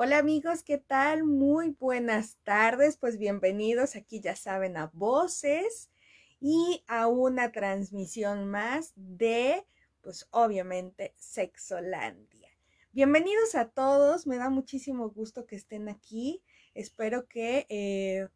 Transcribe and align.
Hola 0.00 0.18
amigos, 0.18 0.62
¿qué 0.62 0.78
tal? 0.78 1.24
Muy 1.24 1.70
buenas 1.70 2.36
tardes, 2.44 2.96
pues 2.96 3.18
bienvenidos 3.18 3.96
aquí 3.96 4.20
ya 4.20 4.36
saben 4.36 4.76
a 4.76 4.92
Voces 4.94 5.90
y 6.38 6.84
a 6.86 7.08
una 7.08 7.50
transmisión 7.50 8.48
más 8.48 8.92
de, 8.94 9.66
pues 10.00 10.28
obviamente, 10.30 11.14
Sexolandia. 11.16 12.48
Bienvenidos 12.92 13.56
a 13.56 13.70
todos, 13.70 14.28
me 14.28 14.36
da 14.36 14.50
muchísimo 14.50 15.10
gusto 15.10 15.46
que 15.46 15.56
estén 15.56 15.88
aquí, 15.88 16.44
espero 16.74 17.26
que 17.26 17.66
eh, 17.68 18.28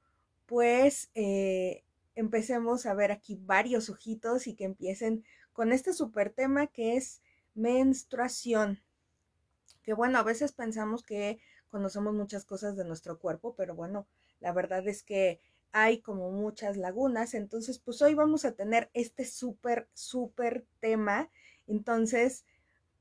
pues 0.46 1.12
eh, 1.14 1.84
empecemos 2.16 2.86
a 2.86 2.94
ver 2.94 3.12
aquí 3.12 3.38
varios 3.40 3.88
ojitos 3.88 4.48
y 4.48 4.56
que 4.56 4.64
empiecen 4.64 5.24
con 5.52 5.70
este 5.72 5.92
super 5.92 6.30
tema 6.30 6.66
que 6.66 6.96
es 6.96 7.22
menstruación 7.54 8.82
que 9.82 9.94
bueno, 9.94 10.18
a 10.18 10.22
veces 10.22 10.52
pensamos 10.52 11.02
que 11.02 11.38
conocemos 11.72 12.14
muchas 12.14 12.44
cosas 12.44 12.76
de 12.76 12.84
nuestro 12.84 13.18
cuerpo, 13.18 13.54
pero 13.56 13.74
bueno, 13.74 14.06
la 14.40 14.52
verdad 14.52 14.86
es 14.86 15.02
que 15.02 15.40
hay 15.72 16.02
como 16.02 16.30
muchas 16.30 16.76
lagunas, 16.76 17.32
entonces 17.32 17.78
pues 17.78 18.02
hoy 18.02 18.14
vamos 18.14 18.44
a 18.44 18.52
tener 18.52 18.90
este 18.92 19.24
súper, 19.24 19.88
súper 19.94 20.66
tema. 20.80 21.30
Entonces, 21.66 22.44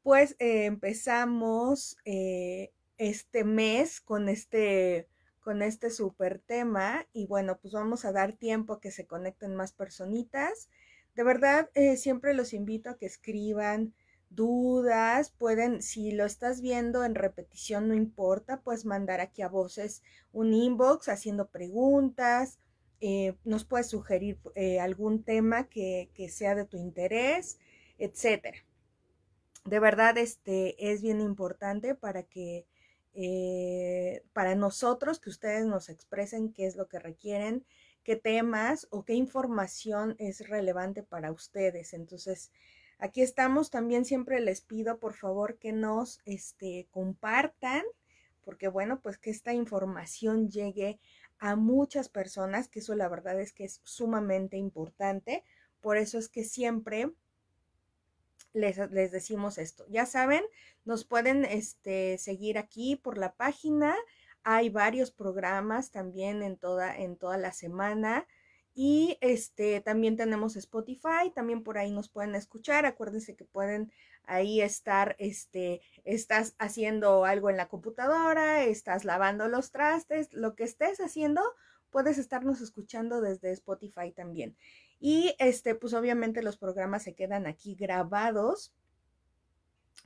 pues 0.03 0.37
eh, 0.39 0.65
empezamos 0.65 1.97
eh, 2.05 2.71
este 2.97 3.43
mes 3.43 3.99
con 3.99 4.29
este, 4.29 5.09
con 5.41 5.61
este 5.61 5.89
súper 5.89 6.39
tema 6.39 7.05
y 7.11 7.27
bueno, 7.27 7.59
pues 7.61 7.73
vamos 7.73 8.05
a 8.05 8.13
dar 8.13 8.31
tiempo 8.33 8.73
a 8.73 8.79
que 8.79 8.91
se 8.91 9.05
conecten 9.05 9.53
más 9.53 9.73
personitas. 9.73 10.69
De 11.13 11.23
verdad, 11.23 11.69
eh, 11.73 11.97
siempre 11.97 12.33
los 12.33 12.53
invito 12.53 12.89
a 12.89 12.97
que 12.97 13.05
escriban 13.05 13.93
dudas, 14.31 15.29
pueden, 15.31 15.81
si 15.81 16.11
lo 16.11 16.25
estás 16.25 16.61
viendo 16.61 17.03
en 17.03 17.15
repetición, 17.15 17.87
no 17.87 17.93
importa, 17.93 18.61
puedes 18.61 18.85
mandar 18.85 19.19
aquí 19.19 19.41
a 19.41 19.49
voces 19.49 20.01
un 20.31 20.53
inbox 20.53 21.09
haciendo 21.09 21.49
preguntas, 21.49 22.59
eh, 23.01 23.35
nos 23.43 23.65
puedes 23.65 23.87
sugerir 23.87 24.39
eh, 24.55 24.79
algún 24.79 25.23
tema 25.23 25.67
que, 25.67 26.09
sea 26.29 26.55
de 26.55 26.65
tu 26.65 26.77
interés, 26.77 27.59
etcétera. 27.97 28.57
De 29.65 29.79
verdad, 29.79 30.17
este 30.17 30.91
es 30.91 31.01
bien 31.01 31.19
importante 31.19 31.93
para 31.93 32.23
que 32.23 32.65
eh, 33.13 34.23
para 34.33 34.55
nosotros 34.55 35.19
que 35.19 35.29
ustedes 35.29 35.65
nos 35.65 35.89
expresen 35.89 36.53
qué 36.53 36.65
es 36.65 36.75
lo 36.77 36.87
que 36.87 36.99
requieren, 36.99 37.65
qué 38.03 38.15
temas 38.15 38.87
o 38.91 39.03
qué 39.03 39.13
información 39.13 40.15
es 40.17 40.47
relevante 40.47 41.03
para 41.03 41.31
ustedes. 41.31 41.93
Entonces, 41.93 42.51
Aquí 43.01 43.23
estamos, 43.23 43.71
también 43.71 44.05
siempre 44.05 44.39
les 44.39 44.61
pido 44.61 44.99
por 44.99 45.15
favor 45.15 45.57
que 45.57 45.71
nos 45.71 46.21
este, 46.25 46.87
compartan, 46.91 47.81
porque 48.43 48.67
bueno, 48.67 49.01
pues 49.01 49.17
que 49.17 49.31
esta 49.31 49.53
información 49.53 50.51
llegue 50.51 50.99
a 51.39 51.55
muchas 51.55 52.09
personas, 52.09 52.67
que 52.67 52.77
eso 52.77 52.93
la 52.93 53.09
verdad 53.09 53.39
es 53.41 53.53
que 53.53 53.63
es 53.63 53.81
sumamente 53.83 54.57
importante. 54.57 55.43
Por 55.81 55.97
eso 55.97 56.19
es 56.19 56.29
que 56.29 56.43
siempre 56.43 57.11
les, 58.53 58.77
decimos 59.11 59.57
esto. 59.57 59.83
Ya 59.89 60.05
saben, 60.05 60.43
nos 60.85 61.03
pueden 61.03 61.43
este, 61.43 62.19
seguir 62.19 62.59
aquí 62.59 62.97
por 62.97 63.17
la 63.17 63.33
página. 63.33 63.95
Hay 64.43 64.69
varios 64.69 65.09
programas 65.09 65.89
también 65.89 66.43
en 66.43 66.55
toda, 66.55 66.95
en 66.95 67.17
toda 67.17 67.39
la 67.39 67.51
semana. 67.51 68.27
Y 68.73 69.17
este 69.21 69.81
también 69.81 70.15
tenemos 70.15 70.55
Spotify, 70.55 71.29
también 71.35 71.63
por 71.63 71.77
ahí 71.77 71.91
nos 71.91 72.09
pueden 72.09 72.35
escuchar. 72.35 72.85
Acuérdense 72.85 73.35
que 73.35 73.45
pueden 73.45 73.91
ahí 74.23 74.61
estar, 74.61 75.15
este, 75.19 75.81
estás 76.03 76.55
haciendo 76.57 77.25
algo 77.25 77.49
en 77.49 77.57
la 77.57 77.67
computadora, 77.67 78.63
estás 78.63 79.03
lavando 79.03 79.47
los 79.47 79.71
trastes, 79.71 80.31
lo 80.31 80.55
que 80.55 80.63
estés 80.63 80.99
haciendo, 81.01 81.41
puedes 81.89 82.17
estarnos 82.17 82.61
escuchando 82.61 83.19
desde 83.19 83.51
Spotify 83.51 84.11
también. 84.11 84.55
Y 84.99 85.35
este, 85.39 85.75
pues 85.75 85.93
obviamente 85.93 86.43
los 86.43 86.57
programas 86.57 87.03
se 87.03 87.13
quedan 87.13 87.47
aquí 87.47 87.75
grabados 87.75 88.73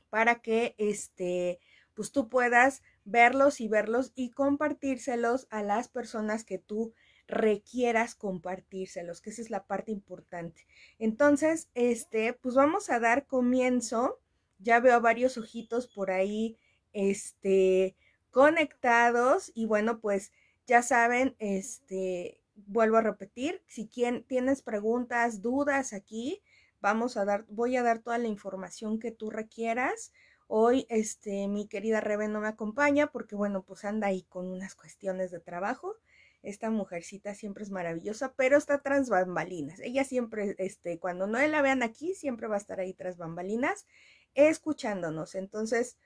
para 0.10 0.36
que 0.42 0.74
este, 0.78 1.60
pues 1.94 2.12
tú 2.12 2.30
puedas 2.30 2.82
verlos 3.04 3.62
y 3.62 3.68
verlos 3.68 4.12
y 4.16 4.32
compartírselos 4.32 5.48
a 5.50 5.62
las 5.62 5.88
personas 5.90 6.44
que 6.44 6.58
tú 6.58 6.94
requieras 7.28 8.16
compartírselos, 8.16 9.22
que 9.22 9.32
esa 9.32 9.42
es 9.42 9.50
la 9.50 9.66
parte 9.66 9.92
importante. 9.92 10.68
Entonces, 11.00 11.70
este, 11.74 12.34
pues 12.34 12.56
vamos 12.56 12.90
a 12.90 13.00
dar 13.00 13.26
comienzo. 13.26 14.20
Ya 14.60 14.80
veo 14.80 15.02
varios 15.02 15.38
ojitos 15.38 15.88
por 15.88 16.12
ahí, 16.12 16.58
este, 16.94 17.96
conectados 18.32 19.52
y 19.56 19.66
bueno, 19.66 20.00
pues 20.00 20.32
ya 20.68 20.82
saben, 20.82 21.36
este, 21.40 22.40
vuelvo 22.56 22.98
a 22.98 23.02
repetir, 23.02 23.62
si 23.68 23.88
quien, 23.88 24.24
tienes 24.24 24.62
preguntas, 24.62 25.42
dudas 25.42 25.94
aquí, 25.94 26.42
vamos 26.82 27.18
a 27.18 27.26
dar, 27.26 27.46
voy 27.50 27.76
a 27.76 27.84
dar 27.84 28.00
toda 28.00 28.18
la 28.18 28.28
información 28.28 29.00
que 29.00 29.12
tú 29.12 29.30
requieras. 29.30 30.14
Hoy, 30.48 30.86
este, 30.90 31.48
mi 31.48 31.68
querida 31.68 32.02
Rebe 32.02 32.28
no 32.28 32.40
me 32.42 32.48
acompaña 32.48 33.08
porque, 33.08 33.36
bueno, 33.36 33.64
pues 33.64 33.84
anda 33.86 34.08
ahí 34.08 34.24
con 34.24 34.48
unas 34.48 34.76
cuestiones 34.76 35.32
de 35.32 35.40
trabajo. 35.40 35.96
Esta 36.46 36.70
mujercita 36.70 37.34
siempre 37.34 37.64
es 37.64 37.72
maravillosa, 37.72 38.34
pero 38.36 38.56
está 38.56 38.80
tras 38.82 39.10
bambalinas. 39.10 39.80
Ella 39.80 40.04
siempre, 40.04 40.56
este, 40.60 41.00
cuando 41.00 41.26
no 41.26 41.40
la 41.40 41.62
vean 41.64 41.82
aquí, 41.82 42.14
siempre 42.14 42.48
va 42.48 42.56
a 42.56 42.60
estar 42.60 42.80
ahí 42.80 42.94
tras 42.94 43.18
bambalinas, 43.18 43.88
escuchándonos. 44.36 45.34
Entonces, 45.34 45.98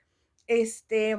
este, 0.46 1.18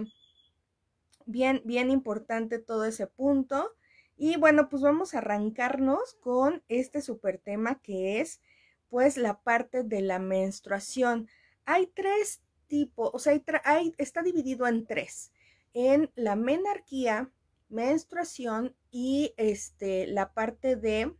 bien, 1.27 1.61
bien 1.65 1.91
importante 1.91 2.57
todo 2.57 2.85
ese 2.85 3.05
punto. 3.05 3.75
Y 4.17 4.37
bueno, 4.37 4.69
pues 4.69 4.81
vamos 4.81 5.13
a 5.13 5.19
arrancarnos 5.19 6.15
con 6.15 6.63
este 6.67 7.01
super 7.01 7.37
tema 7.37 7.79
que 7.79 8.21
es, 8.21 8.41
pues, 8.89 9.17
la 9.17 9.39
parte 9.39 9.83
de 9.83 10.01
la 10.01 10.17
menstruación. 10.17 11.27
Hay 11.65 11.85
tres 11.87 12.41
tipos, 12.65 13.11
o 13.13 13.19
sea, 13.19 13.39
hay, 13.65 13.93
está 13.99 14.23
dividido 14.23 14.65
en 14.65 14.87
tres. 14.87 15.31
En 15.73 16.11
la 16.15 16.35
menarquía, 16.35 17.29
menstruación 17.69 18.75
y 18.91 19.33
este, 19.37 20.05
la 20.07 20.33
parte 20.33 20.75
de 20.75 21.15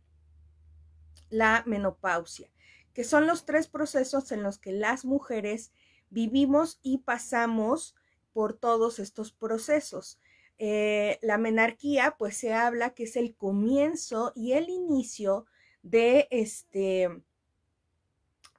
la 1.30 1.64
menopausia, 1.66 2.50
que 2.92 3.04
son 3.04 3.26
los 3.26 3.46
tres 3.46 3.66
procesos 3.66 4.30
en 4.32 4.42
los 4.42 4.58
que 4.58 4.72
las 4.72 5.04
mujeres 5.04 5.72
vivimos 6.10 6.78
y 6.82 6.98
pasamos 6.98 7.96
por 8.32 8.52
todos 8.52 8.98
estos 8.98 9.32
procesos. 9.32 10.20
Eh, 10.58 11.18
la 11.22 11.38
menarquía, 11.38 12.16
pues 12.18 12.36
se 12.36 12.52
habla 12.52 12.90
que 12.90 13.04
es 13.04 13.16
el 13.16 13.34
comienzo 13.34 14.32
y 14.36 14.52
el 14.52 14.68
inicio 14.68 15.46
de 15.82 16.28
este, 16.30 17.04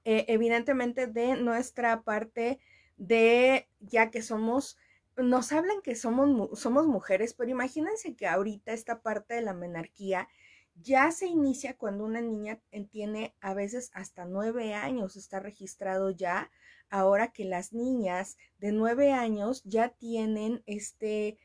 eh, 0.03 0.25
evidentemente 0.28 1.07
de 1.07 1.35
nuestra 1.35 2.02
parte 2.02 2.59
de, 2.97 3.69
ya 3.79 4.12
que 4.12 4.22
somos 4.22 4.78
nos 5.18 5.51
hablan 5.51 5.81
que 5.81 5.96
somos, 5.96 6.59
somos 6.59 6.88
mujeres, 6.88 7.34
pero 7.34 7.51
imagínense 7.51 8.16
que 8.16 8.28
ahorita 8.28 8.74
esta 8.74 9.01
parte 9.01 9.35
de 9.35 9.41
la 9.41 9.53
menarquía 9.53 10.28
ya 10.75 11.12
se 11.12 11.28
inicia 11.28 11.78
cuando 11.78 12.03
una 12.03 12.22
niña 12.22 12.59
tiene 12.90 13.35
a 13.41 13.53
veces 13.53 13.91
hasta 13.94 14.25
nueve 14.25 14.73
años, 14.73 15.16
está 15.16 15.40
registrado 15.40 16.09
ya, 16.09 16.50
ahora 16.90 17.31
que 17.31 17.46
las 17.46 17.73
niñas 17.73 18.38
de 18.59 18.72
nueve 18.72 19.12
años 19.12 19.62
ya 19.66 19.90
tienen 19.90 20.63
este, 20.66 21.38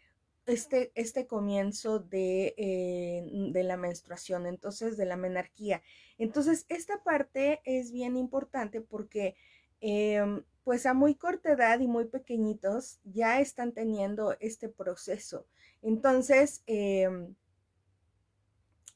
este, 0.46 0.92
este 0.94 1.26
comienzo 1.26 1.98
de, 1.98 2.54
eh, 2.56 3.22
de 3.52 3.62
la 3.64 3.76
menstruación, 3.76 4.46
entonces 4.46 4.96
de 4.96 5.04
la 5.04 5.16
menarquía. 5.16 5.82
Entonces, 6.16 6.64
esta 6.68 7.02
parte 7.02 7.60
es 7.64 7.92
bien 7.92 8.16
importante 8.16 8.80
porque 8.80 9.36
em, 9.80 10.42
pues 10.68 10.84
a 10.84 10.92
muy 10.92 11.14
corta 11.14 11.52
edad 11.52 11.80
y 11.80 11.86
muy 11.86 12.04
pequeñitos 12.04 13.00
ya 13.02 13.40
están 13.40 13.72
teniendo 13.72 14.36
este 14.38 14.68
proceso. 14.68 15.46
Entonces, 15.80 16.62
em, 16.66 17.34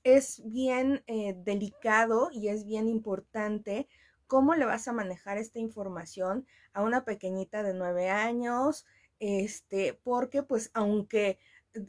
es 0.04 0.42
bien 0.44 1.02
eh, 1.06 1.34
delicado 1.34 2.28
y 2.30 2.48
es 2.48 2.66
bien 2.66 2.90
importante 2.90 3.88
cómo 4.26 4.54
le 4.54 4.66
vas 4.66 4.86
a 4.86 4.92
manejar 4.92 5.38
esta 5.38 5.60
información 5.60 6.46
a 6.74 6.82
una 6.82 7.06
pequeñita 7.06 7.62
de 7.62 7.72
nueve 7.72 8.10
años, 8.10 8.84
este, 9.18 9.98
porque 10.04 10.42
pues 10.42 10.70
aunque 10.74 11.38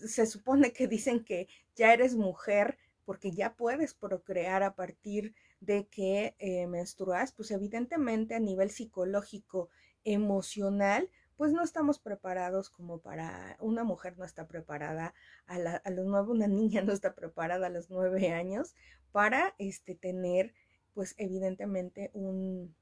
se 0.07 0.25
supone 0.27 0.71
que 0.71 0.87
dicen 0.87 1.25
que 1.25 1.49
ya 1.75 1.91
eres 1.91 2.15
mujer, 2.15 2.77
porque 3.03 3.31
ya 3.31 3.53
puedes 3.53 3.93
procrear 3.93 4.63
a 4.63 4.75
partir 4.75 5.35
de 5.59 5.87
que 5.87 6.35
eh, 6.39 6.67
menstruas, 6.67 7.31
pues 7.31 7.51
evidentemente 7.51 8.35
a 8.35 8.39
nivel 8.39 8.69
psicológico, 8.69 9.69
emocional, 10.03 11.09
pues 11.37 11.51
no 11.51 11.63
estamos 11.63 11.99
preparados 11.99 12.69
como 12.69 12.99
para, 12.99 13.57
una 13.59 13.83
mujer 13.83 14.17
no 14.17 14.25
está 14.25 14.47
preparada 14.47 15.13
a, 15.47 15.55
a 15.55 15.89
los 15.89 16.05
nueve, 16.05 16.29
una 16.31 16.47
niña 16.47 16.81
no 16.81 16.93
está 16.93 17.15
preparada 17.15 17.67
a 17.67 17.71
los 17.71 17.89
nueve 17.89 18.31
años 18.31 18.75
para 19.11 19.55
este, 19.57 19.95
tener, 19.95 20.53
pues 20.93 21.15
evidentemente 21.17 22.11
un, 22.13 22.75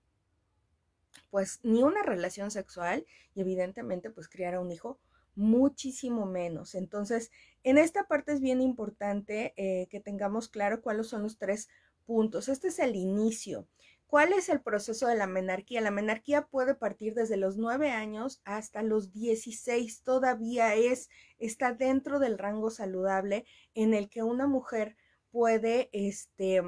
pues 1.29 1.59
ni 1.63 1.83
una 1.83 2.03
relación 2.03 2.51
sexual 2.51 3.05
y 3.33 3.41
evidentemente 3.41 4.09
pues 4.09 4.27
criar 4.29 4.55
a 4.55 4.59
un 4.59 4.71
hijo 4.71 4.99
muchísimo 5.35 6.25
menos. 6.25 6.75
Entonces, 6.75 7.31
en 7.63 7.77
esta 7.77 8.07
parte 8.07 8.33
es 8.33 8.41
bien 8.41 8.61
importante 8.61 9.53
eh, 9.55 9.87
que 9.89 9.99
tengamos 9.99 10.49
claro 10.49 10.81
cuáles 10.81 11.07
son 11.07 11.23
los 11.23 11.37
tres 11.37 11.69
puntos. 12.05 12.49
Este 12.49 12.67
es 12.67 12.79
el 12.79 12.95
inicio. 12.95 13.67
¿Cuál 14.11 14.33
es 14.33 14.49
el 14.49 14.59
proceso 14.59 15.07
de 15.07 15.15
la 15.15 15.25
menarquía? 15.25 15.79
La 15.79 15.89
menarquía 15.89 16.45
puede 16.45 16.75
partir 16.75 17.13
desde 17.13 17.37
los 17.37 17.55
9 17.55 17.91
años 17.91 18.41
hasta 18.43 18.83
los 18.83 19.13
16. 19.13 20.01
Todavía 20.01 20.75
es, 20.75 21.09
está 21.39 21.71
dentro 21.71 22.19
del 22.19 22.37
rango 22.37 22.71
saludable 22.71 23.45
en 23.73 23.93
el 23.93 24.09
que 24.09 24.21
una 24.21 24.47
mujer 24.47 24.97
puede, 25.31 25.89
este, 25.93 26.61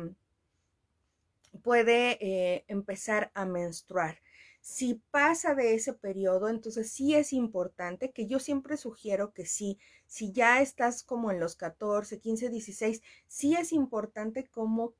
puede 1.61 2.17
eh, 2.21 2.63
empezar 2.69 3.29
a 3.33 3.43
menstruar. 3.43 4.19
Si 4.61 5.01
pasa 5.11 5.53
de 5.53 5.73
ese 5.73 5.91
periodo, 5.91 6.47
entonces 6.47 6.93
sí 6.93 7.13
es 7.13 7.33
importante 7.33 8.11
que 8.11 8.25
yo 8.25 8.39
siempre 8.39 8.77
sugiero 8.77 9.33
que 9.33 9.45
sí, 9.45 9.77
si 10.07 10.31
ya 10.31 10.61
estás 10.61 11.03
como 11.03 11.29
en 11.29 11.41
los 11.41 11.57
14, 11.57 12.21
15, 12.21 12.47
16, 12.47 13.01
sí 13.27 13.53
es 13.55 13.73
importante 13.73 14.45
como 14.45 14.93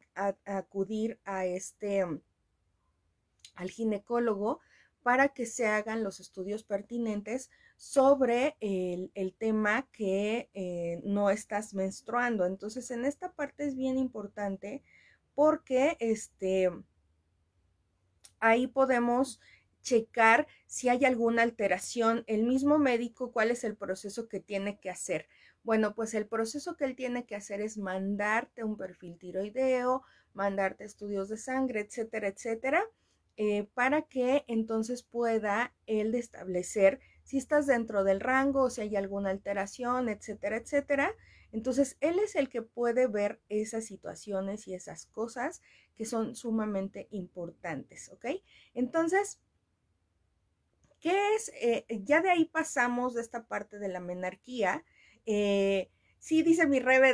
acudir 0.43 1.21
a 1.23 1.45
este, 1.45 2.05
al 3.55 3.69
ginecólogo 3.69 4.59
para 5.03 5.29
que 5.29 5.45
se 5.45 5.67
hagan 5.67 6.03
los 6.03 6.19
estudios 6.19 6.63
pertinentes 6.63 7.51
sobre 7.75 8.55
el, 8.61 9.35
tema 9.37 9.87
que 9.91 10.49
eh, 10.53 11.01
no 11.03 11.29
estás 11.29 11.73
menstruando. 11.73 12.45
Entonces, 12.45 12.89
en 12.91 13.03
esta 13.03 13.33
parte 13.33 13.65
es 13.65 13.75
bien 13.75 13.97
importante 13.97 14.81
porque 15.35 15.97
este, 15.99 16.71
ahí 18.39 18.67
podemos 18.67 19.41
checar 19.81 20.47
si 20.65 20.87
hay 20.87 21.03
alguna 21.03 21.41
alteración, 21.41 22.23
el 22.27 22.43
mismo 22.43 22.79
médico, 22.79 23.31
cuál 23.31 23.51
es 23.51 23.65
el 23.65 23.75
proceso 23.75 24.29
que 24.29 24.39
tiene 24.39 24.79
que 24.79 24.89
hacer. 24.89 25.27
Bueno, 25.63 25.93
pues 25.93 26.13
el 26.13 26.27
proceso 26.27 26.75
que 26.77 26.85
él 26.85 26.95
tiene 26.95 27.25
que 27.25 27.35
hacer 27.35 27.61
es 27.61 27.77
mandarte 27.77 28.63
un 28.63 28.77
perfil 28.77 29.17
tiroideo, 29.17 30.03
mandarte 30.33 30.85
estudios 30.85 31.29
de 31.29 31.37
sangre, 31.37 31.81
etcétera, 31.81 32.27
etcétera, 32.27 32.85
eh, 33.37 33.67
para 33.73 34.03
que 34.03 34.45
entonces 34.47 35.03
pueda 35.03 35.73
él 35.87 36.13
establecer 36.15 36.99
si 37.23 37.37
estás 37.37 37.65
dentro 37.65 38.03
del 38.03 38.19
rango, 38.19 38.69
si 38.69 38.81
hay 38.81 38.95
alguna 38.95 39.29
alteración, 39.29 40.09
etcétera, 40.09 40.57
etcétera. 40.57 41.15
Entonces, 41.51 41.97
él 42.01 42.19
es 42.19 42.35
el 42.35 42.49
que 42.49 42.61
puede 42.61 43.07
ver 43.07 43.39
esas 43.47 43.85
situaciones 43.85 44.67
y 44.67 44.73
esas 44.73 45.05
cosas 45.05 45.61
que 45.95 46.05
son 46.05 46.35
sumamente 46.35 47.07
importantes, 47.11 48.09
¿ok? 48.09 48.25
Entonces, 48.73 49.39
¿qué 50.99 51.35
es? 51.35 51.51
Eh, 51.61 51.85
ya 52.03 52.21
de 52.21 52.31
ahí 52.31 52.45
pasamos 52.45 53.13
de 53.13 53.21
esta 53.21 53.45
parte 53.47 53.77
de 53.77 53.87
la 53.87 53.99
menarquía. 53.99 54.83
Eh, 55.25 55.91
sí, 56.17 56.41
dice 56.41 56.65
mi 56.67 56.79
Rebe 56.79 57.13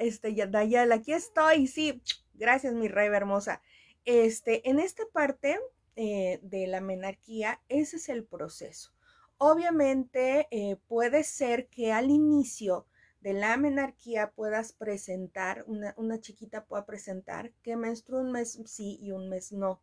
este, 0.00 0.46
Dayala, 0.46 0.94
aquí 0.94 1.12
estoy, 1.12 1.66
sí, 1.66 2.02
gracias 2.34 2.72
mi 2.74 2.86
Rebe 2.88 3.16
hermosa. 3.16 3.60
Este, 4.04 4.68
en 4.68 4.78
esta 4.78 5.04
parte 5.12 5.58
eh, 5.96 6.38
de 6.42 6.66
la 6.66 6.80
menarquía, 6.80 7.60
ese 7.68 7.96
es 7.96 8.08
el 8.08 8.24
proceso. 8.24 8.92
Obviamente 9.38 10.48
puede 10.86 11.24
ser 11.24 11.68
que 11.68 11.92
al 11.92 12.10
inicio 12.10 12.86
de 13.20 13.34
la 13.34 13.56
menarquía 13.56 14.30
puedas 14.30 14.72
presentar, 14.72 15.64
una, 15.66 16.20
chiquita 16.20 16.64
pueda 16.64 16.86
presentar 16.86 17.52
que 17.62 17.76
menstrua 17.76 18.20
un 18.20 18.32
mes 18.32 18.58
sí 18.64 18.98
y 19.00 19.12
un 19.12 19.28
mes 19.28 19.52
no, 19.52 19.80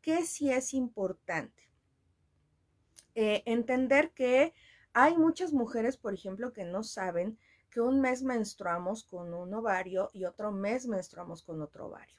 que 0.00 0.24
sí 0.24 0.50
es 0.50 0.72
importante. 0.74 1.68
Eh, 3.14 3.42
entender 3.46 4.12
que 4.12 4.54
hay 4.92 5.18
muchas 5.18 5.52
mujeres, 5.52 5.96
por 5.96 6.14
ejemplo, 6.14 6.52
que 6.52 6.64
no 6.64 6.82
saben 6.82 7.38
que 7.70 7.80
un 7.80 8.00
mes 8.00 8.22
menstruamos 8.22 9.04
con 9.04 9.34
un 9.34 9.52
ovario 9.52 10.10
y 10.14 10.24
otro 10.24 10.50
mes 10.50 10.86
menstruamos 10.86 11.42
con 11.42 11.60
otro 11.60 11.86
ovario. 11.88 12.16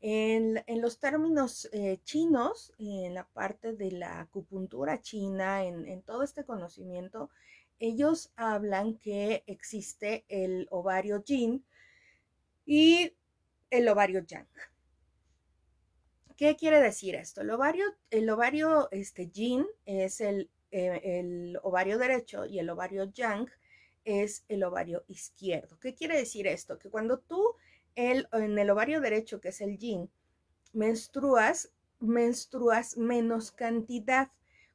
En, 0.00 0.62
los 0.80 1.00
términos 1.00 1.68
eh, 1.72 1.98
chinos, 2.04 2.72
en 2.78 3.14
la 3.14 3.26
parte 3.26 3.72
de 3.72 3.90
la 3.90 4.20
acupuntura 4.20 5.00
china, 5.02 5.64
en, 5.64 6.02
todo 6.02 6.22
este 6.22 6.44
conocimiento, 6.44 7.30
ellos 7.80 8.32
hablan 8.36 8.98
que 8.98 9.42
existe 9.46 10.24
el 10.28 10.68
ovario 10.70 11.22
yin 11.24 11.64
y 12.64 13.12
el 13.70 13.88
ovario 13.88 14.24
yang. 14.24 14.46
¿Qué 16.36 16.54
quiere 16.54 16.80
decir 16.80 17.16
esto? 17.16 17.40
El 17.40 17.50
ovario, 17.50 17.84
el 18.10 18.30
este, 18.92 19.28
yin 19.28 19.66
es 19.84 20.20
eh, 20.20 20.48
el 20.70 21.58
ovario 21.64 21.98
derecho 21.98 22.46
y 22.46 22.60
el 22.60 22.70
ovario 22.70 23.10
yang 23.12 23.50
es 24.04 24.44
el 24.48 24.62
ovario 24.62 25.04
izquierdo. 25.08 25.78
¿Qué 25.80 25.94
quiere 25.94 26.16
decir 26.16 26.46
esto? 26.46 26.78
Que 26.78 26.88
cuando 26.88 27.18
tú 27.18 27.56
el, 27.98 28.28
en 28.32 28.56
el 28.56 28.70
ovario 28.70 29.00
derecho, 29.00 29.40
que 29.40 29.48
es 29.48 29.60
el 29.60 29.76
yin, 29.76 30.08
menstruas, 30.72 31.72
menstruas 31.98 32.96
menos 32.96 33.50
cantidad. 33.50 34.30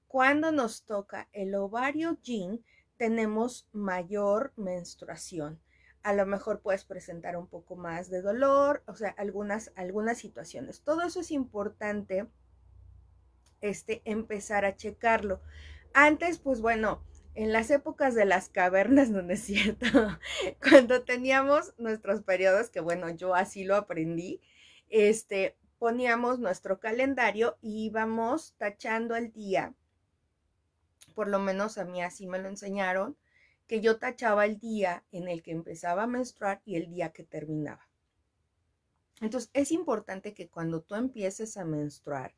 Cuando 0.10 0.52
nos 0.52 0.84
toca 0.84 1.30
el 1.32 1.56
ovario 1.56 2.18
yin, 2.22 2.66
tenemos 2.98 3.70
mayor 3.72 4.52
menstruación. 4.58 5.62
A 6.04 6.14
lo 6.14 6.26
mejor 6.26 6.60
puedes 6.60 6.84
presentar 6.84 7.38
un 7.38 7.48
poco 7.48 7.78
más 7.78 8.10
de 8.10 8.22
dolor, 8.22 8.84
o 8.88 8.96
sea, 8.96 9.12
algunas, 9.12 9.72
algunas 9.76 10.18
situaciones. 10.18 10.82
Todo 10.82 11.04
eso 11.04 11.22
es 11.22 11.32
importante 11.32 12.28
este, 13.62 14.02
empezar 14.04 14.66
a 14.66 14.76
checarlo. 14.76 15.40
Antes, 15.94 16.40
pues 16.40 16.60
bueno, 16.60 17.02
en 17.36 17.54
las 17.54 17.72
épocas 17.72 18.16
de 18.16 18.26
las 18.26 18.50
cavernas, 18.50 19.10
no 19.10 19.22
es 19.32 19.42
cierto, 19.42 19.86
cuando 20.62 21.04
teníamos 21.04 21.74
nuestros 21.78 22.22
periodos, 22.22 22.70
que 22.70 22.80
bueno, 22.80 23.10
yo 23.10 23.36
así 23.36 23.64
lo 23.64 23.76
aprendí, 23.76 24.42
este, 24.90 25.58
poníamos 25.80 26.40
nuestro 26.40 26.80
calendario 26.80 27.58
y 27.62 27.86
íbamos 27.86 28.56
tachando 28.58 29.16
el 29.16 29.32
día 29.32 29.74
por 31.14 31.28
lo 31.28 31.40
menos 31.40 31.78
a 31.78 31.86
mí 31.86 32.02
así 32.02 32.28
me 32.28 32.40
lo 32.40 32.50
enseñaron, 32.50 33.18
que 33.68 33.82
yo 33.82 33.98
tachaba 33.98 34.46
el 34.46 34.60
día 34.60 35.06
en 35.12 35.28
el 35.28 35.42
que 35.42 35.52
empezaba 35.52 36.04
a 36.04 36.08
menstruar 36.08 36.62
y 36.66 36.76
el 36.76 36.90
día 36.90 37.12
que 37.12 37.24
terminaba. 37.24 37.88
Entonces, 39.22 39.50
es 39.54 39.72
importante 39.72 40.34
que 40.34 40.50
cuando 40.50 40.82
tú 40.82 40.96
empieces 40.96 41.56
a 41.56 41.64
menstruar, 41.64 42.36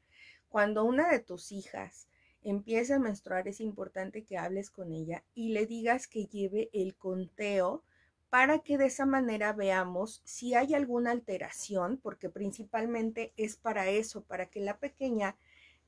cuando 0.49 0.83
una 0.83 1.09
de 1.09 1.19
tus 1.19 1.51
hijas 1.51 2.07
empiece 2.45 2.93
a 2.93 2.99
menstruar, 2.99 3.47
es 3.47 3.59
importante 3.59 4.23
que 4.23 4.37
hables 4.37 4.69
con 4.69 4.93
ella 4.93 5.23
y 5.33 5.49
le 5.49 5.65
digas 5.65 6.07
que 6.07 6.27
lleve 6.27 6.69
el 6.73 6.95
conteo 6.95 7.83
para 8.29 8.59
que 8.59 8.77
de 8.77 8.85
esa 8.85 9.05
manera 9.05 9.51
veamos 9.51 10.21
si 10.23 10.53
hay 10.53 10.75
alguna 10.75 11.11
alteración, 11.11 11.97
porque 11.97 12.29
principalmente 12.29 13.33
es 13.35 13.57
para 13.57 13.89
eso, 13.89 14.23
para 14.23 14.45
que 14.45 14.59
la 14.59 14.77
pequeña 14.77 15.35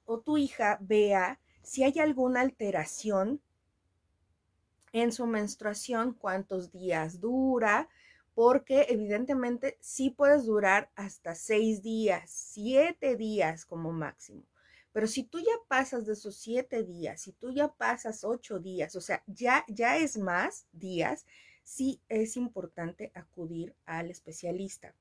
o 0.06 0.20
tu 0.20 0.38
hija 0.38 0.80
vea 0.82 1.40
si 1.62 1.84
hay 1.84 2.00
alguna 2.00 2.42
alteración 2.42 3.40
en 4.94 5.12
su 5.12 5.28
menstruación, 5.28 6.14
cuántos 6.14 6.72
días 6.72 7.20
dura, 7.20 7.88
porque 8.34 8.88
evidentemente 8.90 9.78
sí 9.80 10.10
puedes 10.10 10.46
durar 10.46 10.90
hasta 10.96 11.36
seis 11.36 11.84
días, 11.84 12.32
siete 12.32 13.16
días 13.16 13.66
como 13.66 13.92
máximo. 13.92 14.44
Pero 14.98 15.06
si 15.06 15.22
tú 15.22 15.38
ya 15.38 15.54
pasas 15.68 16.08
de 16.08 16.14
esos 16.14 16.38
siete 16.38 16.82
días, 16.82 17.22
si 17.22 17.32
tú 17.32 17.52
ya 17.52 17.68
pasas 17.68 18.24
ocho 18.24 18.58
días, 18.58 18.96
o 18.96 19.00
sea, 19.00 19.22
ya, 19.28 19.64
ya 19.68 19.96
es 19.98 20.18
más 20.18 20.66
días, 20.72 21.28
sí 21.64 22.02
es 22.10 22.36
importante 22.36 23.12
acudir 23.14 23.76
al 23.86 24.10
especialista, 24.10 24.96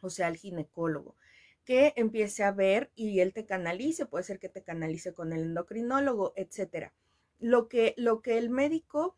o 0.00 0.10
sea, 0.10 0.26
al 0.26 0.38
ginecólogo 0.38 1.14
que 1.62 1.92
empiece 1.94 2.42
a 2.42 2.50
ver 2.50 2.90
y 2.96 3.20
él 3.20 3.32
te 3.32 3.46
canalice, 3.46 4.06
puede 4.06 4.24
ser 4.24 4.40
que 4.40 4.48
te 4.48 4.64
canalice 4.64 5.14
con 5.14 5.32
el 5.32 5.42
endocrinólogo, 5.42 6.32
etcétera. 6.34 6.92
Lo 7.38 7.68
que, 7.68 7.94
lo 7.96 8.22
que 8.22 8.38
el 8.38 8.50
médico, 8.50 9.16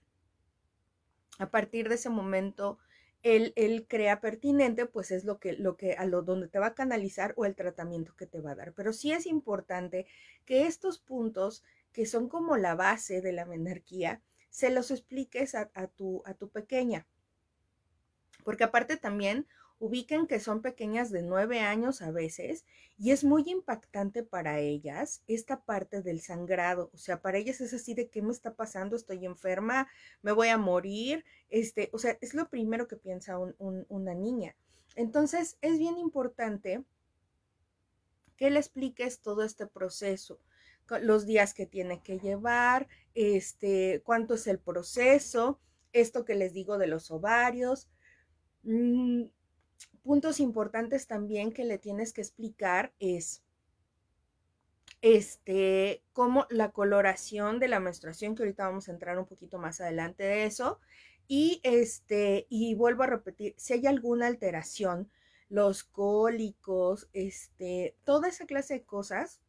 a 1.38 1.50
partir 1.50 1.88
de 1.88 1.94
ese 1.94 2.10
momento, 2.10 2.78
él, 3.24 3.52
él, 3.56 3.86
crea 3.88 4.20
pertinente, 4.20 4.86
pues 4.86 5.10
es 5.10 5.24
lo 5.24 5.40
que, 5.40 5.54
lo 5.54 5.76
que, 5.76 5.94
a 5.94 6.04
lo 6.04 6.22
donde 6.22 6.46
te 6.46 6.58
va 6.58 6.68
a 6.68 6.74
canalizar 6.74 7.32
o 7.36 7.46
el 7.46 7.56
tratamiento 7.56 8.14
que 8.16 8.26
te 8.26 8.40
va 8.40 8.52
a 8.52 8.54
dar. 8.54 8.72
Pero 8.74 8.92
sí 8.92 9.12
es 9.12 9.26
importante 9.26 10.06
que 10.44 10.66
estos 10.66 10.98
puntos, 10.98 11.64
que 11.92 12.06
son 12.06 12.28
como 12.28 12.56
la 12.58 12.74
base 12.74 13.22
de 13.22 13.32
la 13.32 13.46
menarquía, 13.46 14.20
se 14.50 14.70
los 14.70 14.90
expliques 14.90 15.54
a, 15.54 15.70
a, 15.74 15.86
tu, 15.88 16.22
a 16.26 16.34
tu 16.34 16.50
pequeña. 16.50 17.06
Porque 18.44 18.64
aparte 18.64 18.98
también 18.98 19.48
ubiquen 19.84 20.26
que 20.26 20.40
son 20.40 20.62
pequeñas 20.62 21.10
de 21.10 21.20
nueve 21.20 21.60
años 21.60 22.00
a 22.00 22.10
veces 22.10 22.64
y 22.96 23.10
es 23.10 23.22
muy 23.22 23.44
impactante 23.46 24.22
para 24.22 24.58
ellas 24.58 25.22
esta 25.26 25.62
parte 25.62 26.00
del 26.00 26.22
sangrado. 26.22 26.90
O 26.94 26.96
sea, 26.96 27.20
para 27.20 27.36
ellas 27.36 27.60
es 27.60 27.74
así 27.74 27.92
de 27.92 28.08
qué 28.08 28.22
me 28.22 28.32
está 28.32 28.54
pasando, 28.54 28.96
estoy 28.96 29.26
enferma, 29.26 29.86
me 30.22 30.32
voy 30.32 30.48
a 30.48 30.56
morir. 30.56 31.26
Este, 31.50 31.90
o 31.92 31.98
sea, 31.98 32.16
es 32.22 32.32
lo 32.32 32.48
primero 32.48 32.88
que 32.88 32.96
piensa 32.96 33.38
una 33.38 34.14
niña. 34.14 34.56
Entonces, 34.96 35.58
es 35.60 35.78
bien 35.78 35.98
importante 35.98 36.82
que 38.38 38.50
le 38.50 38.60
expliques 38.60 39.20
todo 39.20 39.42
este 39.42 39.66
proceso. 39.66 40.40
los 41.02 41.26
días 41.26 41.52
que 41.54 41.66
tiene 41.66 42.02
que 42.02 42.18
llevar, 42.18 42.88
este, 43.14 44.02
cuánto 44.04 44.34
es 44.34 44.46
el 44.46 44.58
proceso, 44.58 45.58
esto 45.92 46.24
que 46.24 46.34
les 46.34 46.54
digo 46.54 46.78
de 46.78 46.86
los 46.86 47.10
ovarios. 47.10 47.88
Mm, 48.62 49.24
puntos 50.04 50.38
importantes 50.38 51.06
también 51.08 51.52
que 51.52 51.64
le 51.64 51.78
tienes 51.78 52.12
que 52.12 52.20
explicar 52.20 52.92
es 53.00 53.42
este, 55.00 56.02
como 56.12 56.46
la 56.50 56.70
coloración 56.70 57.58
de 57.58 57.68
la 57.68 57.80
menstruación, 57.80 58.34
que 58.34 58.42
ahorita 58.42 58.66
vamos 58.66 58.88
a 58.88 58.92
entrar 58.92 59.18
un 59.18 59.26
poquito 59.26 59.58
más 59.58 59.80
adelante 59.80 60.22
de 60.22 60.44
eso. 60.44 60.78
Y 61.26 61.60
este, 61.62 62.46
y 62.48 62.74
vuelvo 62.74 63.02
a 63.02 63.06
repetir, 63.06 63.54
si 63.56 63.72
hay 63.72 63.86
alguna 63.86 64.26
alteración, 64.26 65.10
los 65.48 65.84
cólicos, 65.84 67.08
este, 67.12 67.96
toda 68.04 68.28
esa 68.28 68.46
clase 68.46 68.74
de 68.74 68.84
cosas. 68.84 69.40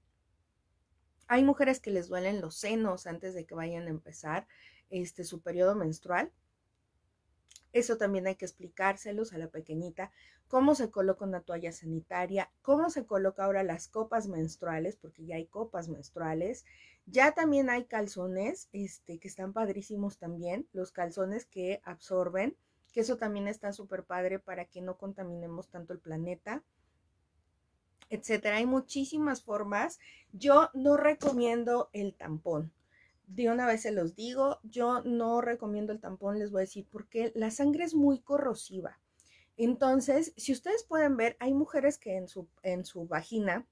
Hay 1.27 1.43
mujeres 1.43 1.79
que 1.79 1.89
les 1.89 2.07
duelen 2.07 2.41
los 2.41 2.55
senos 2.55 3.07
antes 3.07 3.33
de 3.33 3.45
que 3.45 3.55
vayan 3.55 3.87
a 3.87 3.89
empezar 3.89 4.47
este, 4.89 5.23
su 5.23 5.41
periodo 5.41 5.75
menstrual. 5.75 6.31
Eso 7.75 7.97
también 7.97 8.25
hay 8.25 8.35
que 8.35 8.45
explicárselos 8.45 9.33
a 9.33 9.37
la 9.37 9.49
pequeñita, 9.49 10.09
cómo 10.47 10.75
se 10.75 10.89
coloca 10.89 11.25
una 11.25 11.41
toalla 11.41 11.73
sanitaria, 11.73 12.49
cómo 12.61 12.89
se 12.89 13.05
coloca 13.05 13.43
ahora 13.43 13.63
las 13.63 13.89
copas 13.89 14.29
menstruales, 14.29 14.95
porque 14.95 15.25
ya 15.25 15.35
hay 15.35 15.47
copas 15.47 15.89
menstruales. 15.89 16.63
Ya 17.05 17.33
también 17.33 17.69
hay 17.69 17.83
calzones, 17.83 18.69
este, 18.71 19.19
que 19.19 19.27
están 19.27 19.51
padrísimos 19.51 20.17
también, 20.17 20.69
los 20.71 20.93
calzones 20.93 21.45
que 21.45 21.81
absorben, 21.83 22.55
que 22.93 23.01
eso 23.01 23.17
también 23.17 23.49
está 23.49 23.73
súper 23.73 24.05
padre 24.05 24.39
para 24.39 24.63
que 24.63 24.81
no 24.81 24.97
contaminemos 24.97 25.67
tanto 25.67 25.91
el 25.91 25.99
planeta 25.99 26.63
etcétera. 28.09 28.57
Hay 28.57 28.67
muchísimas 28.67 29.41
formas. 29.41 29.99
Yo 30.31 30.69
no 30.75 30.95
recomiendo 30.95 31.89
el 31.91 32.13
tampón 32.13 32.71
de 33.27 33.49
una 33.49 33.65
vez 33.65 33.81
se 33.81 33.91
los 33.91 34.15
digo, 34.15 34.59
yo 34.63 35.01
no 35.03 35.41
recomiendo 35.41 35.91
el 35.93 35.99
tampón, 35.99 36.39
les 36.39 36.51
voy 36.51 36.59
a 36.59 36.61
decir, 36.61 36.87
porque 36.91 37.31
la 37.35 37.51
sangre 37.51 37.83
es 37.83 37.95
muy 37.95 38.19
corrosiva. 38.19 38.99
Entonces, 39.57 40.33
si 40.35 40.51
ustedes 40.51 40.83
pueden 40.83 41.17
ver, 41.17 41.37
hay 41.39 41.53
mujeres 41.53 41.97
que 41.97 42.17
en 42.17 42.27
su, 42.27 42.47
en 42.61 42.85
su 42.85 43.07
vagina, 43.07 43.65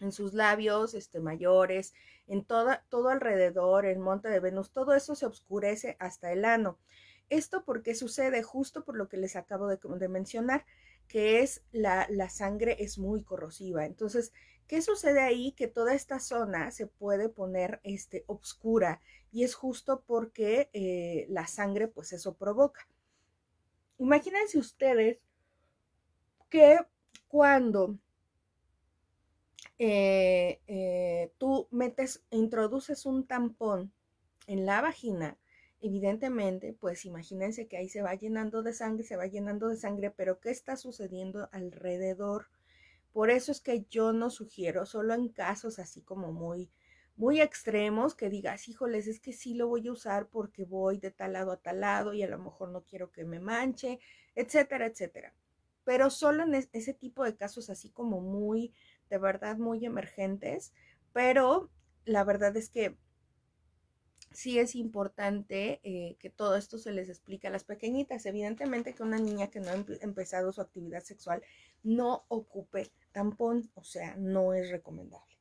en 0.00 0.12
sus 0.12 0.34
labios 0.34 0.94
este, 0.94 1.20
mayores, 1.20 1.94
en 2.26 2.44
toda, 2.44 2.84
todo 2.88 3.08
alrededor, 3.08 3.86
el 3.86 3.98
monte 3.98 4.28
de 4.28 4.40
Venus, 4.40 4.70
todo 4.72 4.94
eso 4.94 5.14
se 5.14 5.26
oscurece 5.26 5.96
hasta 6.00 6.32
el 6.32 6.44
ano. 6.44 6.78
Esto 7.30 7.64
porque 7.64 7.94
sucede 7.94 8.42
justo 8.42 8.84
por 8.84 8.96
lo 8.96 9.08
que 9.08 9.16
les 9.16 9.36
acabo 9.36 9.66
de, 9.68 9.78
de 9.82 10.08
mencionar, 10.08 10.66
que 11.08 11.40
es 11.40 11.62
la, 11.72 12.06
la 12.10 12.28
sangre 12.28 12.76
es 12.80 12.98
muy 12.98 13.22
corrosiva. 13.22 13.86
Entonces, 13.86 14.32
¿Qué 14.66 14.80
sucede 14.82 15.20
ahí? 15.20 15.52
Que 15.52 15.68
toda 15.68 15.94
esta 15.94 16.18
zona 16.18 16.70
se 16.70 16.86
puede 16.86 17.28
poner 17.28 17.80
este, 17.82 18.24
obscura 18.26 19.00
y 19.30 19.44
es 19.44 19.54
justo 19.54 20.02
porque 20.06 20.70
eh, 20.72 21.26
la 21.28 21.46
sangre 21.46 21.88
pues 21.88 22.12
eso 22.12 22.34
provoca. 22.34 22.86
Imagínense 23.98 24.58
ustedes 24.58 25.18
que 26.48 26.78
cuando 27.28 27.98
eh, 29.78 30.60
eh, 30.66 31.32
tú 31.38 31.68
metes, 31.70 32.22
introduces 32.30 33.06
un 33.06 33.26
tampón 33.26 33.92
en 34.46 34.66
la 34.66 34.80
vagina, 34.80 35.38
evidentemente, 35.80 36.72
pues 36.78 37.04
imagínense 37.04 37.66
que 37.66 37.76
ahí 37.76 37.88
se 37.88 38.02
va 38.02 38.14
llenando 38.14 38.62
de 38.62 38.72
sangre, 38.72 39.04
se 39.04 39.16
va 39.16 39.26
llenando 39.26 39.68
de 39.68 39.76
sangre, 39.76 40.10
pero 40.10 40.40
¿qué 40.40 40.50
está 40.50 40.76
sucediendo 40.76 41.48
alrededor? 41.52 42.46
Por 43.12 43.30
eso 43.30 43.52
es 43.52 43.60
que 43.60 43.84
yo 43.90 44.12
no 44.12 44.30
sugiero, 44.30 44.86
solo 44.86 45.14
en 45.14 45.28
casos 45.28 45.78
así 45.78 46.02
como 46.02 46.32
muy, 46.32 46.70
muy 47.16 47.40
extremos, 47.40 48.14
que 48.14 48.30
digas, 48.30 48.68
híjoles, 48.68 49.06
es 49.06 49.20
que 49.20 49.32
sí 49.32 49.54
lo 49.54 49.68
voy 49.68 49.86
a 49.88 49.92
usar 49.92 50.28
porque 50.28 50.64
voy 50.64 50.98
de 50.98 51.10
tal 51.10 51.34
lado 51.34 51.52
a 51.52 51.58
tal 51.58 51.80
lado 51.80 52.14
y 52.14 52.22
a 52.22 52.28
lo 52.28 52.38
mejor 52.38 52.70
no 52.70 52.84
quiero 52.84 53.12
que 53.12 53.24
me 53.24 53.38
manche, 53.38 54.00
etcétera, 54.34 54.86
etcétera. 54.86 55.34
Pero 55.84 56.10
solo 56.10 56.44
en 56.44 56.54
ese 56.54 56.94
tipo 56.94 57.24
de 57.24 57.36
casos 57.36 57.68
así 57.68 57.90
como 57.90 58.20
muy, 58.20 58.72
de 59.10 59.18
verdad, 59.18 59.56
muy 59.58 59.84
emergentes. 59.84 60.72
Pero 61.12 61.70
la 62.04 62.24
verdad 62.24 62.56
es 62.56 62.70
que 62.70 62.96
sí 64.30 64.58
es 64.58 64.74
importante 64.74 65.80
eh, 65.82 66.16
que 66.18 66.30
todo 66.30 66.56
esto 66.56 66.78
se 66.78 66.92
les 66.92 67.08
explique 67.08 67.46
a 67.48 67.50
las 67.50 67.64
pequeñitas. 67.64 68.26
Evidentemente 68.26 68.94
que 68.94 69.02
una 69.02 69.18
niña 69.18 69.48
que 69.50 69.60
no 69.60 69.70
ha 69.70 69.84
empezado 70.00 70.52
su 70.52 70.60
actividad 70.60 71.02
sexual 71.02 71.42
no 71.82 72.24
ocupe 72.28 72.90
tampón, 73.12 73.70
o 73.74 73.84
sea, 73.84 74.16
no 74.16 74.54
es 74.54 74.70
recomendable 74.70 75.32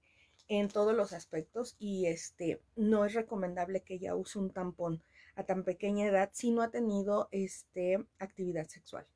en 0.48 0.68
todos 0.68 0.94
los 0.94 1.14
aspectos 1.14 1.78
y 1.80 2.08
este 2.08 2.62
no 2.76 3.06
es 3.06 3.14
recomendable 3.14 3.84
que 3.84 3.94
ella 3.94 4.16
use 4.16 4.38
un 4.38 4.52
tampón 4.52 5.02
a 5.36 5.46
tan 5.46 5.64
pequeña 5.64 6.06
edad 6.06 6.30
si 6.34 6.52
no 6.52 6.62
ha 6.62 6.72
tenido 6.72 7.30
este 7.32 8.06
actividad 8.20 8.68
sexual. 8.68 9.08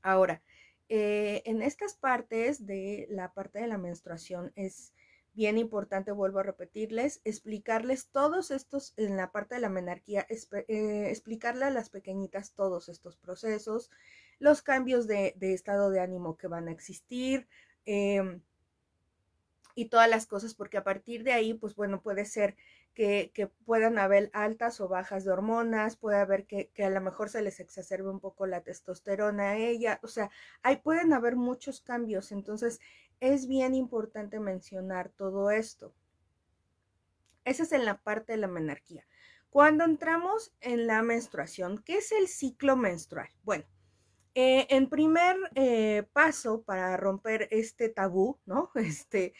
Ahora, 0.00 0.40
eh, 0.88 1.42
en 1.46 1.62
estas 1.62 1.94
partes 1.94 2.64
de 2.64 3.08
la 3.10 3.34
parte 3.34 3.58
de 3.58 3.66
la 3.66 3.76
menstruación 3.76 4.52
es 4.54 4.92
bien 5.34 5.58
importante, 5.58 6.12
vuelvo 6.12 6.38
a 6.38 6.44
repetirles, 6.44 7.20
explicarles 7.24 8.08
todos 8.08 8.52
estos, 8.52 8.94
en 8.96 9.16
la 9.16 9.32
parte 9.32 9.56
de 9.56 9.60
la 9.60 9.68
menarquía, 9.68 10.26
eh, 10.28 11.08
explicarle 11.10 11.64
a 11.64 11.70
las 11.70 11.90
pequeñitas 11.90 12.54
todos 12.54 12.88
estos 12.88 13.16
procesos, 13.16 13.90
los 14.38 14.62
cambios 14.62 15.06
de, 15.06 15.34
estado 15.40 15.90
de 15.90 16.00
ánimo 16.00 16.36
que 16.36 16.46
van 16.48 16.68
a 16.68 16.72
existir 16.72 17.48
em, 17.84 18.40
y 19.74 19.86
todas 19.86 20.08
las 20.08 20.26
cosas, 20.26 20.54
porque 20.54 20.76
a 20.76 20.84
partir 20.84 21.22
de 21.24 21.32
ahí, 21.32 21.54
pues 21.54 21.74
bueno, 21.74 22.02
puede 22.02 22.24
ser 22.24 22.56
que, 22.94 23.50
puedan 23.64 23.98
haber 23.98 24.28
altas 24.32 24.80
o 24.80 24.88
bajas 24.88 25.24
de 25.24 25.30
hormonas, 25.30 25.96
puede 25.96 26.18
haber 26.18 26.46
que, 26.46 26.68
que, 26.74 26.84
a 26.84 26.90
lo 26.90 27.00
mejor 27.00 27.30
se 27.30 27.42
les 27.42 27.60
exacerbe 27.60 28.10
un 28.10 28.18
poco 28.18 28.46
la 28.46 28.62
testosterona 28.62 29.50
a 29.50 29.56
ella, 29.56 30.00
o 30.02 30.08
sea, 30.08 30.30
ahí 30.62 30.76
pueden 30.76 31.12
haber 31.12 31.36
muchos 31.36 31.80
cambios, 31.80 32.32
entonces 32.32 32.80
es 33.20 33.46
bien 33.46 33.74
importante 33.74 34.40
mencionar 34.40 35.10
todo 35.10 35.50
esto. 35.52 35.94
Esa 37.44 37.62
es 37.62 37.72
en 37.72 37.84
la 37.84 38.02
parte 38.02 38.32
de 38.32 38.38
la 38.38 38.48
menarquía. 38.48 39.06
Cuando 39.50 39.84
entramos 39.84 40.52
en 40.60 40.86
la 40.86 41.02
menstruación, 41.02 41.82
¿qué 41.82 41.98
es 41.98 42.12
el 42.12 42.28
ciclo 42.28 42.76
menstrual? 42.76 43.28
Bueno, 43.44 43.64
eh, 44.40 44.68
en 44.70 44.88
primer 44.88 45.36
eh, 45.56 46.04
paso 46.12 46.62
para 46.62 46.96
romper 46.96 47.48
este 47.50 47.88
tabú, 47.88 48.38
¿no? 48.46 48.70
Este, 48.76 49.34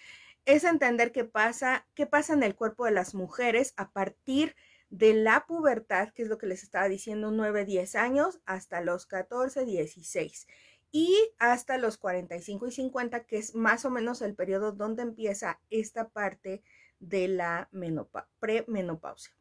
es 0.44 0.64
entender 0.64 1.12
qué 1.12 1.22
pasa, 1.22 1.86
qué 1.94 2.06
pasa 2.06 2.32
en 2.32 2.42
el 2.42 2.56
cuerpo 2.56 2.84
de 2.84 2.90
las 2.90 3.14
mujeres 3.14 3.74
a 3.76 3.92
partir 3.92 4.56
de 4.90 5.14
la 5.14 5.46
pubertad, 5.46 6.12
que 6.12 6.22
es 6.22 6.28
lo 6.28 6.36
que 6.36 6.48
les 6.48 6.64
estaba 6.64 6.88
diciendo, 6.88 7.30
9, 7.30 7.64
10 7.64 7.94
años, 7.94 8.40
hasta 8.44 8.80
los 8.80 9.06
14, 9.06 9.64
16 9.66 10.48
y 10.90 11.16
hasta 11.38 11.78
los 11.78 11.96
45 11.96 12.66
y 12.66 12.72
50, 12.72 13.24
que 13.24 13.38
es 13.38 13.54
más 13.54 13.84
o 13.84 13.90
menos 13.90 14.20
el 14.20 14.34
periodo 14.34 14.72
donde 14.72 15.02
empieza 15.02 15.60
esta 15.70 16.08
parte 16.08 16.64
de 16.98 17.28
la 17.28 17.68
premenopausia. 18.40 19.37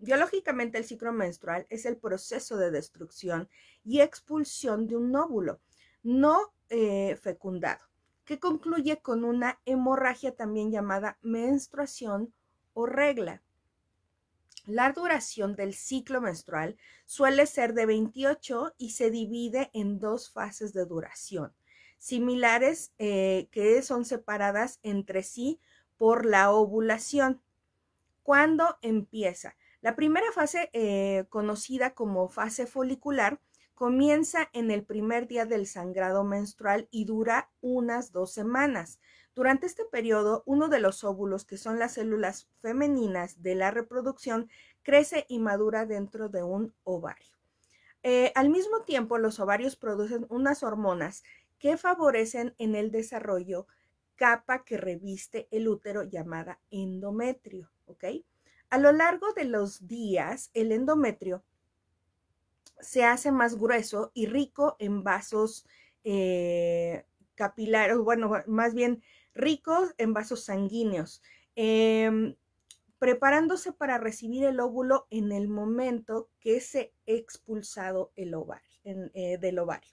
Biológicamente, 0.00 0.78
el 0.78 0.84
ciclo 0.84 1.12
menstrual 1.12 1.66
es 1.68 1.84
el 1.84 1.98
proceso 1.98 2.56
de 2.56 2.70
destrucción 2.70 3.50
y 3.84 4.00
expulsión 4.00 4.86
de 4.86 4.96
un 4.96 5.14
óvulo 5.14 5.60
no 6.02 6.54
eh, 6.70 7.18
fecundado, 7.20 7.84
que 8.24 8.38
concluye 8.38 9.02
con 9.02 9.24
una 9.24 9.60
hemorragia 9.66 10.34
también 10.34 10.70
llamada 10.70 11.18
menstruación 11.20 12.32
o 12.72 12.86
regla. 12.86 13.42
La 14.64 14.90
duración 14.92 15.54
del 15.54 15.74
ciclo 15.74 16.22
menstrual 16.22 16.78
suele 17.04 17.44
ser 17.44 17.74
de 17.74 17.84
28 17.84 18.74
y 18.78 18.90
se 18.90 19.10
divide 19.10 19.70
en 19.74 19.98
dos 19.98 20.30
fases 20.30 20.72
de 20.72 20.86
duración, 20.86 21.52
similares 21.98 22.92
eh, 22.98 23.48
que 23.50 23.82
son 23.82 24.06
separadas 24.06 24.78
entre 24.82 25.22
sí 25.22 25.60
por 25.98 26.24
la 26.24 26.52
ovulación. 26.52 27.42
¿Cuándo 28.22 28.78
empieza? 28.80 29.56
La 29.82 29.96
primera 29.96 30.30
fase, 30.32 30.68
eh, 30.74 31.24
conocida 31.30 31.94
como 31.94 32.28
fase 32.28 32.66
folicular, 32.66 33.40
comienza 33.74 34.50
en 34.52 34.70
el 34.70 34.84
primer 34.84 35.26
día 35.26 35.46
del 35.46 35.66
sangrado 35.66 36.22
menstrual 36.22 36.86
y 36.90 37.06
dura 37.06 37.50
unas 37.62 38.12
dos 38.12 38.30
semanas. 38.30 39.00
Durante 39.34 39.66
este 39.66 39.86
periodo, 39.86 40.42
uno 40.44 40.68
de 40.68 40.80
los 40.80 41.02
óvulos, 41.02 41.46
que 41.46 41.56
son 41.56 41.78
las 41.78 41.94
células 41.94 42.46
femeninas 42.60 43.42
de 43.42 43.54
la 43.54 43.70
reproducción, 43.70 44.50
crece 44.82 45.24
y 45.28 45.38
madura 45.38 45.86
dentro 45.86 46.28
de 46.28 46.42
un 46.42 46.74
ovario. 46.84 47.38
Eh, 48.02 48.32
al 48.34 48.50
mismo 48.50 48.82
tiempo, 48.82 49.16
los 49.16 49.40
ovarios 49.40 49.76
producen 49.76 50.26
unas 50.28 50.62
hormonas 50.62 51.22
que 51.58 51.78
favorecen 51.78 52.54
en 52.58 52.74
el 52.74 52.90
desarrollo 52.90 53.66
capa 54.14 54.62
que 54.62 54.76
reviste 54.76 55.48
el 55.50 55.68
útero 55.68 56.02
llamada 56.02 56.60
endometrio, 56.70 57.70
¿ok? 57.86 58.04
A 58.70 58.78
lo 58.78 58.92
largo 58.92 59.32
de 59.32 59.44
los 59.44 59.88
días, 59.88 60.50
el 60.54 60.70
endometrio 60.70 61.44
se 62.80 63.04
hace 63.04 63.32
más 63.32 63.56
grueso 63.56 64.12
y 64.14 64.26
rico 64.26 64.76
en 64.78 65.02
vasos 65.02 65.66
eh, 66.04 67.04
capilares, 67.34 67.98
bueno, 67.98 68.30
más 68.46 68.74
bien 68.74 69.02
ricos 69.34 69.94
en 69.98 70.14
vasos 70.14 70.44
sanguíneos, 70.44 71.20
em, 71.56 72.36
preparándose 73.00 73.72
para 73.72 73.98
recibir 73.98 74.44
el 74.44 74.60
óvulo 74.60 75.08
en 75.10 75.32
el 75.32 75.48
momento 75.48 76.30
que 76.38 76.60
se 76.60 76.94
ha 77.08 77.12
expulsado 77.12 78.12
el 78.14 78.34
eh, 78.84 79.38
del 79.38 79.58
ovario. 79.58 79.92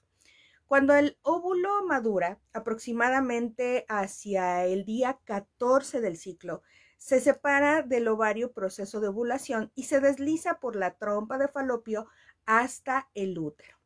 Cuando 0.68 0.94
el 0.94 1.18
óvulo 1.24 1.86
madura, 1.86 2.40
aproximadamente 2.54 3.86
hacia 3.88 4.66
el 4.66 4.86
día 4.86 5.18
14 5.24 6.02
del 6.02 6.18
ciclo, 6.18 6.62
se 6.98 7.20
separa 7.20 7.84
del 7.84 8.08
ovario 8.08 8.52
proceso 8.52 9.00
de 9.00 9.08
ovulación 9.08 9.72
y 9.76 9.84
se 9.84 10.00
desliza 10.00 10.60
por 10.60 10.76
la 10.76 10.96
trompa 10.96 11.38
de 11.38 11.48
falopio 11.48 12.08
hasta 12.46 13.10
el 13.14 13.38
útero. 13.38 13.78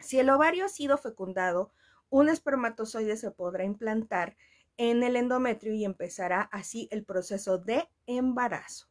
Si 0.00 0.18
el 0.18 0.30
ovario 0.30 0.64
ha 0.64 0.68
sido 0.68 0.98
fecundado, 0.98 1.72
un 2.10 2.28
espermatozoide 2.28 3.16
se 3.16 3.30
podrá 3.30 3.64
implantar 3.64 4.36
en 4.76 5.02
el 5.02 5.16
endometrio 5.16 5.74
y 5.74 5.84
empezará 5.84 6.42
así 6.52 6.88
el 6.90 7.04
proceso 7.04 7.58
de 7.58 7.88
embarazo. 8.06 8.88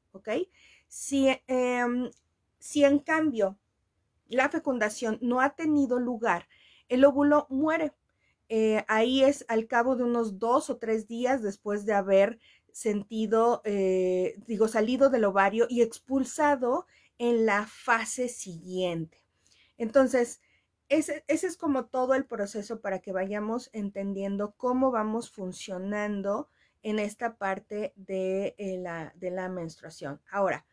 Si, 0.88 1.28
em, 1.48 2.12
si 2.60 2.84
en 2.84 3.00
cambio 3.00 3.58
la 4.28 4.50
fecundación 4.50 5.18
no 5.22 5.42
ha 5.42 5.56
tenido 5.56 6.00
lugar, 6.00 6.48
el 6.90 7.06
óvulo 7.06 7.48
muere. 7.50 7.94
Eh, 8.50 8.84
ahí 8.88 9.24
es 9.24 9.46
al 9.48 9.68
cabo 9.68 9.96
de 9.96 10.04
unos 10.04 10.38
dos 10.40 10.70
o 10.70 10.78
tres 10.78 11.08
días 11.08 11.42
después 11.42 11.86
de 11.86 11.94
haber 11.94 12.40
sentido, 12.74 13.62
eh, 13.66 14.36
digo, 14.48 14.68
salido 14.68 15.10
del 15.10 15.26
ovario 15.26 15.68
y 15.70 15.82
expulsado 15.82 16.86
en 17.18 17.46
la 17.46 17.66
fase 17.66 18.30
siguiente. 18.30 19.24
Entonces, 19.78 20.42
ese, 20.90 21.24
es 21.28 21.58
como 21.58 21.86
todo 21.86 22.16
el 22.16 22.26
proceso 22.26 22.82
para 22.82 23.00
que 23.00 23.14
vayamos 23.14 23.70
entendiendo 23.74 24.54
cómo 24.58 24.92
vamos 24.92 25.32
funcionando 25.32 26.50
en 26.84 27.00
esta 27.00 27.38
parte 27.38 27.94
de, 27.96 28.56
eh, 28.58 28.78
la, 28.78 29.14
de 29.16 29.32
la 29.32 29.48
menstruación. 29.48 30.20
Ahora, 30.30 30.66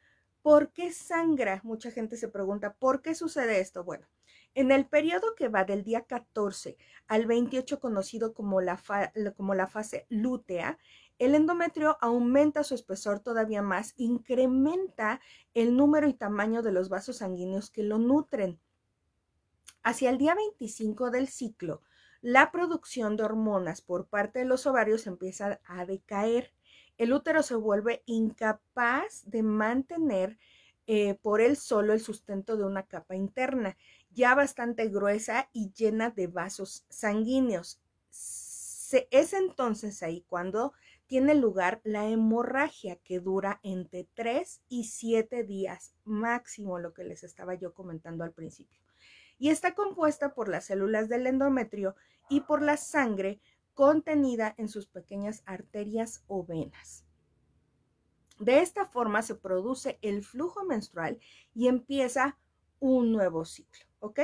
¿por 0.42 0.72
qué 0.72 0.92
sangra? 0.92 1.60
Mucha 1.62 1.90
gente 1.90 2.16
se 2.16 2.28
pregunta, 2.28 2.74
¿por 2.74 3.02
qué 3.02 3.14
sucede 3.14 3.60
esto? 3.60 3.84
Bueno, 3.84 4.08
en 4.54 4.72
el 4.72 4.86
periodo 4.86 5.34
que 5.36 5.48
va 5.48 5.64
del 5.64 5.84
día 5.84 6.02
14 6.02 6.76
al 7.06 7.26
28, 7.26 7.78
conocido 7.78 8.34
como 8.34 8.60
la, 8.60 8.82
como 9.36 9.54
la 9.54 9.68
fase 9.68 10.06
lútea, 10.08 10.78
el 11.18 11.34
endometrio 11.34 11.98
aumenta 12.00 12.64
su 12.64 12.74
espesor 12.74 13.20
todavía 13.20 13.62
más, 13.62 13.94
incrementa 13.96 15.20
el 15.54 15.76
número 15.76 16.08
y 16.08 16.14
tamaño 16.14 16.62
de 16.62 16.72
los 16.72 16.88
vasos 16.88 17.18
sanguíneos 17.18 17.70
que 17.70 17.82
lo 17.82 17.98
nutren. 17.98 18.60
Hacia 19.82 20.10
el 20.10 20.18
día 20.18 20.34
25 20.34 21.10
del 21.10 21.28
ciclo, 21.28 21.82
la 22.20 22.50
producción 22.50 23.16
de 23.16 23.24
hormonas 23.24 23.80
por 23.80 24.06
parte 24.06 24.40
de 24.40 24.44
los 24.44 24.66
ovarios 24.66 25.06
empieza 25.06 25.60
a 25.64 25.86
decaer. 25.86 26.52
El 26.96 27.12
útero 27.12 27.42
se 27.42 27.54
vuelve 27.54 28.02
incapaz 28.06 29.22
de 29.26 29.42
mantener 29.42 30.38
eh, 30.86 31.14
por 31.14 31.40
él 31.40 31.56
solo 31.56 31.92
el 31.92 32.00
sustento 32.00 32.56
de 32.56 32.64
una 32.64 32.84
capa 32.84 33.14
interna, 33.14 33.76
ya 34.10 34.34
bastante 34.34 34.88
gruesa 34.88 35.48
y 35.52 35.70
llena 35.72 36.10
de 36.10 36.28
vasos 36.28 36.84
sanguíneos. 36.88 37.80
Es 38.92 39.32
entonces 39.32 40.02
ahí 40.02 40.24
cuando 40.28 40.72
tiene 41.06 41.34
lugar 41.34 41.80
la 41.84 42.08
hemorragia 42.08 42.96
que 42.96 43.20
dura 43.20 43.60
entre 43.62 44.08
3 44.14 44.62
y 44.68 44.84
7 44.84 45.44
días 45.44 45.94
máximo, 46.04 46.78
lo 46.78 46.92
que 46.92 47.04
les 47.04 47.24
estaba 47.24 47.54
yo 47.54 47.72
comentando 47.72 48.24
al 48.24 48.32
principio 48.32 48.82
y 49.38 49.50
está 49.50 49.74
compuesta 49.74 50.34
por 50.34 50.48
las 50.48 50.66
células 50.66 51.08
del 51.08 51.26
endometrio 51.26 51.94
y 52.28 52.40
por 52.40 52.60
la 52.60 52.76
sangre 52.76 53.40
contenida 53.72 54.54
en 54.58 54.68
sus 54.68 54.86
pequeñas 54.86 55.42
arterias 55.46 56.24
o 56.26 56.44
venas. 56.44 57.04
De 58.40 58.60
esta 58.60 58.84
forma 58.84 59.22
se 59.22 59.36
produce 59.36 59.98
el 60.02 60.22
flujo 60.22 60.64
menstrual 60.64 61.18
y 61.54 61.68
empieza 61.68 62.38
un 62.80 63.12
nuevo 63.12 63.44
ciclo, 63.44 63.84
¿ok? 64.00 64.20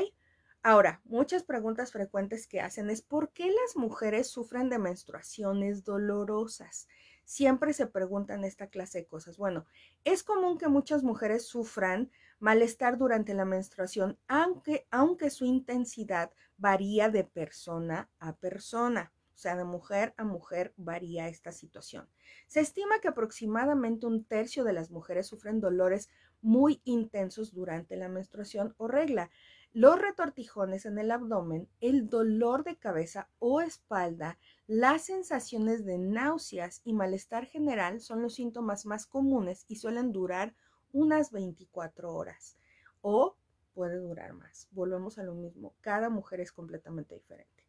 Ahora, 0.67 1.03
muchas 1.05 1.43
preguntas 1.43 1.93
frecuentes 1.93 2.47
que 2.47 2.63
hacen 2.63 2.89
es 2.89 3.03
¿por 3.03 3.35
qué 3.35 3.49
las 3.49 3.77
mujeres 3.77 4.29
sufren 4.29 4.71
de 4.71 4.79
menstruaciones 4.79 5.85
dolorosas? 5.85 6.89
Siempre 7.27 7.75
se 7.75 7.87
preguntan 7.87 8.45
esta 8.45 8.69
clase 8.69 9.01
de 9.01 9.07
cosas. 9.07 9.37
Bueno, 9.37 9.67
es 10.05 10.23
común 10.23 10.57
que 10.57 10.69
muchas 10.69 11.03
mujeres 11.03 11.47
sufran 11.47 12.11
malestar 12.39 12.97
durante 12.97 13.35
la 13.35 13.45
menstruación, 13.45 14.19
aunque, 14.27 14.87
aunque 14.91 15.29
su 15.29 15.45
intensidad 15.45 16.31
varía 16.57 17.11
de 17.11 17.25
persona 17.25 18.09
a 18.19 18.35
persona. 18.35 19.13
O 19.35 19.37
sea, 19.37 19.57
de 19.57 19.65
mujer 19.65 20.15
a 20.17 20.25
mujer 20.25 20.73
varía 20.79 21.29
esta 21.29 21.53
situación. 21.53 22.09
Se 22.47 22.61
estima 22.61 23.01
que 23.01 23.09
aproximadamente 23.09 24.07
un 24.07 24.25
tercio 24.25 24.65
de 24.65 24.73
las 24.73 24.91
mujeres 24.91 25.27
sufren 25.27 25.61
dolores 25.61 26.09
muy 26.41 26.81
intensos 26.85 27.53
durante 27.53 27.97
la 27.97 28.09
menstruación 28.09 28.75
o 28.79 28.87
regla. 28.87 29.31
Los 29.75 29.99
retortijones 29.99 30.87
en 30.87 30.99
el 31.01 31.11
abdomen, 31.11 31.69
el 31.81 32.09
dolor 32.09 32.63
de 32.63 32.77
cabeza 32.77 33.29
o 33.41 33.61
espalda, 33.61 34.39
las 34.69 35.03
sensaciones 35.03 35.85
de 35.85 35.99
náuseas 35.99 36.81
y 36.85 36.93
malestar 36.93 37.47
general 37.47 38.01
son 38.01 38.23
los 38.23 38.35
síntomas 38.35 38.87
más 38.87 39.05
comunes 39.05 39.65
y 39.67 39.75
suelen 39.75 40.13
durar 40.13 40.55
unas 40.93 41.33
24 41.33 42.15
horas 42.15 42.57
o 43.01 43.37
puede 43.73 43.97
durar 43.97 44.33
más. 44.35 44.69
Volvemos 44.71 45.19
a 45.19 45.25
lo 45.25 45.35
mismo, 45.35 45.75
cada 45.81 46.09
mujer 46.09 46.41
es 46.41 46.53
completamente 46.53 47.17
diferente. 47.17 47.67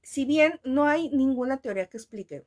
Si 0.00 0.24
bien 0.24 0.58
no 0.64 0.86
hay 0.86 1.10
ninguna 1.10 1.58
teoría 1.58 1.90
que 1.90 1.98
explique 1.98 2.46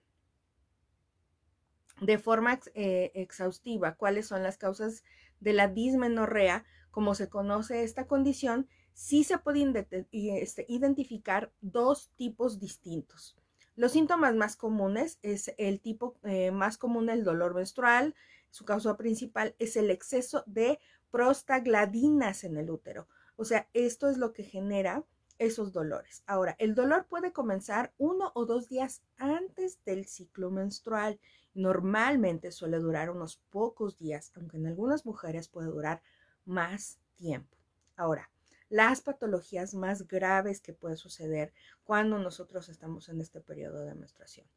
de 2.01 2.17
forma 2.17 2.59
eh, 2.73 3.11
exhaustiva 3.13 3.93
cuáles 3.97 4.25
son 4.25 4.41
las 4.41 4.57
causas 4.57 5.03
de 5.39 5.53
la 5.53 5.67
dismenorrea, 5.67 6.65
como 6.97 7.13
se 7.13 7.29
conoce 7.29 7.83
esta 7.83 8.07
condición, 8.07 8.67
sí 8.95 9.23
se 9.23 9.37
puede 9.37 9.85
este, 10.11 10.65
identificar 10.67 11.53
dos 11.61 12.09
tipos 12.15 12.59
distintos. 12.59 13.37
Los 13.75 13.91
síntomas 13.91 14.33
más 14.33 14.55
comunes 14.55 15.19
es 15.21 15.53
el 15.59 15.79
tipo 15.79 16.15
eh, 16.23 16.49
más 16.49 16.79
común 16.79 17.11
el 17.11 17.23
dolor 17.23 17.53
menstrual, 17.53 18.15
su 18.49 18.65
causa 18.65 18.97
principal 18.97 19.53
es 19.59 19.77
el 19.77 19.91
exceso 19.91 20.43
de 20.47 20.79
prostagladinas 21.11 22.43
en 22.43 22.57
el 22.57 22.71
útero. 22.71 23.07
O 23.35 23.45
sea, 23.45 23.69
esto 23.75 24.09
es 24.09 24.17
lo 24.17 24.33
que 24.33 24.41
genera 24.41 25.03
esos 25.37 25.73
dolores. 25.73 26.23
Ahora, 26.25 26.55
el 26.57 26.73
dolor 26.73 27.05
puede 27.05 27.31
comenzar 27.31 27.93
uno 27.99 28.31
o 28.33 28.47
dos 28.47 28.69
días 28.69 29.03
antes 29.17 29.77
del 29.85 30.07
ciclo 30.07 30.49
menstrual. 30.49 31.19
Normalmente 31.53 32.51
suele 32.51 32.79
durar 32.79 33.11
unos 33.11 33.39
pocos 33.51 33.99
días, 33.99 34.31
aunque 34.33 34.57
en 34.57 34.65
algunas 34.65 35.05
mujeres 35.05 35.47
puede 35.47 35.67
durar 35.67 36.01
más 36.47 36.99
tiempo. 37.15 37.57
Ahora, 37.95 38.29
las 38.69 39.01
patologías 39.01 39.73
más 39.73 40.07
graves 40.07 40.59
que 40.59 40.73
pueden 40.73 40.97
suceder 40.97 41.53
cuando 41.83 42.19
nosotros 42.19 42.69
estamos 42.69 43.09
en 43.09 43.21
este 43.21 43.39
periodo 43.39 43.85
de 43.85 43.95
menstruación. 43.95 44.47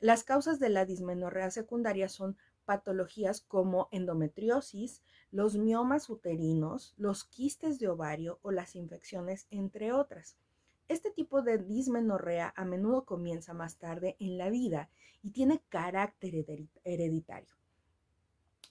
Las 0.00 0.24
causas 0.24 0.58
de 0.58 0.68
la 0.68 0.84
dismenorrea 0.84 1.50
secundaria 1.50 2.08
son 2.08 2.36
patologías 2.64 3.40
como 3.40 3.88
endometriosis, 3.92 5.02
los 5.30 5.56
miomas 5.56 6.10
uterinos, 6.10 6.94
los 6.96 7.24
quistes 7.24 7.78
de 7.78 7.88
ovario 7.88 8.38
o 8.42 8.50
las 8.50 8.74
infecciones, 8.74 9.46
entre 9.50 9.92
otras. 9.92 10.36
Este 10.88 11.10
tipo 11.10 11.42
de 11.42 11.58
dismenorrea 11.58 12.52
a 12.56 12.64
menudo 12.64 13.04
comienza 13.04 13.54
más 13.54 13.76
tarde 13.76 14.16
en 14.18 14.38
la 14.38 14.50
vida 14.50 14.90
y 15.22 15.30
tiene 15.30 15.62
carácter 15.68 16.34
hereditario. 16.84 17.54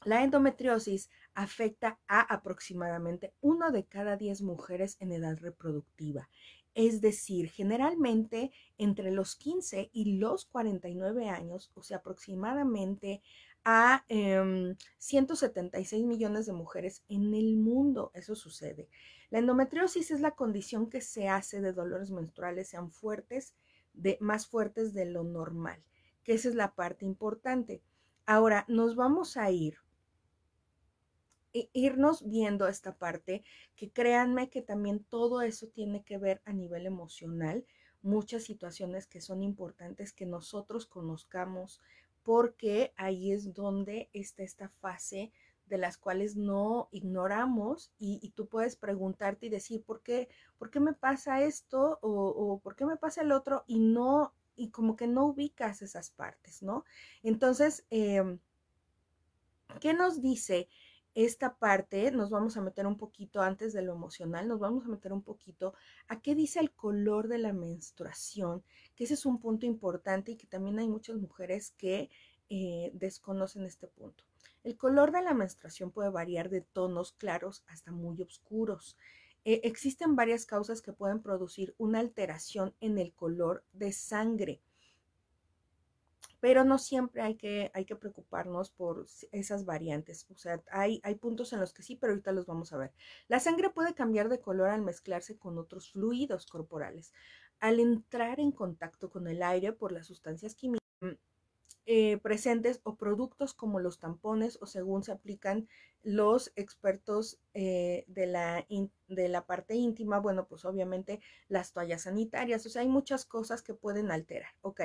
La 0.03 0.23
endometriosis 0.23 1.09
afecta 1.33 1.99
a 2.07 2.21
aproximadamente 2.21 3.33
una 3.41 3.71
de 3.71 3.85
cada 3.85 4.17
diez 4.17 4.41
mujeres 4.41 4.97
en 4.99 5.11
edad 5.11 5.37
reproductiva 5.37 6.27
es 6.73 7.01
decir, 7.01 7.49
generalmente 7.49 8.51
entre 8.77 9.11
los 9.11 9.35
15 9.35 9.89
y 9.91 10.17
los 10.17 10.45
49 10.45 11.29
años, 11.29 11.71
o 11.75 11.83
sea, 11.83 11.97
aproximadamente 11.97 13.21
a 13.63 14.05
176 14.97 16.01
em, 16.01 16.07
millones 16.07 16.45
de 16.45 16.53
mujeres 16.53 17.03
en 17.09 17.33
el 17.33 17.57
mundo. 17.57 18.11
Eso 18.13 18.35
sucede. 18.35 18.87
La 19.29 19.39
endometriosis 19.39 20.11
es 20.11 20.21
la 20.21 20.31
condición 20.31 20.89
que 20.89 21.01
se 21.01 21.27
hace 21.27 21.61
de 21.61 21.73
dolores 21.73 22.11
menstruales 22.11 22.69
sean 22.69 22.91
fuertes, 22.91 23.53
de, 23.93 24.17
más 24.21 24.47
fuertes 24.47 24.93
de 24.93 25.05
lo 25.05 25.23
normal, 25.23 25.83
que 26.23 26.33
esa 26.33 26.49
es 26.49 26.55
la 26.55 26.73
parte 26.73 27.05
importante. 27.05 27.81
Ahora, 28.25 28.65
nos 28.67 28.95
vamos 28.95 29.35
a 29.35 29.51
ir 29.51 29.77
irnos 31.53 32.27
viendo 32.27 32.67
esta 32.67 32.95
parte, 32.97 33.43
que 33.75 33.91
créanme 33.91 34.49
que 34.49 34.61
también 34.61 35.03
todo 35.03 35.41
eso 35.41 35.67
tiene 35.67 36.03
que 36.03 36.17
ver 36.17 36.41
a 36.45 36.53
nivel 36.53 36.85
emocional, 36.85 37.65
muchas 38.01 38.43
situaciones 38.43 39.07
que 39.07 39.21
son 39.21 39.43
importantes 39.43 40.13
que 40.13 40.25
nosotros 40.25 40.85
conozcamos, 40.85 41.81
porque 42.23 42.93
ahí 42.97 43.31
es 43.31 43.53
donde 43.53 44.09
está 44.13 44.43
esta 44.43 44.69
fase 44.69 45.31
de 45.71 45.77
las 45.77 45.97
cuales 45.97 46.35
no 46.35 46.89
ignoramos 46.91 47.93
y, 47.97 48.29
tú 48.35 48.47
puedes 48.47 48.75
preguntarte 48.75 49.45
y 49.45 49.49
decir, 49.49 49.83
¿por 49.83 50.01
qué, 50.01 50.27
¿por 50.57 50.69
qué 50.69 50.81
me 50.81 50.93
pasa 50.93 51.41
esto 51.43 51.97
o, 52.01 52.59
por 52.59 52.75
qué 52.75 52.85
me 52.85 52.97
pasa 52.97 53.21
el 53.21 53.31
otro? 53.31 53.63
Y 53.67 53.79
no 53.79 54.33
y 54.57 54.69
como 54.69 54.97
que 54.97 55.07
no 55.07 55.27
ubicas 55.27 55.81
esas 55.81 56.11
partes, 56.11 56.61
¿no? 56.61 56.83
Entonces, 57.23 57.85
em, 57.89 58.39
¿qué 59.79 59.93
nos 59.93 60.21
dice 60.21 60.67
esta 61.15 61.57
parte? 61.57 62.11
Nos 62.11 62.29
vamos 62.29 62.57
a 62.57 62.61
meter 62.61 62.87
un 62.87 62.97
poquito 62.97 63.41
antes 63.41 63.73
de 63.73 63.81
lo 63.81 63.93
emocional, 63.93 64.47
nos 64.47 64.59
vamos 64.59 64.85
a 64.85 64.89
meter 64.89 65.13
un 65.13 65.21
poquito 65.21 65.73
a 66.07 66.21
qué 66.21 66.35
dice 66.35 66.59
el 66.59 66.71
color 66.71 67.27
de 67.27 67.37
la 67.37 67.53
menstruación, 67.53 68.63
que 68.95 69.03
ese 69.03 69.15
es 69.15 69.25
un 69.25 69.39
punto 69.39 69.65
importante 69.65 70.31
y 70.31 70.35
que 70.35 70.47
también 70.47 70.79
hay 70.79 70.87
muchas 70.87 71.17
mujeres 71.17 71.71
que 71.77 72.09
eh, 72.49 72.91
desconocen 72.93 73.63
este 73.65 73.87
punto. 73.87 74.23
El 74.63 74.77
color 74.77 75.11
de 75.11 75.21
la 75.21 75.33
menstruación 75.33 75.91
puede 75.91 76.09
variar 76.09 76.49
de 76.49 76.61
tonos 76.61 77.13
claros 77.13 77.63
hasta 77.67 77.91
muy 77.91 78.21
oscuros. 78.21 78.97
Eh, 79.43 79.61
existen 79.63 80.15
varias 80.15 80.45
causas 80.45 80.81
que 80.81 80.93
pueden 80.93 81.21
producir 81.21 81.73
una 81.77 81.99
alteración 81.99 82.75
en 82.79 82.99
el 82.99 83.13
color 83.13 83.63
de 83.73 83.91
sangre, 83.91 84.61
pero 86.41 86.65
no 86.65 86.79
siempre 86.79 87.21
hay 87.21 87.35
que, 87.35 87.71
hay 87.73 87.85
que 87.85 87.95
preocuparnos 87.95 88.71
por 88.71 89.05
esas 89.31 89.63
variantes. 89.63 90.25
O 90.31 90.37
sea, 90.37 90.61
hay, 90.71 90.99
hay 91.03 91.15
puntos 91.15 91.53
en 91.53 91.61
los 91.61 91.71
que 91.71 91.83
sí, 91.83 91.95
pero 91.95 92.11
ahorita 92.13 92.31
los 92.33 92.47
vamos 92.47 92.73
a 92.73 92.77
ver. 92.77 92.91
La 93.27 93.39
sangre 93.39 93.69
puede 93.69 93.93
cambiar 93.93 94.27
de 94.27 94.41
color 94.41 94.69
al 94.69 94.81
mezclarse 94.81 95.37
con 95.37 95.59
otros 95.59 95.91
fluidos 95.91 96.47
corporales. 96.47 97.13
Al 97.59 97.79
entrar 97.79 98.39
en 98.39 98.51
contacto 98.51 99.11
con 99.11 99.27
el 99.27 99.43
aire 99.43 99.71
por 99.71 99.91
las 99.91 100.07
sustancias 100.07 100.55
químicas, 100.55 100.81
eh, 101.85 102.17
presentes 102.17 102.79
o 102.83 102.95
productos 102.95 103.53
como 103.53 103.79
los 103.79 103.99
tampones 103.99 104.57
o 104.61 104.65
según 104.65 105.03
se 105.03 105.11
aplican 105.11 105.67
los 106.03 106.51
expertos 106.55 107.39
eh, 107.53 108.05
de, 108.07 108.27
la 108.27 108.65
de 109.07 109.29
la 109.29 109.45
parte 109.45 109.75
íntima, 109.75 110.19
bueno, 110.19 110.47
pues 110.47 110.63
obviamente 110.65 111.21
las 111.49 111.73
toallas 111.73 112.03
sanitarias, 112.03 112.65
o 112.65 112.69
sea, 112.69 112.83
hay 112.83 112.87
muchas 112.87 113.25
cosas 113.25 113.61
que 113.61 113.73
pueden 113.73 114.11
alterar. 114.11 114.51
Ok, 114.61 114.81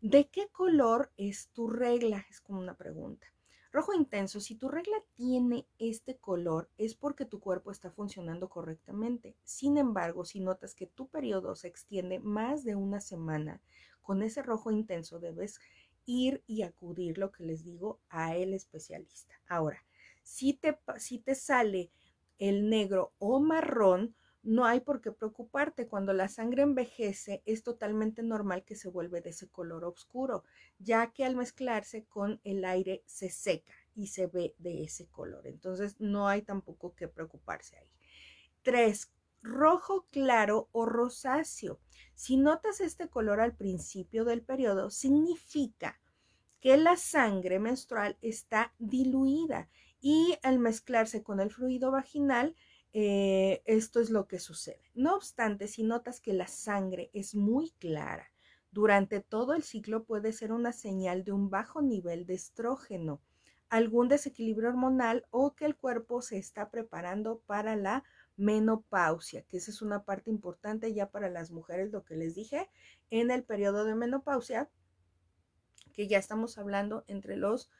¿de 0.00 0.28
qué 0.28 0.48
color 0.48 1.12
es 1.16 1.48
tu 1.48 1.68
regla? 1.68 2.24
Es 2.30 2.40
como 2.40 2.60
una 2.60 2.76
pregunta. 2.76 3.26
Rojo 3.70 3.92
intenso, 3.92 4.40
si 4.40 4.54
tu 4.54 4.68
regla 4.68 4.96
tiene 5.14 5.66
este 5.78 6.16
color 6.16 6.70
es 6.78 6.94
porque 6.94 7.26
tu 7.26 7.38
cuerpo 7.38 7.70
está 7.70 7.90
funcionando 7.90 8.48
correctamente. 8.48 9.36
Sin 9.44 9.76
embargo, 9.76 10.24
si 10.24 10.40
notas 10.40 10.74
que 10.74 10.86
tu 10.86 11.08
periodo 11.08 11.54
se 11.54 11.68
extiende 11.68 12.18
más 12.18 12.64
de 12.64 12.76
una 12.76 13.00
semana 13.00 13.60
con 14.00 14.22
ese 14.22 14.42
rojo 14.42 14.70
intenso, 14.70 15.18
debes 15.18 15.60
ir 16.06 16.42
y 16.46 16.62
acudir, 16.62 17.18
lo 17.18 17.30
que 17.30 17.44
les 17.44 17.62
digo, 17.62 18.00
a 18.08 18.34
el 18.34 18.54
especialista. 18.54 19.34
Ahora, 19.46 19.84
si 20.22 20.54
te, 20.54 20.78
si 20.96 21.18
te 21.18 21.34
sale 21.34 21.90
el 22.38 22.70
negro 22.70 23.12
o 23.18 23.38
marrón, 23.40 24.14
no 24.42 24.64
hay 24.64 24.80
por 24.80 25.00
qué 25.00 25.12
preocuparte. 25.12 25.86
Cuando 25.86 26.12
la 26.12 26.28
sangre 26.28 26.62
envejece, 26.62 27.42
es 27.44 27.62
totalmente 27.62 28.22
normal 28.22 28.64
que 28.64 28.76
se 28.76 28.88
vuelve 28.88 29.20
de 29.20 29.30
ese 29.30 29.48
color 29.48 29.84
oscuro, 29.84 30.44
ya 30.78 31.12
que 31.12 31.24
al 31.24 31.36
mezclarse 31.36 32.04
con 32.04 32.40
el 32.44 32.64
aire 32.64 33.02
se 33.06 33.30
seca 33.30 33.74
y 33.94 34.08
se 34.08 34.26
ve 34.26 34.54
de 34.58 34.84
ese 34.84 35.06
color. 35.08 35.46
Entonces, 35.46 35.96
no 35.98 36.28
hay 36.28 36.42
tampoco 36.42 36.94
que 36.94 37.08
preocuparse 37.08 37.76
ahí. 37.76 37.90
Tres, 38.62 39.12
rojo 39.42 40.06
claro 40.10 40.68
o 40.72 40.86
rosáceo. 40.86 41.80
Si 42.14 42.36
notas 42.36 42.80
este 42.80 43.08
color 43.08 43.40
al 43.40 43.56
principio 43.56 44.24
del 44.24 44.42
periodo, 44.42 44.90
significa 44.90 46.00
que 46.60 46.76
la 46.76 46.96
sangre 46.96 47.58
menstrual 47.58 48.18
está 48.20 48.74
diluida 48.78 49.68
y 50.00 50.36
al 50.42 50.58
mezclarse 50.58 51.22
con 51.22 51.40
el 51.40 51.50
fluido 51.50 51.90
vaginal, 51.90 52.56
eh, 52.92 53.62
esto 53.66 54.00
es 54.00 54.10
lo 54.10 54.26
que 54.26 54.38
sucede. 54.38 54.90
No 54.94 55.14
obstante, 55.14 55.68
si 55.68 55.82
notas 55.82 56.20
que 56.20 56.32
la 56.32 56.46
sangre 56.46 57.10
es 57.12 57.34
muy 57.34 57.70
clara 57.78 58.30
durante 58.70 59.20
todo 59.20 59.54
el 59.54 59.62
ciclo, 59.62 60.04
puede 60.04 60.32
ser 60.32 60.52
una 60.52 60.72
señal 60.72 61.24
de 61.24 61.32
un 61.32 61.50
bajo 61.50 61.82
nivel 61.82 62.26
de 62.26 62.34
estrógeno, 62.34 63.20
algún 63.68 64.08
desequilibrio 64.08 64.70
hormonal 64.70 65.26
o 65.30 65.54
que 65.54 65.64
el 65.64 65.76
cuerpo 65.76 66.22
se 66.22 66.38
está 66.38 66.70
preparando 66.70 67.40
para 67.46 67.76
la 67.76 68.04
menopausia, 68.36 69.42
que 69.42 69.56
esa 69.56 69.70
es 69.70 69.82
una 69.82 70.04
parte 70.04 70.30
importante 70.30 70.94
ya 70.94 71.10
para 71.10 71.28
las 71.28 71.50
mujeres, 71.50 71.90
lo 71.90 72.04
que 72.04 72.16
les 72.16 72.34
dije, 72.34 72.70
en 73.10 73.30
el 73.30 73.42
periodo 73.42 73.84
de 73.84 73.94
menopausia, 73.94 74.70
que 75.92 76.06
ya 76.06 76.18
estamos 76.18 76.56
hablando 76.56 77.04
entre 77.08 77.36
los 77.36 77.70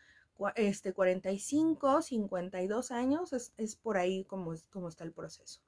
este, 0.55 0.93
45, 0.93 2.03
52 2.03 2.91
años, 2.91 3.33
es, 3.33 3.53
es 3.57 3.77
por 3.77 3.97
ahí 3.97 4.25
como, 4.25 4.53
está 4.55 5.05
el 5.05 5.13
proceso. 5.13 5.61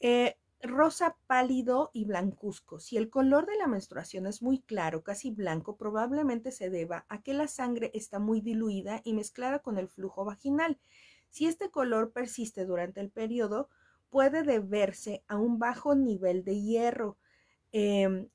Eh, 0.00 0.36
rosa 0.62 1.16
pálido 1.26 1.90
y 1.92 2.04
blancuzco. 2.04 2.78
Si 2.78 2.96
el 2.96 3.10
color 3.10 3.46
de 3.46 3.56
la 3.56 3.66
menstruación 3.66 4.26
es 4.26 4.42
muy 4.42 4.60
claro, 4.60 5.02
casi 5.02 5.30
blanco, 5.30 5.76
probablemente 5.76 6.52
se 6.52 6.70
deba 6.70 7.04
a 7.08 7.22
que 7.22 7.34
la 7.34 7.48
sangre 7.48 7.90
está 7.94 8.18
muy 8.18 8.40
diluida 8.40 9.00
y 9.04 9.12
mezclada 9.12 9.58
con 9.58 9.78
el 9.78 9.88
flujo 9.88 10.24
vaginal. 10.24 10.78
Si 11.30 11.46
este 11.46 11.70
color 11.70 12.12
persiste 12.12 12.64
durante 12.64 13.00
el 13.00 13.10
periodo, 13.10 13.68
puede 14.08 14.42
deberse 14.42 15.24
a 15.26 15.36
un 15.36 15.58
bajo 15.58 15.94
nivel 15.94 16.44
de 16.44 16.60
hierro. 16.60 17.16
Em, 17.72 18.28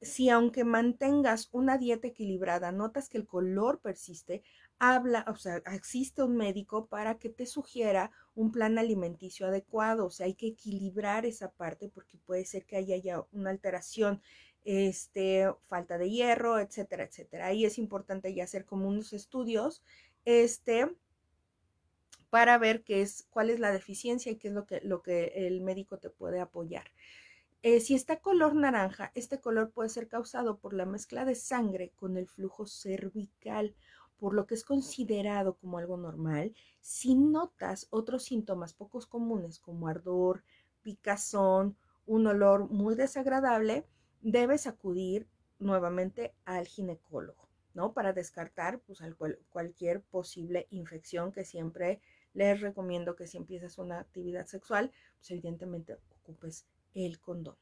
si 0.00 0.30
aunque 0.30 0.64
mantengas 0.64 1.48
una 1.52 1.78
dieta 1.78 2.08
equilibrada, 2.08 2.72
notas 2.72 3.08
que 3.08 3.18
el 3.18 3.26
color 3.26 3.80
persiste, 3.80 4.42
habla, 4.82 5.24
o 5.28 5.36
sea, 5.36 5.62
existe 5.72 6.24
un 6.24 6.36
médico 6.36 6.86
para 6.86 7.16
que 7.16 7.28
te 7.28 7.46
sugiera 7.46 8.10
un 8.34 8.50
plan 8.50 8.78
alimenticio 8.78 9.46
adecuado. 9.46 10.06
O 10.06 10.10
sea, 10.10 10.26
hay 10.26 10.34
que 10.34 10.48
equilibrar 10.48 11.24
esa 11.24 11.52
parte 11.52 11.88
porque 11.88 12.18
puede 12.18 12.44
ser 12.44 12.66
que 12.66 12.76
haya 12.76 12.96
ya 12.96 13.24
una 13.30 13.50
alteración, 13.50 14.20
este, 14.64 15.48
falta 15.68 15.98
de 15.98 16.10
hierro, 16.10 16.58
etcétera, 16.58 17.04
etcétera. 17.04 17.46
Ahí 17.46 17.64
es 17.64 17.78
importante 17.78 18.34
ya 18.34 18.42
hacer 18.42 18.64
como 18.64 18.88
unos 18.88 19.12
estudios, 19.12 19.84
este, 20.24 20.88
para 22.28 22.58
ver 22.58 22.82
qué 22.82 23.02
es, 23.02 23.28
cuál 23.30 23.50
es 23.50 23.60
la 23.60 23.70
deficiencia 23.70 24.32
y 24.32 24.36
qué 24.36 24.48
es 24.48 24.54
lo 24.54 24.66
que, 24.66 24.80
lo 24.80 25.00
que 25.00 25.46
el 25.46 25.60
médico 25.60 25.98
te 25.98 26.10
puede 26.10 26.40
apoyar. 26.40 26.90
Eh, 27.62 27.78
si 27.78 27.94
está 27.94 28.18
color 28.18 28.56
naranja, 28.56 29.12
este 29.14 29.40
color 29.40 29.70
puede 29.70 29.90
ser 29.90 30.08
causado 30.08 30.58
por 30.58 30.74
la 30.74 30.86
mezcla 30.86 31.24
de 31.24 31.36
sangre 31.36 31.92
con 31.94 32.16
el 32.16 32.26
flujo 32.26 32.66
cervical, 32.66 33.76
por 34.22 34.34
lo 34.34 34.46
que 34.46 34.54
es 34.54 34.62
considerado 34.62 35.56
como 35.56 35.78
algo 35.78 35.96
normal. 35.96 36.54
Si 36.80 37.16
notas 37.16 37.88
otros 37.90 38.22
síntomas 38.22 38.72
pocos 38.72 39.04
comunes 39.04 39.58
como 39.58 39.88
ardor, 39.88 40.44
picazón, 40.80 41.76
un 42.06 42.28
olor 42.28 42.70
muy 42.70 42.94
desagradable, 42.94 43.84
debes 44.20 44.68
acudir 44.68 45.26
nuevamente 45.58 46.36
al 46.44 46.68
ginecólogo, 46.68 47.48
¿no? 47.74 47.94
Para 47.94 48.12
descartar 48.12 48.78
pues, 48.82 49.00
cualquier 49.50 50.02
posible 50.02 50.68
infección 50.70 51.32
que 51.32 51.44
siempre 51.44 52.00
les 52.32 52.60
recomiendo 52.60 53.16
que 53.16 53.26
si 53.26 53.38
empiezas 53.38 53.76
una 53.76 53.98
actividad 53.98 54.46
sexual, 54.46 54.92
pues 55.18 55.32
evidentemente 55.32 55.98
ocupes 56.20 56.64
el 56.94 57.18
condón. 57.18 57.56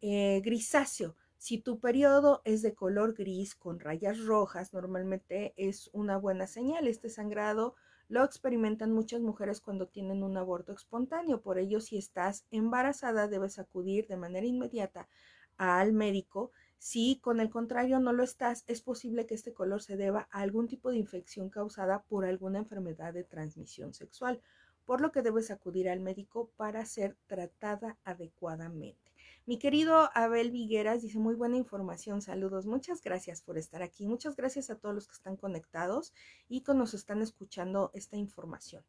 Eh, 0.00 0.40
grisáceo. 0.42 1.16
Si 1.42 1.58
tu 1.58 1.80
periodo 1.80 2.40
es 2.44 2.62
de 2.62 2.72
color 2.72 3.14
gris 3.14 3.56
con 3.56 3.80
rayas 3.80 4.20
rojas, 4.26 4.72
normalmente 4.72 5.54
es 5.56 5.90
una 5.92 6.16
buena 6.16 6.46
señal. 6.46 6.86
Este 6.86 7.08
sangrado 7.08 7.74
lo 8.06 8.22
experimentan 8.22 8.92
muchas 8.92 9.22
mujeres 9.22 9.60
cuando 9.60 9.88
tienen 9.88 10.22
un 10.22 10.36
aborto 10.36 10.72
espontáneo. 10.72 11.40
Por 11.40 11.58
ello, 11.58 11.80
si 11.80 11.98
estás 11.98 12.46
embarazada, 12.52 13.26
debes 13.26 13.58
acudir 13.58 14.06
de 14.06 14.16
manera 14.16 14.46
inmediata 14.46 15.08
al 15.56 15.92
médico. 15.92 16.52
Si 16.78 17.18
con 17.20 17.40
el 17.40 17.50
contrario 17.50 17.98
no 17.98 18.12
lo 18.12 18.22
estás, 18.22 18.62
es 18.68 18.80
posible 18.80 19.26
que 19.26 19.34
este 19.34 19.52
color 19.52 19.82
se 19.82 19.96
deba 19.96 20.28
a 20.30 20.42
algún 20.42 20.68
tipo 20.68 20.92
de 20.92 20.98
infección 20.98 21.50
causada 21.50 22.04
por 22.04 22.24
alguna 22.24 22.60
enfermedad 22.60 23.12
de 23.14 23.24
transmisión 23.24 23.94
sexual 23.94 24.40
por 24.84 25.00
lo 25.00 25.12
que 25.12 25.22
debes 25.22 25.50
acudir 25.50 25.88
al 25.88 26.00
médico 26.00 26.50
para 26.56 26.84
ser 26.84 27.16
tratada 27.26 27.98
adecuadamente. 28.04 29.11
Mi 29.44 29.58
querido 29.58 30.08
Abel 30.14 30.52
Vigueras 30.52 31.02
dice 31.02 31.18
muy 31.18 31.34
buena 31.34 31.56
información, 31.56 32.22
saludos, 32.22 32.64
muchas 32.64 33.02
gracias 33.02 33.42
por 33.42 33.58
estar 33.58 33.82
aquí, 33.82 34.06
muchas 34.06 34.36
gracias 34.36 34.70
a 34.70 34.76
todos 34.76 34.94
los 34.94 35.08
que 35.08 35.14
están 35.14 35.36
conectados 35.36 36.12
y 36.48 36.60
que 36.60 36.74
nos 36.74 36.94
están 36.94 37.22
escuchando 37.22 37.90
esta 37.92 38.16
información. 38.16 38.84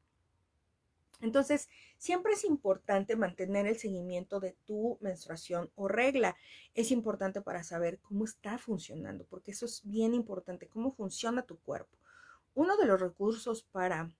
Entonces, 1.21 1.69
siempre 1.97 2.33
es 2.33 2.43
importante 2.43 3.15
mantener 3.15 3.65
el 3.65 3.79
seguimiento 3.79 4.39
de 4.39 4.55
tu 4.65 4.99
menstruación 5.01 5.71
o 5.73 5.87
regla. 5.87 6.35
Es 6.75 6.91
importante 6.91 7.41
para 7.41 7.63
saber 7.63 7.97
cómo 7.99 8.25
está 8.25 8.59
funcionando, 8.59 9.25
porque 9.29 9.51
eso 9.51 9.65
es 9.65 9.81
bien 9.85 10.13
importante, 10.13 10.67
cómo 10.67 10.91
funciona 10.91 11.41
tu 11.43 11.57
cuerpo. 11.57 11.97
Uno 12.53 12.77
de 12.77 12.85
los 12.85 12.99
recursos 12.99 13.63
para 13.63 14.11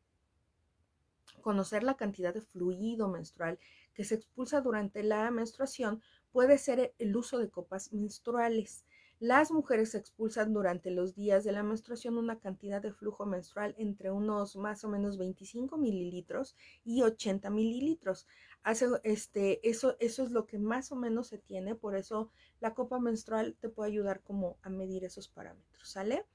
conocer 1.42 1.84
la 1.84 1.96
cantidad 1.96 2.34
de 2.34 2.42
fluido 2.42 3.08
menstrual 3.08 3.60
que 3.94 4.04
se 4.04 4.16
expulsa 4.16 4.62
durante 4.62 5.04
la 5.04 5.30
menstruación 5.30 6.02
puede 6.34 6.58
ser 6.58 6.94
el 7.00 7.16
uso 7.16 7.38
de 7.38 7.50
copas 7.50 7.94
menstruales. 7.94 8.84
Las 9.20 9.52
mujeres 9.52 9.96
expulsan 9.96 10.52
durante 10.52 10.92
los 10.92 11.16
días 11.16 11.46
de 11.46 11.54
la 11.54 11.64
menstruación 11.64 12.18
una 12.18 12.40
cantidad 12.40 12.82
de 12.82 12.92
flujo 12.92 13.26
menstrual 13.26 13.74
entre 13.78 14.12
unos 14.12 14.58
más 14.58 14.84
o 14.84 14.90
menos 14.90 15.18
25 15.18 15.78
mililitros 15.78 16.58
y 16.84 17.04
80 17.04 17.50
mililitros. 17.50 18.28
Hace, 18.64 18.88
este, 19.04 19.66
eso, 19.70 19.96
eso 20.02 20.24
es 20.24 20.32
lo 20.32 20.46
que 20.46 20.60
más 20.60 20.92
o 20.92 20.98
menos 20.98 21.28
se 21.28 21.38
tiene, 21.38 21.74
por 21.74 21.96
eso 21.96 22.32
la 22.60 22.74
copa 22.74 23.00
menstrual 23.00 23.56
te 23.62 23.70
puede 23.70 23.92
ayudar 23.92 24.22
como 24.24 24.58
a 24.62 24.70
medir 24.70 25.06
esos 25.06 25.30
parámetros, 25.30 25.88
¿sale? 25.88 26.26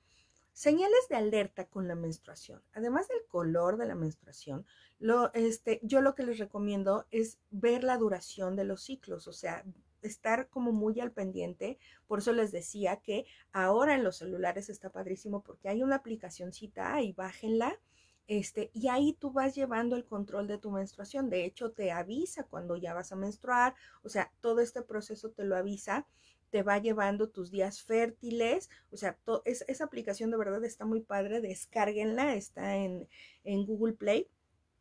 Señales 0.53 1.09
de 1.11 1.17
alerta 1.17 1.67
con 1.67 1.89
la 1.89 1.95
menstruación. 1.95 2.63
Además 2.73 3.07
del 3.09 3.25
color 3.29 3.77
de 3.77 3.87
la 3.87 3.95
menstruación, 3.95 4.65
lo, 4.99 5.33
este, 5.35 5.79
yo 5.83 6.01
lo 6.01 6.15
que 6.15 6.25
les 6.25 6.39
recomiendo 6.39 7.07
es 7.11 7.39
ver 7.51 7.85
la 7.85 7.99
duración 7.99 8.57
de 8.57 8.65
los 8.65 8.83
ciclos, 8.83 9.29
o 9.29 9.33
sea, 9.33 9.65
estar 10.03 10.49
como 10.49 10.73
muy 10.73 11.01
al 11.01 11.13
pendiente. 11.13 11.79
Por 12.07 12.21
eso 12.21 12.33
les 12.33 12.53
decía 12.53 12.97
que 12.97 13.27
ahora 13.53 13.95
en 13.95 14.05
los 14.05 14.17
celulares 14.17 14.69
está 14.69 14.91
padrísimo 14.91 15.43
porque 15.43 15.69
hay 15.69 15.83
una 15.83 15.97
aplicacióncita 15.97 16.95
ahí, 16.95 17.13
bájenla. 17.13 17.79
Este, 18.27 18.71
y 18.75 18.89
ahí 18.89 19.15
tú 19.15 19.33
vas 19.33 19.55
llevando 19.55 19.97
el 19.97 20.05
control 20.05 20.47
de 20.47 20.59
tu 20.59 20.71
menstruación. 20.71 21.31
De 21.31 21.45
hecho, 21.45 21.73
te 21.73 21.93
avisa 21.93 22.45
cuando 22.45 22.77
ya 22.77 22.93
vas 22.93 23.11
a 23.11 23.17
menstruar. 23.17 23.75
O 24.03 24.09
sea, 24.11 24.33
todo 24.41 24.61
este 24.61 24.83
proceso 24.83 25.31
te 25.31 25.45
lo 25.45 25.57
avisa 25.57 26.07
te 26.51 26.63
va 26.63 26.79
llevando 26.79 27.29
tus 27.29 27.51
días 27.51 27.83
fértiles, 27.83 28.71
o 28.91 28.97
sea, 28.97 29.19
esa 29.45 29.85
aplicación 29.85 30.31
de 30.31 30.39
verdad 30.39 30.65
está 30.65 30.85
muy 30.85 31.01
padre, 31.01 31.41
descárguenla, 31.41 32.35
está 32.35 32.77
en, 32.77 33.09
en 33.45 33.67
Google 33.67 33.95
Play 33.95 34.29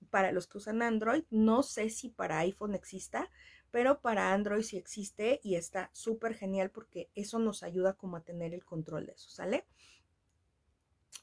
para 0.09 0.31
los 0.31 0.47
que 0.47 0.59
usan 0.59 0.81
Android, 0.81 1.23
no 1.29 1.63
sé 1.63 1.89
si 1.89 2.09
para 2.09 2.39
iPhone 2.39 2.75
exista, 2.75 3.29
pero 3.77 4.01
para 4.01 4.33
Android 4.33 4.63
sí 4.63 4.75
existe 4.75 5.39
y 5.43 5.53
está 5.53 5.91
súper 5.93 6.33
genial 6.33 6.71
porque 6.71 7.11
eso 7.13 7.37
nos 7.37 7.61
ayuda 7.61 7.93
como 7.93 8.17
a 8.17 8.23
tener 8.23 8.55
el 8.55 8.65
control 8.65 9.05
de 9.05 9.11
eso, 9.11 9.29
¿sale? 9.29 9.65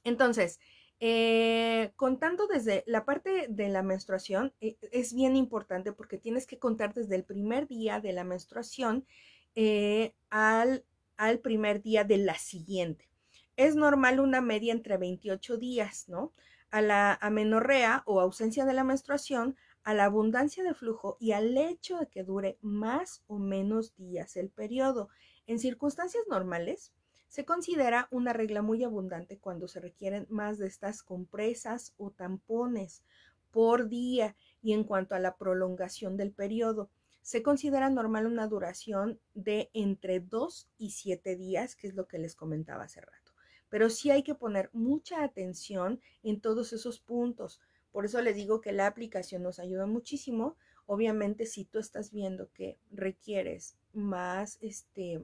Entonces, 0.05 0.61
eh, 1.01 1.91
contando 1.97 2.47
desde 2.47 2.85
la 2.87 3.05
parte 3.05 3.47
de 3.49 3.69
la 3.71 3.83
menstruación, 3.83 4.53
eh, 4.61 4.77
es 4.93 5.15
bien 5.15 5.35
importante 5.35 5.91
porque 5.93 6.17
tienes 6.17 6.47
que 6.47 6.61
contar 6.61 6.95
desde 6.95 7.17
el 7.17 7.25
primer 7.25 7.67
día 7.67 7.99
de 7.99 8.13
la 8.13 8.23
menstruación 8.23 9.05
eh, 9.57 10.15
al, 10.31 10.85
al 11.17 11.41
primer 11.41 11.83
día 11.83 12.05
de 12.05 12.19
la 12.19 12.39
siguiente. 12.39 13.09
Es 13.57 13.75
normal 13.75 14.21
una 14.21 14.41
media 14.41 14.73
entre 14.73 14.97
28 14.97 15.57
días, 15.57 16.09
¿no? 16.09 16.33
A 16.71 16.81
la 16.83 17.19
amenorrea 17.21 18.05
o 18.07 18.21
ausencia 18.21 18.65
de 18.65 18.75
la 18.75 18.85
menstruación, 18.85 19.57
a 19.85 19.95
la 19.95 20.07
abundancia 20.07 20.65
de 20.65 20.75
flujo 20.75 21.17
y 21.21 21.33
al 21.33 21.57
hecho 21.57 21.99
de 21.99 22.09
que 22.09 22.25
dure 22.25 22.59
más 22.63 23.23
o 23.27 23.39
menos 23.39 23.95
días 23.97 24.37
el 24.37 24.51
periodo. 24.51 25.09
En 25.47 25.59
circunstancias 25.59 26.25
normales, 26.29 26.93
se 27.29 27.45
considera 27.45 28.09
una 28.11 28.33
regla 28.33 28.63
muy 28.63 28.83
abundante 28.85 29.39
cuando 29.39 29.69
se 29.69 29.81
requieren 29.81 30.27
más 30.31 30.57
de 30.57 30.67
estas 30.67 31.03
compresas 31.03 31.93
o 31.99 32.11
tampones 32.11 33.03
por 33.51 33.89
día 33.89 34.37
y 34.63 34.73
en 34.73 34.85
cuanto 34.85 35.15
a 35.15 35.19
la 35.19 35.37
prolongación 35.37 36.17
del 36.17 36.33
periodo. 36.33 36.91
Se 37.23 37.43
considera 37.43 37.91
normal 37.91 38.27
una 38.27 38.47
duración 38.47 39.19
de 39.35 39.71
entre 39.75 40.21
2 40.21 40.69
y 40.79 40.91
7 40.91 41.37
días, 41.37 41.75
que 41.77 41.89
es 41.89 41.95
lo 41.95 42.07
que 42.07 42.19
les 42.19 42.37
comentaba 42.37 42.85
hace 42.85 43.01
rato. 43.01 43.33
Pero 43.69 43.91
sí 43.91 44.11
hay 44.11 44.23
que 44.23 44.35
poner 44.35 44.71
mucha 44.73 45.25
atención 45.25 46.01
en 46.23 46.41
todos 46.41 46.73
esos 46.73 47.01
puntos. 47.01 47.61
Por 47.95 48.07
eso 48.07 48.21
les 48.21 48.35
digo 48.35 48.61
que 48.61 48.73
la 48.73 48.89
aplicación 48.89 49.45
nos 49.45 49.61
ayuda 49.61 49.87
muchísimo. 49.87 50.57
Obviamente, 50.85 51.47
si 51.47 51.65
tú 51.65 51.79
estás 51.79 52.11
viendo 52.11 52.51
que 52.53 52.77
requieres 52.91 53.77
más, 53.93 54.59
este, 54.61 55.23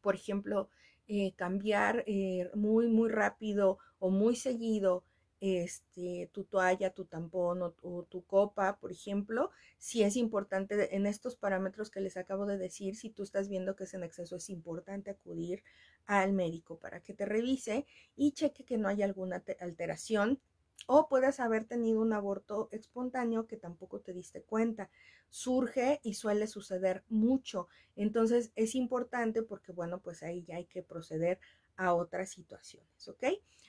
por 0.00 0.14
ejemplo, 0.14 0.70
eh, 1.08 1.34
cambiar 1.36 2.04
eh, 2.06 2.50
muy, 2.54 2.88
muy 2.88 3.10
rápido 3.10 3.76
o 3.98 4.08
muy 4.08 4.34
seguido 4.34 5.04
este, 5.42 6.30
tu 6.32 6.44
toalla, 6.44 6.94
tu 6.94 7.04
tampón 7.04 7.60
o, 7.62 7.70
tu 8.04 8.24
copa, 8.24 8.78
por 8.78 8.90
ejemplo, 8.90 9.50
si 9.76 10.04
es 10.04 10.16
importante 10.16 10.96
en 10.96 11.04
estos 11.04 11.36
parámetros 11.36 11.90
que 11.90 12.00
les 12.00 12.16
acabo 12.16 12.46
de 12.46 12.56
decir, 12.56 12.96
si 12.96 13.10
tú 13.10 13.24
estás 13.24 13.50
viendo 13.50 13.76
que 13.76 13.84
es 13.84 13.92
en 13.92 14.04
exceso, 14.04 14.36
es 14.36 14.48
importante 14.48 15.10
acudir 15.10 15.62
al 16.06 16.32
médico 16.32 16.78
para 16.78 17.02
que 17.02 17.12
te 17.12 17.26
revise 17.26 17.84
y 18.16 18.32
cheque 18.32 18.64
que 18.64 18.78
no 18.78 18.88
haya 18.88 19.04
alguna 19.04 19.44
alteración 19.60 20.40
o 20.86 21.08
puedes 21.08 21.40
haber 21.40 21.64
tenido 21.64 22.00
un 22.00 22.12
aborto 22.12 22.68
espontáneo 22.70 23.46
que 23.46 23.56
tampoco 23.56 24.00
te 24.00 24.12
diste 24.12 24.42
cuenta. 24.42 24.90
Surge 25.30 26.00
y 26.02 26.14
suele 26.14 26.46
suceder 26.46 27.02
mucho. 27.08 27.68
Entonces 27.96 28.52
es 28.54 28.74
importante 28.74 29.42
porque, 29.42 29.72
bueno, 29.72 30.00
pues 30.00 30.22
ahí 30.22 30.44
ya 30.44 30.56
hay 30.56 30.66
que 30.66 30.82
proceder 30.82 31.40
a 31.76 31.94
otras 31.94 32.30
situaciones, 32.30 33.08
¿ok? 33.08 33.24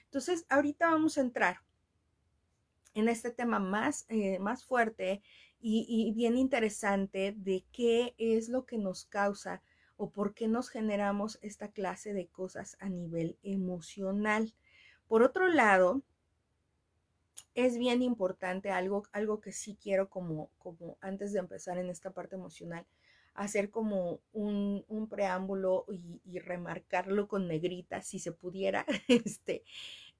Entonces, 0.06 0.46
ahorita 0.50 0.90
vamos 0.90 1.18
a 1.18 1.22
entrar 1.22 1.58
en 2.94 3.10
este 3.10 3.32
tema 3.32 3.60
más, 3.60 4.06
eh, 4.10 4.40
más 4.40 4.64
fuerte 4.64 5.22
y, 5.60 5.86
y 5.90 6.14
bien 6.14 6.38
interesante 6.38 7.34
de 7.36 7.66
qué 7.72 8.16
es 8.18 8.48
lo 8.50 8.66
que 8.66 8.78
nos 8.78 9.06
causa 9.06 9.62
o 9.98 10.12
por 10.12 10.34
qué 10.34 10.48
nos 10.48 10.70
generamos 10.70 11.40
esta 11.42 11.72
clase 11.72 12.14
de 12.14 12.28
cosas 12.28 12.78
a 12.80 12.90
nivel 12.90 13.38
emocional. 13.44 14.54
Por 15.08 15.24
otro 15.24 15.48
lado, 15.48 16.04
es 17.58 17.80
bien 17.80 18.04
importante 18.04 18.70
algo, 18.70 19.08
algo 19.14 19.42
que 19.42 19.52
sí 19.52 19.80
quiero 19.82 20.12
como, 20.12 20.52
como 20.60 20.96
antes 21.02 21.34
de 21.34 21.40
empezar 21.40 21.80
en 21.80 21.90
esta 21.90 22.12
parte 22.12 22.36
emocional, 22.36 22.86
hacer 23.34 23.72
como 23.72 24.22
un, 24.32 25.08
preámbulo 25.10 25.86
y, 25.90 26.38
remarcarlo 26.38 27.28
con 27.28 27.48
negrita, 27.48 28.04
si 28.04 28.20
se 28.20 28.32
pudiera, 28.32 28.86
este, 29.08 29.64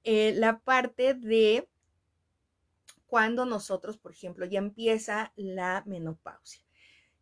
eh, 0.02 0.32
la 0.34 0.58
parte 0.58 1.14
de 1.14 1.68
cuando 3.06 3.46
nosotros, 3.46 3.98
por 3.98 4.10
ejemplo, 4.10 4.44
ya 4.44 4.58
empieza 4.58 5.32
la 5.36 5.84
menopausia. 5.86 6.64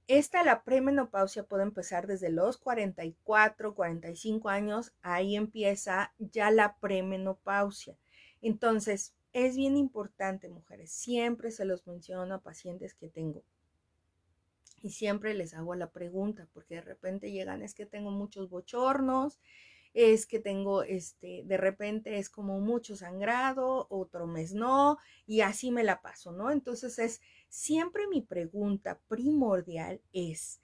Esta, 0.06 0.42
la 0.44 0.64
premenopausia, 0.64 1.44
puede 1.44 1.64
empezar 1.64 2.06
desde 2.06 2.30
los 2.30 2.56
44, 2.56 3.74
45 3.74 4.48
años, 4.48 4.94
ahí 5.02 5.36
empieza 5.36 6.14
ya 6.18 6.50
la 6.50 6.78
premenopausia. 6.78 7.98
Entonces, 8.40 9.15
es 9.36 9.54
bien 9.54 9.76
importante, 9.76 10.48
mujeres, 10.48 10.90
siempre 10.90 11.50
se 11.50 11.66
los 11.66 11.86
menciono 11.86 12.36
a 12.36 12.40
pacientes 12.40 12.94
que 12.94 13.10
tengo 13.10 13.44
y 14.80 14.92
siempre 14.92 15.34
les 15.34 15.52
hago 15.52 15.74
la 15.74 15.90
pregunta, 15.90 16.48
porque 16.54 16.76
de 16.76 16.80
repente 16.80 17.30
llegan, 17.30 17.60
es 17.60 17.74
que 17.74 17.84
tengo 17.84 18.10
muchos 18.10 18.48
bochornos, 18.48 19.38
es 19.92 20.26
que 20.26 20.38
tengo, 20.38 20.84
este, 20.84 21.42
de 21.44 21.56
repente 21.58 22.16
es 22.16 22.30
como 22.30 22.60
mucho 22.60 22.96
sangrado, 22.96 23.86
otro 23.90 24.26
mes 24.26 24.54
no, 24.54 24.96
y 25.26 25.42
así 25.42 25.70
me 25.70 25.84
la 25.84 26.00
paso, 26.00 26.32
¿no? 26.32 26.50
Entonces 26.50 26.98
es, 26.98 27.20
siempre 27.50 28.08
mi 28.08 28.22
pregunta 28.22 28.98
primordial 29.06 30.00
es, 30.14 30.62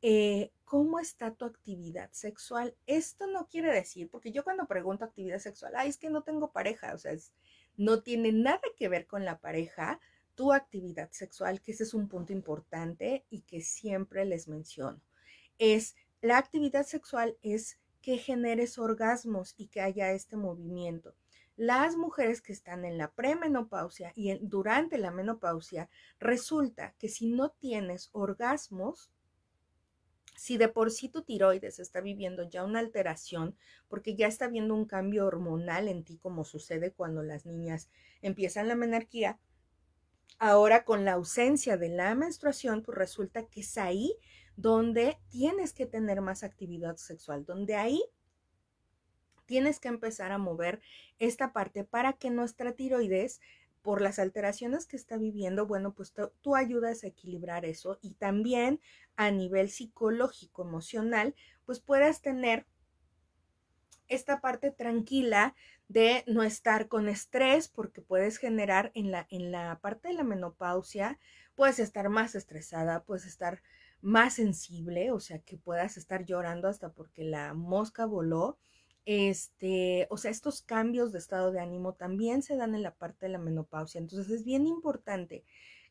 eh, 0.00 0.52
¿cómo 0.64 1.00
está 1.00 1.34
tu 1.34 1.44
actividad 1.44 2.12
sexual? 2.12 2.76
Esto 2.86 3.26
no 3.26 3.48
quiere 3.48 3.72
decir, 3.72 4.08
porque 4.08 4.30
yo 4.30 4.44
cuando 4.44 4.68
pregunto 4.68 5.04
actividad 5.04 5.40
sexual, 5.40 5.72
ay, 5.74 5.88
es 5.88 5.98
que 5.98 6.08
no 6.08 6.22
tengo 6.22 6.52
pareja, 6.52 6.94
o 6.94 6.98
sea, 6.98 7.12
no 7.76 8.02
tiene 8.02 8.32
nada 8.32 8.62
que 8.76 8.88
ver 8.88 9.06
con 9.06 9.24
la 9.24 9.38
pareja, 9.38 10.00
tu 10.34 10.52
actividad 10.52 11.10
sexual, 11.12 11.60
que 11.60 11.72
ese 11.72 11.84
es 11.84 11.94
un 11.94 12.08
punto 12.08 12.32
importante 12.32 13.24
y 13.30 13.42
que 13.42 13.60
siempre 13.60 14.24
les 14.24 14.48
menciono. 14.48 15.00
Es 15.58 15.96
la 16.20 16.38
actividad 16.38 16.86
sexual 16.86 17.36
es 17.42 17.78
que 18.02 18.18
generes 18.18 18.78
orgasmos 18.78 19.54
y 19.56 19.68
que 19.68 19.80
haya 19.80 20.12
este 20.12 20.36
movimiento. 20.36 21.14
Las 21.56 21.96
mujeres 21.96 22.42
que 22.42 22.52
están 22.52 22.84
en 22.84 22.98
la 22.98 23.12
premenopausia 23.12 24.12
y 24.14 24.38
durante 24.42 24.98
la 24.98 25.10
menopausia, 25.10 25.88
resulta 26.20 26.94
que 26.98 27.08
si 27.08 27.26
no 27.26 27.50
tienes 27.50 28.10
orgasmos, 28.12 29.10
si 30.34 30.58
de 30.58 30.68
por 30.68 30.90
sí 30.90 31.08
tu 31.08 31.22
tiroides 31.22 31.78
está 31.78 32.00
viviendo 32.00 32.48
ya 32.48 32.64
una 32.64 32.80
alteración, 32.80 33.56
porque 33.88 34.16
ya 34.16 34.26
está 34.26 34.48
viendo 34.48 34.74
un 34.74 34.84
cambio 34.84 35.26
hormonal 35.26 35.88
en 35.88 36.04
ti, 36.04 36.18
como 36.18 36.44
sucede 36.44 36.92
cuando 36.92 37.22
las 37.22 37.46
niñas 37.46 37.88
empiezan 38.20 38.68
la 38.68 38.74
menarquía, 38.74 39.38
Ahora 40.38 40.84
con 40.84 41.04
la 41.04 41.14
ausencia 41.14 41.78
de 41.78 41.88
la 41.88 42.14
menstruación, 42.14 42.82
pues 42.82 42.98
resulta 42.98 43.46
que 43.46 43.60
es 43.60 43.78
ahí 43.78 44.14
donde 44.56 45.18
tienes 45.30 45.72
que 45.72 45.86
tener 45.86 46.20
más 46.20 46.42
actividad 46.42 46.96
sexual, 46.96 47.46
donde 47.46 47.74
ahí 47.74 48.02
tienes 49.46 49.80
que 49.80 49.88
empezar 49.88 50.32
a 50.32 50.38
mover 50.38 50.80
esta 51.18 51.52
parte 51.52 51.84
para 51.84 52.14
que 52.14 52.30
nuestra 52.30 52.72
tiroides, 52.72 53.40
por 53.86 54.02
las 54.02 54.18
alteraciones 54.18 54.84
que 54.84 54.96
está 54.96 55.16
viviendo, 55.16 55.64
bueno, 55.64 55.94
pues 55.94 56.12
tú 56.40 56.56
ayudas 56.56 57.04
a 57.04 57.06
equilibrar 57.06 57.64
eso 57.64 58.00
y 58.02 58.14
también 58.14 58.80
a 59.14 59.30
nivel 59.30 59.70
psicológico, 59.70 60.62
emocional, 60.62 61.36
pues 61.64 61.78
puedas 61.78 62.20
tener 62.20 62.66
esta 64.08 64.40
parte 64.40 64.72
tranquila 64.72 65.54
de 65.86 66.24
no 66.26 66.42
estar 66.42 66.88
con 66.88 67.08
estrés 67.08 67.68
porque 67.68 68.02
puedes 68.02 68.38
generar 68.38 68.90
en 68.94 69.12
la, 69.12 69.28
en 69.30 69.52
la 69.52 69.78
parte 69.78 70.08
de 70.08 70.14
la 70.14 70.24
menopausia, 70.24 71.20
puedes 71.54 71.78
estar 71.78 72.08
más 72.08 72.34
estresada, 72.34 73.04
puedes 73.04 73.24
estar 73.24 73.62
más 74.00 74.34
sensible, 74.34 75.12
o 75.12 75.20
sea, 75.20 75.38
que 75.38 75.58
puedas 75.58 75.96
estar 75.96 76.24
llorando 76.24 76.66
hasta 76.66 76.90
porque 76.90 77.22
la 77.22 77.54
mosca 77.54 78.04
voló. 78.04 78.58
Este, 79.06 80.06
o 80.10 80.16
sea, 80.18 80.30
estos 80.32 80.62
cambios 80.62 81.12
de 81.12 81.18
estado 81.18 81.52
de 81.52 81.60
ánimo 81.60 81.94
también 81.94 82.42
se 82.42 82.56
dan 82.56 82.74
en 82.74 82.82
la 82.82 82.94
parte 82.94 83.26
de 83.26 83.32
la 83.32 83.38
menopausia. 83.38 84.00
Entonces 84.00 84.30
es 84.30 84.44
bien 84.44 84.66
importante 84.66 85.44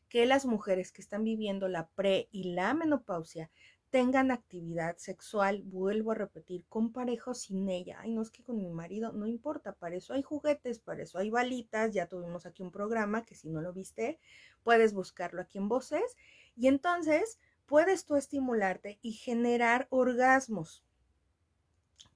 que 0.08 0.26
las 0.26 0.46
mujeres 0.46 0.92
que 0.92 1.02
están 1.02 1.24
viviendo 1.24 1.68
la 1.68 1.88
pre 1.88 2.28
y 2.30 2.54
la 2.54 2.74
menopausia 2.74 3.50
tengan 3.90 4.30
actividad 4.30 4.98
sexual, 4.98 5.62
vuelvo 5.64 6.12
a 6.12 6.16
repetir, 6.16 6.66
con 6.68 6.92
pareja 6.92 7.30
o 7.30 7.34
sin 7.34 7.68
ella. 7.70 7.98
Ay, 8.00 8.12
no 8.12 8.20
es 8.22 8.30
que 8.30 8.44
con 8.44 8.58
mi 8.58 8.68
marido, 8.68 9.12
no 9.12 9.26
importa, 9.26 9.72
para 9.72 9.96
eso 9.96 10.12
hay 10.12 10.22
juguetes, 10.22 10.78
para 10.80 11.02
eso 11.02 11.18
hay 11.18 11.30
balitas, 11.30 11.92
ya 11.94 12.06
tuvimos 12.06 12.46
aquí 12.46 12.62
un 12.62 12.70
programa 12.72 13.24
que 13.24 13.34
si 13.34 13.48
no 13.48 13.62
lo 13.62 13.72
viste, 13.72 14.18
puedes 14.62 14.92
buscarlo 14.92 15.40
aquí 15.40 15.58
en 15.58 15.68
Voces 15.68 16.16
y 16.56 16.66
entonces 16.68 17.38
puedes 17.64 18.04
tú 18.04 18.16
estimularte 18.16 18.98
y 19.02 19.12
generar 19.12 19.86
orgasmos. 19.90 20.85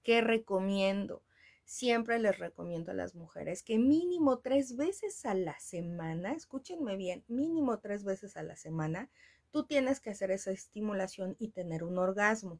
¿Qué 0.02 0.20
recomiendo? 0.20 1.22
Siempre 1.64 2.18
les 2.18 2.38
recomiendo 2.38 2.90
a 2.90 2.94
las 2.94 3.14
mujeres 3.14 3.62
que 3.62 3.78
mínimo 3.78 4.40
tres 4.40 4.76
veces 4.76 5.24
a 5.24 5.34
la 5.34 5.58
semana, 5.60 6.32
escúchenme 6.32 6.96
bien, 6.96 7.24
mínimo 7.28 7.78
tres 7.78 8.02
veces 8.02 8.36
a 8.36 8.42
la 8.42 8.56
semana, 8.56 9.08
tú 9.52 9.66
tienes 9.66 10.00
que 10.00 10.10
hacer 10.10 10.30
esa 10.30 10.50
estimulación 10.50 11.36
y 11.38 11.48
tener 11.48 11.84
un 11.84 11.98
orgasmo. 11.98 12.58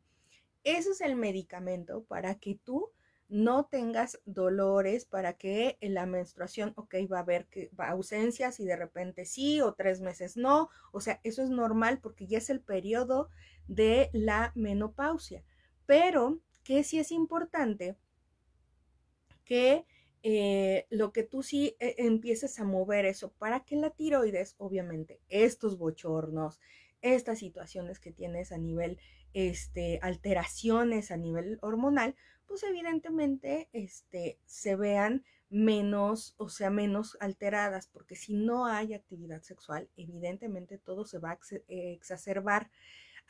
Ese 0.63 0.91
es 0.91 1.01
el 1.01 1.17
medicamento 1.17 2.05
para 2.05 2.37
que 2.37 2.59
tú 2.63 2.93
no 3.31 3.67
tengas 3.67 4.21
dolores, 4.25 5.05
para 5.05 5.35
que 5.35 5.79
en 5.81 5.95
la 5.95 6.05
menstruación, 6.05 6.73
ok, 6.77 6.95
va 7.11 7.19
a 7.19 7.23
haber 7.23 7.47
que, 7.47 7.71
ausencias 7.79 8.59
y 8.59 8.65
de 8.65 8.77
repente 8.77 9.25
sí 9.25 9.61
o 9.61 9.73
tres 9.75 10.01
meses 10.01 10.37
no. 10.37 10.69
O 10.93 11.01
sea, 11.01 11.21
eso 11.23 11.43
es 11.43 11.49
normal 11.49 12.01
porque 12.01 12.27
ya 12.27 12.39
es 12.39 12.51
el 12.51 12.61
periodo 12.61 13.31
de 13.69 14.11
la 14.13 14.53
menopausia. 14.57 15.45
Pero 15.87 16.41
que 16.71 16.85
sí 16.85 17.01
es 17.01 17.11
importante 17.11 17.97
que 19.45 19.87
eh, 20.23 20.87
lo 20.89 21.13
que 21.13 21.25
tú 21.25 21.43
sí 21.43 21.75
eh, 21.81 21.97
empieces 21.99 22.61
a 22.61 22.65
mover 22.65 23.07
eso 23.07 23.33
para 23.33 23.65
que 23.65 23.75
la 23.75 23.91
tiroides, 23.91 24.55
obviamente, 24.57 25.19
estos 25.29 25.79
bochornos, 25.79 26.61
estas 27.03 27.41
situaciones 27.41 27.99
que 27.99 28.13
tienes 28.13 28.53
a 28.53 28.57
nivel, 28.57 29.01
este, 29.35 29.99
alteraciones 30.01 31.11
a 31.11 31.17
nivel 31.17 31.59
hormonal, 31.61 32.15
pues 32.47 32.63
evidentemente, 32.63 33.69
este, 33.73 34.39
se 34.45 34.77
vean 34.77 35.25
menos, 35.49 36.37
o 36.37 36.49
sea, 36.51 36.71
menos 36.71 37.17
alteradas, 37.19 37.89
porque 37.89 38.15
si 38.15 38.35
no 38.35 38.67
hay 38.67 38.95
actividad 38.95 39.43
sexual, 39.43 39.89
evidentemente 39.97 40.79
todo 40.79 41.05
se 41.05 41.19
va 41.19 41.33
a 41.33 41.39
exacerbar 41.67 42.71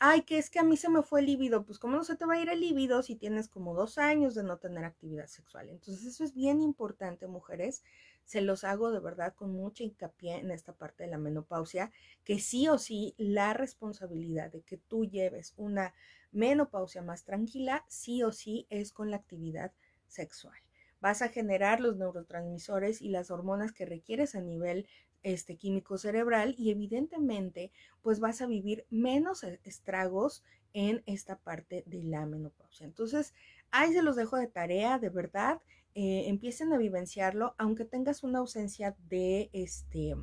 ay, 0.03 0.23
que 0.23 0.39
es 0.39 0.49
que 0.49 0.57
a 0.57 0.63
mí 0.63 0.77
se 0.77 0.89
me 0.89 1.03
fue 1.03 1.19
el 1.19 1.27
líbido, 1.27 1.63
pues 1.63 1.77
cómo 1.77 1.95
no 1.95 2.03
se 2.03 2.15
te 2.15 2.25
va 2.25 2.33
a 2.33 2.41
ir 2.41 2.49
el 2.49 2.59
líbido 2.59 3.03
si 3.03 3.15
tienes 3.15 3.47
como 3.47 3.75
dos 3.75 3.99
años 3.99 4.33
de 4.33 4.43
no 4.43 4.57
tener 4.57 4.83
actividad 4.83 5.27
sexual. 5.27 5.69
Entonces 5.69 6.03
eso 6.07 6.23
es 6.23 6.33
bien 6.33 6.59
importante, 6.59 7.27
mujeres. 7.27 7.83
Se 8.25 8.41
los 8.41 8.63
hago 8.63 8.89
de 8.91 8.99
verdad 8.99 9.35
con 9.35 9.53
mucha 9.53 9.83
hincapié 9.83 10.37
en 10.37 10.49
esta 10.49 10.73
parte 10.73 11.03
de 11.03 11.11
la 11.11 11.19
menopausia, 11.19 11.91
que 12.23 12.39
sí 12.39 12.67
o 12.67 12.79
sí 12.79 13.13
la 13.19 13.53
responsabilidad 13.53 14.51
de 14.51 14.61
que 14.63 14.77
tú 14.77 15.05
lleves 15.05 15.53
una 15.55 15.93
menopausia 16.31 17.03
más 17.03 17.23
tranquila, 17.23 17.85
sí 17.87 18.23
o 18.23 18.31
sí 18.31 18.65
es 18.71 18.93
con 18.93 19.11
la 19.11 19.17
actividad 19.17 19.71
sexual 20.07 20.57
vas 21.01 21.21
a 21.21 21.29
generar 21.29 21.81
los 21.81 21.97
neurotransmisores 21.97 23.01
y 23.01 23.09
las 23.09 23.31
hormonas 23.31 23.73
que 23.73 23.85
requieres 23.85 24.35
a 24.35 24.41
nivel 24.41 24.87
este 25.23 25.57
químico 25.57 25.97
cerebral 25.97 26.55
y 26.57 26.71
evidentemente 26.71 27.71
pues 28.01 28.19
vas 28.19 28.41
a 28.41 28.47
vivir 28.47 28.85
menos 28.89 29.43
e, 29.43 29.59
estragos 29.63 30.43
en 30.73 31.03
esta 31.05 31.37
parte 31.37 31.83
de 31.85 32.03
la 32.03 32.25
menopausia. 32.25 32.85
Entonces, 32.85 33.33
ahí 33.71 33.91
se 33.93 34.01
los 34.01 34.15
dejo 34.15 34.37
de 34.37 34.47
tarea, 34.47 34.99
de 34.99 35.09
verdad, 35.09 35.61
eh, 35.93 36.23
empiecen 36.27 36.71
a 36.71 36.77
vivenciarlo, 36.77 37.55
aunque 37.57 37.83
tengas 37.83 38.23
una 38.23 38.39
ausencia 38.39 38.95
de 39.09 39.49
este 39.51 40.15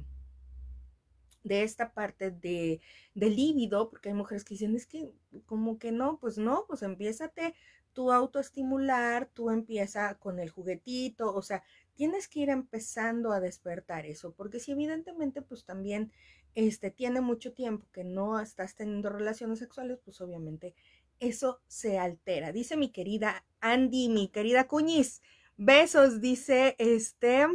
de 1.44 1.62
esta 1.62 1.94
parte 1.94 2.30
de, 2.30 2.80
de 3.14 3.30
líbido, 3.30 3.88
porque 3.88 4.10
hay 4.10 4.14
mujeres 4.14 4.44
que 4.44 4.54
dicen, 4.54 4.74
es 4.76 4.86
que 4.86 5.10
como 5.46 5.78
que 5.78 5.92
no, 5.92 6.18
pues 6.18 6.36
no, 6.36 6.64
pues 6.66 6.82
empiézate 6.82 7.54
tu 7.92 8.12
autoestimular, 8.12 9.26
tú 9.34 9.50
empieza 9.50 10.14
con 10.14 10.38
el 10.38 10.50
juguetito, 10.50 11.34
o 11.34 11.42
sea, 11.42 11.62
tienes 11.94 12.28
que 12.28 12.40
ir 12.40 12.50
empezando 12.50 13.32
a 13.32 13.40
despertar 13.40 14.06
eso, 14.06 14.32
porque 14.32 14.60
si 14.60 14.72
evidentemente 14.72 15.42
pues 15.42 15.64
también 15.64 16.12
este 16.54 16.90
tiene 16.90 17.20
mucho 17.20 17.52
tiempo 17.52 17.86
que 17.92 18.04
no 18.04 18.40
estás 18.40 18.74
teniendo 18.74 19.10
relaciones 19.10 19.58
sexuales, 19.58 19.98
pues 20.04 20.20
obviamente 20.20 20.74
eso 21.20 21.60
se 21.66 21.98
altera. 21.98 22.52
Dice 22.52 22.76
mi 22.76 22.90
querida 22.90 23.44
Andy, 23.60 24.08
mi 24.08 24.28
querida 24.28 24.68
Cuñiz, 24.68 25.22
besos, 25.56 26.20
dice 26.20 26.76
este 26.78 27.46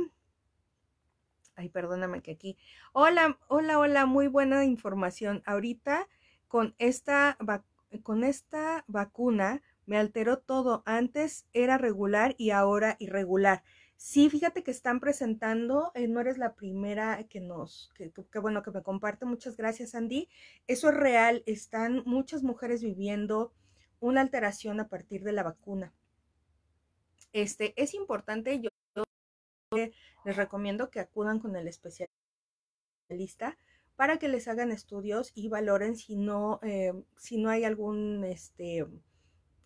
Ay, 1.55 1.69
perdóname 1.69 2.21
que 2.21 2.31
aquí. 2.31 2.57
Hola, 2.93 3.37
hola, 3.47 3.77
hola, 3.77 4.05
muy 4.05 4.27
buena 4.27 4.65
información. 4.65 5.43
Ahorita 5.45 6.07
con 6.47 6.75
esta 6.79 7.37
con 8.01 8.23
esta 8.23 8.83
vacuna 8.87 9.61
me 9.85 9.97
alteró 9.97 10.39
todo. 10.39 10.83
Antes 10.85 11.47
era 11.53 11.77
regular 11.77 12.35
y 12.37 12.51
ahora 12.51 12.95
irregular. 12.99 13.63
Sí, 13.97 14.29
fíjate 14.29 14.63
que 14.63 14.71
están 14.71 14.99
presentando, 14.99 15.91
eh, 15.95 16.07
no 16.07 16.19
eres 16.19 16.37
la 16.37 16.55
primera 16.55 17.23
que 17.29 17.39
nos, 17.39 17.89
que, 17.95 18.11
bueno, 18.39 18.61
que 18.61 18.71
me 18.71 18.83
comparte. 18.83 19.25
Muchas 19.25 19.55
gracias, 19.55 19.95
Andy. 19.95 20.27
Eso 20.67 20.89
es 20.89 20.95
real. 20.95 21.43
Están 21.45 22.03
muchas 22.05 22.43
mujeres 22.43 22.83
viviendo 22.83 23.53
una 23.99 24.21
alteración 24.21 24.79
a 24.81 24.89
partir 24.89 25.23
de 25.23 25.31
la 25.31 25.43
vacuna. 25.43 25.93
Este, 27.31 27.73
es 27.81 27.93
importante, 27.93 28.59
yo, 28.59 28.69
les 29.71 30.35
recomiendo 30.35 30.89
que 30.89 30.99
acudan 30.99 31.39
con 31.39 31.55
el 31.55 31.67
especialista 31.67 33.57
para 33.95 34.17
que 34.17 34.27
les 34.27 34.47
hagan 34.47 34.71
estudios 34.71 35.31
y 35.33 35.47
valoren 35.49 35.95
si 35.95 36.15
no, 36.15 36.59
eh, 36.63 36.93
si 37.17 37.37
no 37.37 37.49
hay 37.49 37.63
algún, 37.63 38.23
este, 38.23 38.85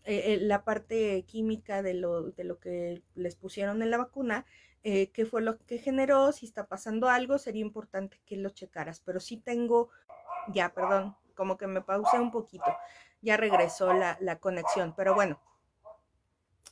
eh, 0.09 0.35
eh, 0.35 0.37
la 0.39 0.63
parte 0.63 1.25
química 1.27 1.81
de 1.81 1.93
lo, 1.93 2.31
de 2.31 2.45
lo 2.45 2.59
que 2.59 3.03
les 3.13 3.35
pusieron 3.35 3.81
en 3.81 3.91
la 3.91 3.97
vacuna, 3.97 4.45
eh, 4.85 5.11
qué 5.11 5.25
fue 5.25 5.41
lo 5.41 5.57
que 5.57 5.79
generó, 5.79 6.31
si 6.31 6.45
está 6.45 6.65
pasando 6.65 7.09
algo, 7.09 7.37
sería 7.37 7.61
importante 7.61 8.21
que 8.25 8.37
lo 8.37 8.49
checaras. 8.51 9.01
Pero 9.01 9.19
sí 9.19 9.35
tengo, 9.35 9.89
ya, 10.53 10.73
perdón, 10.73 11.17
como 11.35 11.57
que 11.57 11.67
me 11.67 11.81
pausé 11.81 12.21
un 12.21 12.31
poquito, 12.31 12.73
ya 13.21 13.35
regresó 13.35 13.91
la, 13.91 14.17
la 14.21 14.39
conexión, 14.39 14.93
pero 14.95 15.13
bueno, 15.13 15.41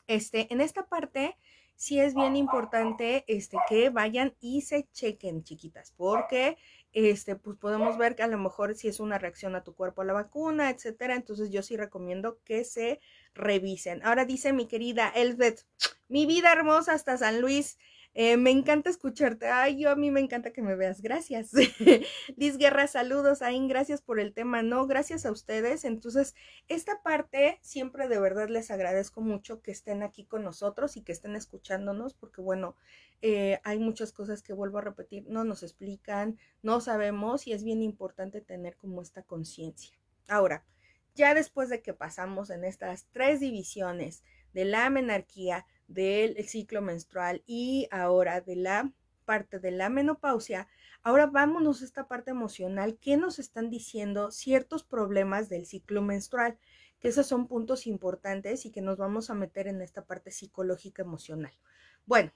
este, 0.07 0.53
en 0.53 0.61
esta 0.61 0.85
parte 0.85 1.37
sí 1.75 1.99
es 1.99 2.15
bien 2.15 2.37
importante 2.37 3.25
este, 3.27 3.57
que 3.67 3.89
vayan 3.89 4.33
y 4.39 4.61
se 4.61 4.87
chequen, 4.93 5.43
chiquitas, 5.43 5.93
porque 5.97 6.57
este, 6.95 7.36
pues 7.36 7.58
podemos 7.58 7.97
ver 7.97 8.15
que 8.15 8.23
a 8.23 8.27
lo 8.27 8.38
mejor 8.38 8.73
si 8.73 8.88
es 8.88 9.01
una 9.01 9.17
reacción 9.17 9.53
a 9.53 9.65
tu 9.65 9.75
cuerpo 9.75 10.01
a 10.01 10.05
la 10.05 10.13
vacuna, 10.13 10.69
etcétera. 10.69 11.15
Entonces 11.15 11.49
yo 11.51 11.62
sí 11.62 11.75
recomiendo 11.75 12.39
que 12.45 12.63
se 12.63 13.01
revisen. 13.34 14.01
Ahora 14.05 14.23
dice 14.23 14.53
mi 14.53 14.65
querida 14.65 15.10
Elbeth, 15.10 15.65
mi 16.08 16.25
vida 16.25 16.53
hermosa 16.53 16.93
hasta 16.93 17.17
San 17.17 17.41
Luis. 17.41 17.77
Eh, 18.17 18.38
me 18.38 18.49
encanta 18.49 18.89
escucharte. 18.89 19.49
Ay, 19.49 19.78
yo 19.78 19.89
a 19.89 19.97
mí 19.97 20.10
me 20.10 20.21
encanta 20.21 20.54
que 20.54 20.62
me 20.62 20.75
veas. 20.75 21.01
Gracias. 21.01 21.51
Liz 22.38 22.58
Guerra, 22.58 22.88
saludos. 22.88 23.41
Ain, 23.41 23.67
gracias 23.67 24.01
por 24.01 24.21
el 24.21 24.34
tema. 24.34 24.63
No, 24.63 24.88
gracias 24.88 25.25
a 25.25 25.32
ustedes. 25.32 25.84
Entonces, 25.84 26.34
esta 26.69 27.04
parte 27.04 27.60
siempre 27.62 28.08
de 28.08 28.17
verdad 28.17 28.47
les 28.47 28.71
agradezco 28.71 29.19
mucho 29.19 29.62
que 29.62 29.71
estén 29.71 30.01
aquí 30.01 30.23
con 30.23 30.45
nosotros 30.45 30.95
y 30.95 31.04
que 31.04 31.12
estén 31.12 31.36
escuchándonos, 31.36 32.13
porque 32.13 32.39
bueno, 32.39 32.78
eh, 33.21 33.60
hay 33.65 33.80
muchas 33.80 34.13
cosas 34.13 34.41
que 34.41 34.54
vuelvo 34.54 34.78
a 34.78 34.82
repetir, 34.82 35.25
no 35.28 35.43
nos 35.43 35.62
explican, 35.62 36.38
no 36.63 36.80
sabemos 36.80 37.47
y 37.47 37.51
es 37.51 37.65
bien 37.65 37.82
importante 37.84 38.39
tener 38.39 38.78
como 38.78 39.01
esta 39.01 39.23
conciencia. 39.23 39.97
Ahora, 40.30 40.63
ya 41.15 41.34
después 41.34 41.67
de 41.67 41.82
que 41.82 41.93
pasamos 41.93 42.49
en 42.49 42.63
estas 42.63 43.08
tres 43.12 43.41
divisiones 43.41 44.23
de 44.55 44.63
la 44.63 44.89
menarquía, 44.89 45.65
del 45.89 46.41
ciclo 46.47 46.81
menstrual 46.81 47.43
y 47.45 47.89
ahora 47.91 48.39
de 48.39 48.55
la 48.55 48.93
parte 49.25 49.59
de 49.59 49.71
la 49.71 49.89
menopausia, 49.89 50.69
ahora 51.03 51.25
vámonos 51.25 51.81
a 51.81 51.85
esta 51.85 52.07
parte 52.07 52.31
emocional. 52.31 52.97
¿Qué 53.01 53.17
nos 53.17 53.37
están 53.37 53.69
diciendo 53.69 54.31
ciertos 54.31 54.85
problemas 54.85 55.49
del 55.49 55.65
ciclo 55.65 56.01
menstrual? 56.01 56.57
Que 57.01 57.09
esos 57.09 57.27
son 57.27 57.47
puntos 57.49 57.85
importantes 57.85 58.65
y 58.65 58.71
que 58.71 58.82
nos 58.82 58.97
vamos 58.97 59.30
a 59.30 59.34
meter 59.34 59.67
en 59.67 59.82
esta 59.82 60.05
parte 60.05 60.32
psicológica 60.32 61.01
emocional. 61.03 61.53
Bueno, 62.05 62.32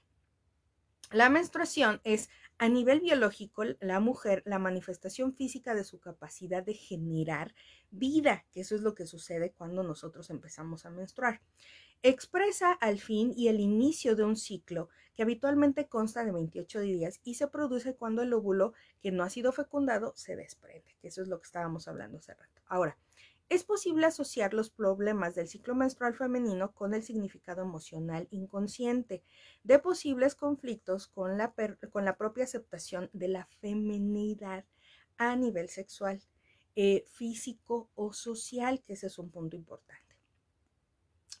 la 1.12 1.30
menstruación 1.30 2.02
es 2.04 2.28
a 2.58 2.68
nivel 2.68 3.00
biológico 3.00 3.64
la 3.80 3.98
mujer 3.98 4.42
la 4.44 4.58
manifestación 4.58 5.34
física 5.34 5.74
de 5.74 5.84
su 5.84 5.98
capacidad 5.98 6.62
de 6.62 6.74
generar 6.74 7.54
vida, 7.90 8.44
que 8.52 8.60
eso 8.60 8.74
es 8.74 8.82
lo 8.82 8.94
que 8.94 9.06
sucede 9.06 9.52
cuando 9.52 9.82
nosotros 9.82 10.28
empezamos 10.28 10.84
a 10.84 10.90
menstruar 10.90 11.40
expresa 12.02 12.72
al 12.72 12.98
fin 12.98 13.32
y 13.36 13.48
el 13.48 13.60
inicio 13.60 14.16
de 14.16 14.24
un 14.24 14.36
ciclo 14.36 14.88
que 15.14 15.22
habitualmente 15.22 15.86
consta 15.88 16.24
de 16.24 16.32
28 16.32 16.80
días 16.80 17.20
y 17.24 17.34
se 17.34 17.48
produce 17.48 17.94
cuando 17.94 18.22
el 18.22 18.32
óvulo 18.32 18.72
que 19.02 19.10
no 19.10 19.22
ha 19.22 19.30
sido 19.30 19.52
fecundado 19.52 20.12
se 20.16 20.36
desprende, 20.36 20.96
que 21.00 21.08
eso 21.08 21.22
es 21.22 21.28
lo 21.28 21.40
que 21.40 21.46
estábamos 21.46 21.88
hablando 21.88 22.18
hace 22.18 22.34
rato. 22.34 22.62
Ahora, 22.66 22.96
es 23.50 23.64
posible 23.64 24.06
asociar 24.06 24.54
los 24.54 24.70
problemas 24.70 25.34
del 25.34 25.48
ciclo 25.48 25.74
menstrual 25.74 26.14
femenino 26.14 26.72
con 26.72 26.94
el 26.94 27.02
significado 27.02 27.62
emocional 27.62 28.28
inconsciente 28.30 29.24
de 29.64 29.80
posibles 29.80 30.36
conflictos 30.36 31.08
con 31.08 31.36
la, 31.36 31.52
con 31.90 32.04
la 32.04 32.16
propia 32.16 32.44
aceptación 32.44 33.10
de 33.12 33.26
la 33.26 33.46
feminidad 33.60 34.64
a 35.16 35.34
nivel 35.34 35.68
sexual, 35.68 36.22
eh, 36.76 37.04
físico 37.10 37.90
o 37.96 38.12
social, 38.12 38.82
que 38.84 38.92
ese 38.92 39.08
es 39.08 39.18
un 39.18 39.30
punto 39.30 39.56
importante. 39.56 40.09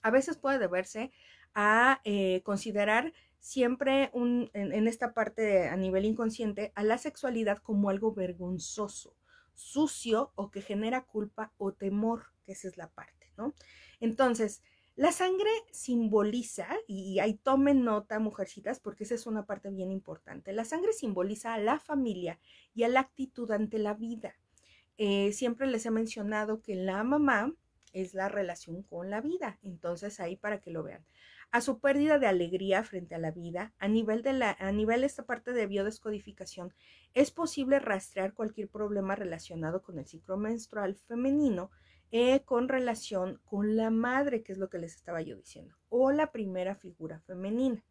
A 0.02 0.10
veces 0.10 0.36
puede 0.36 0.58
deberse 0.58 1.12
a 1.54 2.00
eh, 2.04 2.42
considerar 2.42 3.12
siempre 3.38 4.10
un, 4.12 4.50
en, 4.52 4.86
esta 4.86 5.14
parte 5.14 5.68
a 5.68 5.76
nivel 5.76 6.04
inconsciente 6.04 6.72
a 6.74 6.84
la 6.84 6.98
sexualidad 6.98 7.58
como 7.58 7.90
algo 7.90 8.12
vergonzoso, 8.12 9.16
sucio 9.54 10.32
o 10.34 10.50
que 10.50 10.62
genera 10.62 11.04
culpa 11.04 11.52
o 11.56 11.72
temor, 11.72 12.26
que 12.44 12.52
esa 12.52 12.68
es 12.68 12.76
la 12.76 12.88
parte, 12.90 13.32
¿no? 13.36 13.54
Entonces, 13.98 14.62
la 14.94 15.12
sangre 15.12 15.50
simboliza, 15.72 16.68
y 16.86 17.20
ahí 17.20 17.34
tomen 17.34 17.84
nota, 17.84 18.18
mujercitas, 18.18 18.80
porque 18.80 19.04
esa 19.04 19.14
es 19.14 19.26
una 19.26 19.46
parte 19.46 19.70
bien 19.70 19.90
importante, 19.90 20.52
la 20.52 20.66
sangre 20.66 20.92
simboliza 20.92 21.54
a 21.54 21.58
la 21.58 21.78
familia 21.78 22.38
y 22.74 22.82
a 22.82 22.88
la 22.88 23.00
actitud 23.00 23.50
ante 23.50 23.78
la 23.78 23.94
vida. 23.94 24.34
Eh, 24.98 25.32
siempre 25.32 25.66
les 25.66 25.86
he 25.86 25.90
mencionado 25.90 26.60
que 26.60 26.74
la 26.74 27.02
mamá 27.02 27.54
es 27.92 28.14
la 28.14 28.28
relación 28.28 28.82
con 28.82 29.10
la 29.10 29.20
vida, 29.20 29.58
entonces 29.62 30.20
ahí 30.20 30.36
para 30.36 30.60
que 30.60 30.70
lo 30.70 30.82
vean 30.82 31.04
a 31.50 31.60
su 31.60 31.80
pérdida 31.80 32.18
de 32.18 32.26
alegría 32.26 32.84
frente 32.84 33.14
a 33.14 33.18
la 33.18 33.32
vida, 33.32 33.72
a 33.78 33.88
nivel 33.88 34.22
de 34.22 34.32
la, 34.32 34.56
a 34.58 34.70
nivel 34.70 35.00
de 35.00 35.06
esta 35.06 35.26
parte 35.26 35.52
de 35.52 35.66
biodescodificación, 35.66 36.72
es 37.12 37.30
posible 37.32 37.80
rastrear 37.80 38.34
cualquier 38.34 38.68
problema 38.68 39.16
relacionado 39.16 39.82
con 39.82 39.98
el 39.98 40.06
ciclo 40.06 40.36
menstrual 40.36 40.94
femenino 40.94 41.70
eh, 42.12 42.42
con 42.44 42.68
relación 42.68 43.40
con 43.44 43.76
la 43.76 43.90
madre, 43.90 44.42
que 44.42 44.52
es 44.52 44.58
lo 44.58 44.68
que 44.68 44.78
les 44.78 44.94
estaba 44.94 45.22
yo 45.22 45.36
diciendo, 45.36 45.74
o 45.88 46.12
la 46.12 46.30
primera 46.30 46.76
figura 46.76 47.20
femenina. 47.20 47.84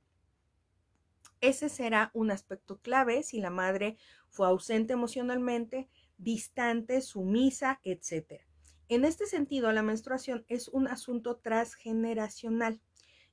Ese 1.42 1.70
será 1.70 2.12
un 2.14 2.32
aspecto 2.32 2.80
clave 2.80 3.24
si 3.24 3.40
la 3.40 3.50
madre 3.50 3.98
fue 4.30 4.48
ausente 4.48 4.94
emocionalmente, 4.94 5.90
distante, 6.18 7.02
sumisa, 7.02 7.80
etc. 7.84 8.42
En 8.90 9.06
este 9.06 9.28
sentido, 9.28 9.72
la 9.72 9.84
menstruación 9.84 10.46
es 10.50 10.68
un 10.68 10.88
asunto 10.88 11.38
transgeneracional 11.38 12.82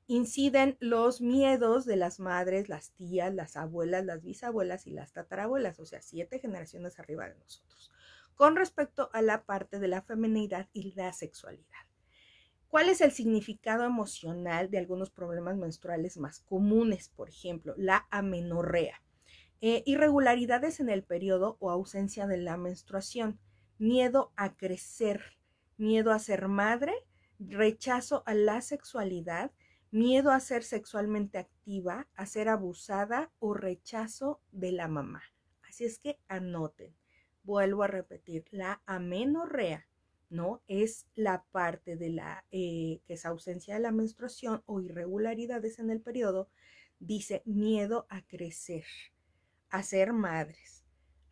inciden 0.07 0.77
los 0.81 1.21
miedos 1.21 1.85
de 1.85 1.97
las 1.97 2.21
madres, 2.21 2.69
las 2.69 2.93
tías, 2.93 3.35
las 3.35 3.57
abuelas, 3.57 4.05
las 4.05 4.23
bisabuelas 4.23 4.87
y 4.87 4.91
las 4.91 5.13
tatarabuelas, 5.13 5.81
o 5.81 5.87
sea, 5.87 6.01
siete 6.01 6.39
generaciones 6.39 6.99
arriba 6.99 7.29
de 7.29 7.35
nosotros, 7.35 7.91
con 8.35 8.57
respecto 8.57 9.11
a 9.13 9.23
la 9.23 9.45
parte 9.45 9.81
de 9.81 9.89
la 9.89 10.03
feminidad 10.03 10.69
y 10.73 10.95
la 10.95 11.13
sexualidad. 11.13 11.67
¿Cuál 12.69 12.89
es 12.89 13.01
el 13.01 13.11
significado 13.11 13.85
emocional 13.85 14.71
de 14.71 14.79
algunos 14.79 15.11
problemas 15.11 15.57
menstruales 15.57 16.19
más 16.19 16.41
comunes? 16.41 17.09
Por 17.09 17.29
ejemplo, 17.29 17.75
la 17.77 18.07
amenorrea, 18.11 19.03
eh, 19.61 19.83
irregularidades 19.87 20.81
en 20.81 20.91
el 20.91 21.03
periodo 21.03 21.57
o 21.61 21.71
ausencia 21.71 22.27
de 22.27 22.37
la 22.37 22.57
menstruación, 22.57 23.41
miedo 23.79 24.33
a 24.37 24.57
crecer, 24.57 25.36
miedo 25.77 26.12
a 26.12 26.18
ser 26.18 26.49
madre, 26.49 26.95
rechazo 27.39 28.22
a 28.27 28.35
la 28.35 28.61
sexualidad, 28.61 29.53
miedo 29.91 30.31
a 30.31 30.41
ser 30.41 30.62
sexualmente 30.62 31.39
activa, 31.39 32.09
a 32.14 32.27
ser 32.27 32.49
abusada 32.49 33.31
o 33.39 33.55
rechazo 33.55 34.41
de 34.53 34.72
la 34.72 34.89
mamá. 34.89 35.22
Así 35.68 35.85
es 35.85 35.99
que 35.99 36.18
anoten. 36.29 36.95
Vuelvo 37.45 37.83
a 37.83 37.87
repetir, 37.87 38.47
la 38.51 38.83
amenorrea, 38.87 39.87
¿no? 40.31 40.62
Es 40.66 41.07
la 41.14 41.45
parte 41.53 41.97
de 41.97 42.11
la 42.11 42.45
eh, 42.51 43.01
que 43.07 43.14
es 43.14 43.24
ausencia 43.24 43.74
de 43.74 43.81
la 43.81 43.93
menstruación 43.93 44.62
o 44.66 44.81
irregularidades 44.81 45.79
en 45.79 45.91
el 45.91 46.01
periodo. 46.01 46.49
Dice 46.99 47.43
miedo 47.45 48.07
a 48.09 48.22
crecer, 48.22 48.85
a 49.68 49.83
ser 49.83 50.12
madres, 50.12 50.86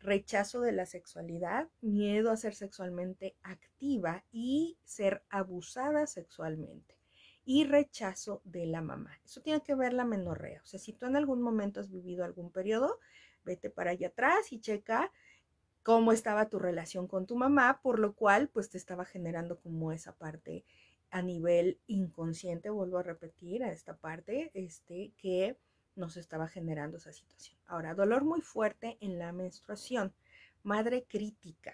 rechazo 0.05 0.61
de 0.61 0.71
la 0.71 0.85
sexualidad, 0.85 1.67
miedo 1.81 2.31
a 2.31 2.37
ser 2.37 2.55
sexualmente 2.55 3.35
activa 3.43 4.23
y 4.31 4.77
ser 4.83 5.23
abusada 5.29 6.07
sexualmente 6.07 6.95
y 7.45 7.63
rechazo 7.63 8.41
de 8.43 8.65
la 8.65 8.81
mamá. 8.81 9.19
Eso 9.23 9.41
tiene 9.41 9.61
que 9.61 9.75
ver 9.75 9.93
la 9.93 10.03
menorrea. 10.03 10.61
O 10.63 10.65
sea, 10.65 10.79
si 10.79 10.93
tú 10.93 11.05
en 11.05 11.15
algún 11.15 11.41
momento 11.41 11.79
has 11.79 11.91
vivido 11.91 12.25
algún 12.25 12.51
periodo, 12.51 12.99
vete 13.43 13.69
para 13.69 13.91
allá 13.91 14.07
atrás 14.07 14.51
y 14.51 14.59
checa 14.59 15.11
cómo 15.83 16.11
estaba 16.11 16.49
tu 16.49 16.57
relación 16.57 17.07
con 17.07 17.27
tu 17.27 17.35
mamá, 17.35 17.79
por 17.83 17.99
lo 17.99 18.13
cual 18.15 18.49
pues 18.49 18.69
te 18.69 18.77
estaba 18.79 19.05
generando 19.05 19.59
como 19.59 19.91
esa 19.91 20.17
parte 20.17 20.65
a 21.11 21.21
nivel 21.21 21.79
inconsciente, 21.85 22.71
vuelvo 22.71 22.97
a 22.97 23.03
repetir 23.03 23.63
a 23.63 23.71
esta 23.71 23.95
parte, 23.95 24.49
este, 24.55 25.13
que 25.17 25.57
nos 25.95 26.17
estaba 26.17 26.47
generando 26.47 26.97
esa 26.97 27.11
situación. 27.11 27.57
Ahora, 27.67 27.93
dolor 27.93 28.23
muy 28.23 28.41
fuerte 28.41 28.97
en 29.01 29.17
la 29.19 29.31
menstruación, 29.31 30.13
madre 30.63 31.05
crítica, 31.07 31.73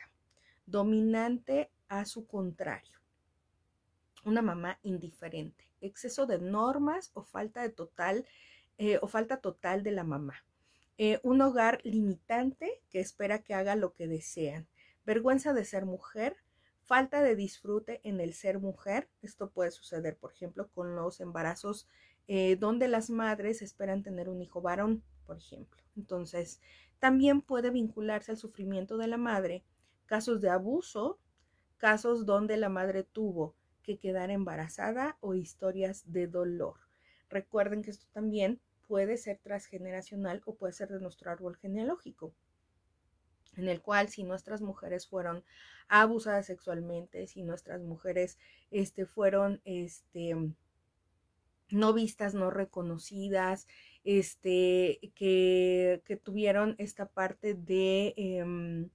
dominante 0.65 1.71
a 1.87 2.05
su 2.05 2.27
contrario 2.27 3.01
una 4.25 4.41
mamá 4.41 4.79
indiferente, 4.83 5.67
exceso 5.81 6.25
de 6.25 6.39
normas 6.39 7.11
o 7.13 7.23
falta 7.23 7.61
de 7.61 7.69
total 7.69 8.25
eh, 8.77 8.99
o 9.01 9.07
falta 9.07 9.37
total 9.37 9.83
de 9.83 9.91
la 9.91 10.03
mamá. 10.03 10.45
Eh, 10.97 11.19
un 11.23 11.41
hogar 11.41 11.81
limitante 11.83 12.81
que 12.89 12.99
espera 12.99 13.39
que 13.39 13.53
haga 13.53 13.75
lo 13.75 13.93
que 13.93 14.07
desean. 14.07 14.67
Vergüenza 15.05 15.53
de 15.53 15.65
ser 15.65 15.85
mujer, 15.85 16.37
falta 16.83 17.21
de 17.21 17.35
disfrute 17.35 18.01
en 18.03 18.19
el 18.21 18.33
ser 18.33 18.59
mujer. 18.59 19.09
Esto 19.21 19.49
puede 19.49 19.71
suceder, 19.71 20.17
por 20.17 20.31
ejemplo, 20.31 20.69
con 20.69 20.95
los 20.95 21.19
embarazos 21.19 21.87
eh, 22.33 22.55
donde 22.55 22.87
las 22.87 23.09
madres 23.09 23.61
esperan 23.61 24.03
tener 24.03 24.29
un 24.29 24.41
hijo 24.41 24.61
varón, 24.61 25.03
por 25.25 25.35
ejemplo. 25.35 25.83
Entonces, 25.97 26.61
también 26.97 27.41
puede 27.41 27.71
vincularse 27.71 28.31
al 28.31 28.37
sufrimiento 28.37 28.95
de 28.95 29.07
la 29.07 29.17
madre, 29.17 29.65
casos 30.05 30.39
de 30.39 30.49
abuso, 30.49 31.19
casos 31.75 32.25
donde 32.25 32.55
la 32.55 32.69
madre 32.69 33.03
tuvo 33.03 33.57
que 33.83 33.97
quedar 33.97 34.31
embarazada 34.31 35.17
o 35.19 35.33
historias 35.35 36.09
de 36.09 36.27
dolor. 36.27 36.75
Recuerden 37.29 37.81
que 37.81 37.91
esto 37.91 38.07
también 38.13 38.61
puede 38.87 39.17
ser 39.17 39.39
transgeneracional 39.39 40.41
o 40.45 40.55
puede 40.55 40.71
ser 40.71 40.87
de 40.87 41.01
nuestro 41.01 41.31
árbol 41.31 41.57
genealógico, 41.57 42.33
en 43.57 43.67
el 43.67 43.81
cual 43.81 44.07
si 44.07 44.23
nuestras 44.23 44.61
mujeres 44.61 45.05
fueron 45.05 45.43
abusadas 45.89 46.45
sexualmente, 46.45 47.27
si 47.27 47.43
nuestras 47.43 47.81
mujeres 47.81 48.39
este, 48.69 49.05
fueron 49.05 49.59
este, 49.65 50.33
no 51.71 51.93
vistas, 51.93 52.33
no 52.33 52.49
reconocidas, 52.49 53.67
este, 54.03 54.99
que, 55.15 56.01
que 56.05 56.17
tuvieron 56.17 56.75
esta 56.77 57.07
parte 57.07 57.53
de... 57.53 58.13
Em, 58.17 58.89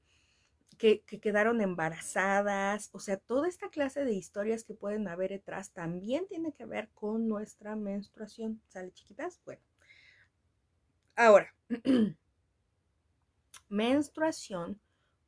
que, 0.77 1.03
quedaron 1.03 1.61
embarazadas, 1.61 2.91
o 2.93 3.01
sea, 3.01 3.17
toda 3.17 3.49
esta 3.49 3.71
clase 3.71 4.05
de 4.05 4.13
historias 4.13 4.65
que 4.65 4.75
pueden 4.75 5.09
haber 5.09 5.31
detrás 5.31 5.71
también 5.71 6.27
tiene 6.29 6.53
que 6.53 6.67
ver 6.67 6.89
con 6.95 7.29
nuestra 7.29 7.77
menstruación. 7.77 8.61
¿Sale, 8.69 8.93
chiquitas? 8.93 9.41
Bueno. 9.45 9.63
Ahora, 11.15 11.55
menstruación 13.69 14.79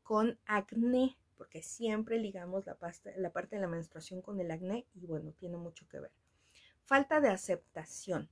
con 0.02 0.38
acné, 0.46 1.16
porque 1.36 1.62
siempre 1.62 2.18
ligamos 2.18 2.66
la, 2.66 2.76
la 3.16 3.32
parte 3.32 3.56
de 3.56 3.62
la 3.62 3.68
menstruación 3.68 4.20
con 4.20 4.40
el 4.40 4.50
acné 4.50 4.86
y 4.94 5.06
bueno, 5.06 5.32
tiene 5.38 5.56
mucho 5.56 5.86
que 5.88 6.00
ver. 6.00 6.12
Falta 6.88 7.20
de 7.20 7.28
aceptación, 7.28 8.30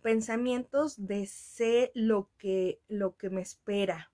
pensamientos 0.00 1.06
de 1.06 1.26
sé 1.26 1.92
lo 1.92 2.30
que, 2.38 2.80
lo 2.88 3.18
que 3.18 3.28
me 3.28 3.42
espera, 3.42 4.10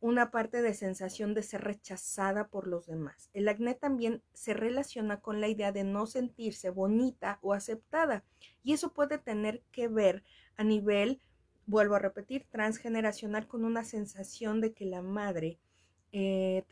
una 0.00 0.30
parte 0.30 0.60
de 0.60 0.74
sensación 0.74 1.32
de 1.32 1.42
ser 1.42 1.62
rechazada 1.62 2.48
por 2.48 2.66
los 2.66 2.86
demás. 2.86 3.30
El 3.32 3.48
acné 3.48 3.74
también 3.74 4.22
se 4.34 4.52
relaciona 4.52 5.22
con 5.22 5.40
la 5.40 5.48
idea 5.48 5.72
de 5.72 5.82
no 5.82 6.06
sentirse 6.06 6.68
bonita 6.68 7.38
o 7.40 7.54
aceptada 7.54 8.22
y 8.62 8.74
eso 8.74 8.92
puede 8.92 9.16
tener 9.16 9.62
que 9.72 9.88
ver 9.88 10.24
a 10.58 10.62
nivel, 10.62 11.22
vuelvo 11.64 11.94
a 11.94 12.00
repetir, 12.00 12.46
transgeneracional 12.50 13.48
con 13.48 13.64
una 13.64 13.82
sensación 13.82 14.60
de 14.60 14.74
que 14.74 14.84
la 14.84 15.00
madre 15.00 15.58
eh, 16.12 16.64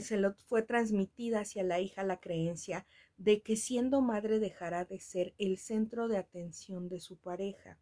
se 0.00 0.16
lo 0.16 0.34
fue 0.46 0.62
transmitida 0.62 1.40
hacia 1.40 1.62
la 1.62 1.80
hija 1.80 2.02
la 2.02 2.20
creencia 2.20 2.86
de 3.16 3.42
que 3.42 3.56
siendo 3.56 4.00
madre 4.00 4.38
dejará 4.38 4.84
de 4.84 5.00
ser 5.00 5.34
el 5.38 5.58
centro 5.58 6.08
de 6.08 6.18
atención 6.18 6.88
de 6.88 7.00
su 7.00 7.16
pareja 7.16 7.78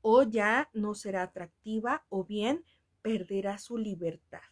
o 0.00 0.22
ya 0.22 0.70
no 0.72 0.94
será 0.94 1.22
atractiva 1.22 2.04
o 2.08 2.24
bien 2.24 2.64
perderá 3.02 3.58
su 3.58 3.78
libertad. 3.78 4.42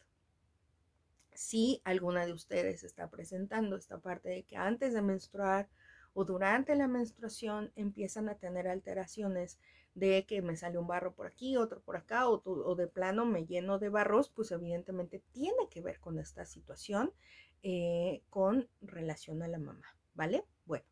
Si 1.32 1.82
alguna 1.84 2.24
de 2.24 2.32
ustedes 2.32 2.82
está 2.82 3.10
presentando 3.10 3.76
esta 3.76 3.98
parte 3.98 4.28
de 4.30 4.44
que 4.44 4.56
antes 4.56 4.94
de 4.94 5.02
menstruar 5.02 5.68
o 6.14 6.24
durante 6.24 6.74
la 6.74 6.88
menstruación 6.88 7.72
empiezan 7.76 8.28
a 8.28 8.36
tener 8.36 8.68
alteraciones 8.68 9.58
de 9.96 10.26
que 10.26 10.42
me 10.42 10.56
sale 10.56 10.76
un 10.76 10.86
barro 10.86 11.14
por 11.14 11.26
aquí, 11.26 11.56
otro 11.56 11.80
por 11.80 11.96
acá, 11.96 12.28
o, 12.28 12.74
de 12.76 12.86
plano 12.86 13.24
me 13.24 13.46
lleno 13.46 13.78
de 13.78 13.88
barros, 13.88 14.28
pues 14.28 14.52
evidentemente 14.52 15.24
tiene 15.32 15.68
que 15.70 15.80
ver 15.80 16.00
con 16.00 16.18
esta 16.18 16.44
situación 16.44 17.14
eh, 17.62 18.22
con 18.28 18.68
relación 18.82 19.42
a 19.42 19.48
la 19.48 19.58
mamá, 19.58 19.96
¿vale? 20.14 20.44
Bueno. 20.66 20.84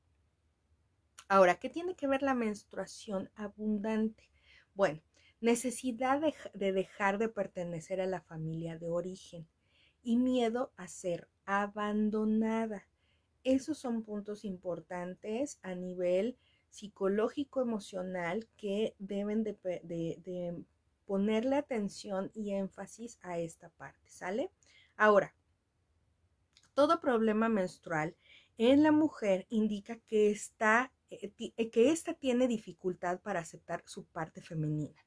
Ahora, 1.28 1.56
¿qué 1.56 1.68
tiene 1.68 1.94
que 1.94 2.06
ver 2.06 2.22
la 2.22 2.34
menstruación 2.34 3.30
abundante? 3.34 4.30
Bueno, 4.72 5.02
necesidad 5.40 6.22
de 6.54 6.72
dejar 6.72 7.18
de 7.18 7.28
pertenecer 7.28 8.00
a 8.00 8.06
la 8.06 8.22
familia 8.22 8.78
de 8.78 8.88
origen 8.88 9.46
y 10.02 10.16
miedo 10.16 10.72
a 10.76 10.88
ser 10.88 11.28
abandonada. 11.44 12.88
Esos 13.42 13.76
son 13.76 14.02
puntos 14.02 14.46
importantes 14.46 15.58
a 15.62 15.74
nivel 15.74 16.38
psicológico 16.74 17.62
emocional 17.62 18.48
que 18.56 18.96
deben 18.98 19.44
de, 19.44 20.64
ponerle 21.06 21.56
atención 21.56 22.32
y 22.34 22.52
énfasis 22.52 23.18
a 23.22 23.38
esta 23.38 23.68
parte, 23.68 24.10
¿sale? 24.10 24.50
Ahora, 24.96 25.34
todo 26.74 27.00
problema 27.00 27.48
menstrual 27.48 28.16
en 28.58 28.82
la 28.82 28.90
mujer 28.90 29.46
indica 29.50 30.00
que 30.08 30.32
está 30.32 30.92
eh, 31.10 31.32
eh, 31.56 31.70
que 31.70 31.92
ésta 31.92 32.14
tiene 32.14 32.48
dificultad 32.48 33.20
para 33.20 33.40
aceptar 33.40 33.84
su 33.86 34.06
parte 34.06 34.42
femenina. 34.42 35.00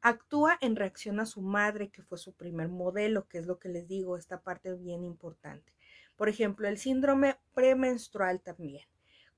Actúa 0.00 0.56
en 0.62 0.74
reacción 0.74 1.20
a 1.20 1.26
su 1.26 1.42
madre, 1.42 1.90
que 1.90 2.02
fue 2.02 2.16
su 2.16 2.32
primer 2.32 2.68
modelo, 2.68 3.28
que 3.28 3.36
es 3.36 3.46
lo 3.46 3.58
que 3.58 3.68
les 3.68 3.86
digo, 3.86 4.16
esta 4.16 4.40
parte 4.40 4.72
bien 4.74 5.04
importante. 5.04 5.74
Por 6.16 6.30
ejemplo, 6.30 6.66
el 6.66 6.78
síndrome 6.78 7.36
premenstrual 7.52 8.40
también. 8.40 8.86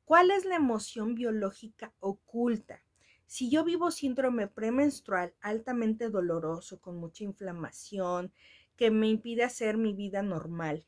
¿Cuál 0.04 0.32
es 0.32 0.44
la 0.44 0.56
emoción 0.56 1.14
biológica 1.14 1.94
oculta? 2.00 2.82
Si 3.26 3.48
yo 3.48 3.64
vivo 3.64 3.90
síndrome 3.92 4.48
premenstrual 4.48 5.32
altamente 5.40 6.10
doloroso, 6.10 6.80
con 6.80 6.96
mucha 6.98 7.22
inflamación, 7.24 8.32
que 8.76 8.90
me 8.90 9.08
impide 9.08 9.44
hacer 9.44 9.76
mi 9.78 9.94
vida 9.94 10.22
normal 10.22 10.84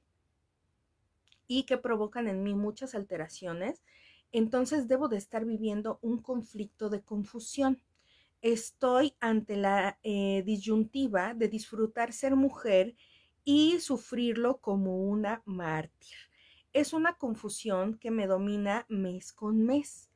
y 1.46 1.62
que 1.62 1.78
provocan 1.78 2.26
en 2.26 2.42
mí 2.42 2.54
muchas 2.54 2.94
alteraciones, 2.94 3.82
entonces 4.32 4.88
debo 4.88 5.08
de 5.08 5.18
estar 5.18 5.44
viviendo 5.44 6.00
un 6.02 6.20
conflicto 6.20 6.90
de 6.90 7.02
confusión. 7.02 7.80
Estoy 8.42 9.14
ante 9.20 9.56
la 9.56 9.98
eh, 10.02 10.42
disyuntiva 10.44 11.34
de 11.34 11.48
disfrutar 11.48 12.12
ser 12.12 12.34
mujer 12.34 12.96
y 13.44 13.78
sufrirlo 13.78 14.58
como 14.58 14.98
una 14.98 15.40
mártir 15.46 16.34
es 16.75 16.93
una 16.93 17.14
confusión 17.14 17.97
que 17.99 18.11
me 18.11 18.27
domina 18.27 18.85
mes 18.89 19.33
con 19.33 19.64
mes. 19.64 20.11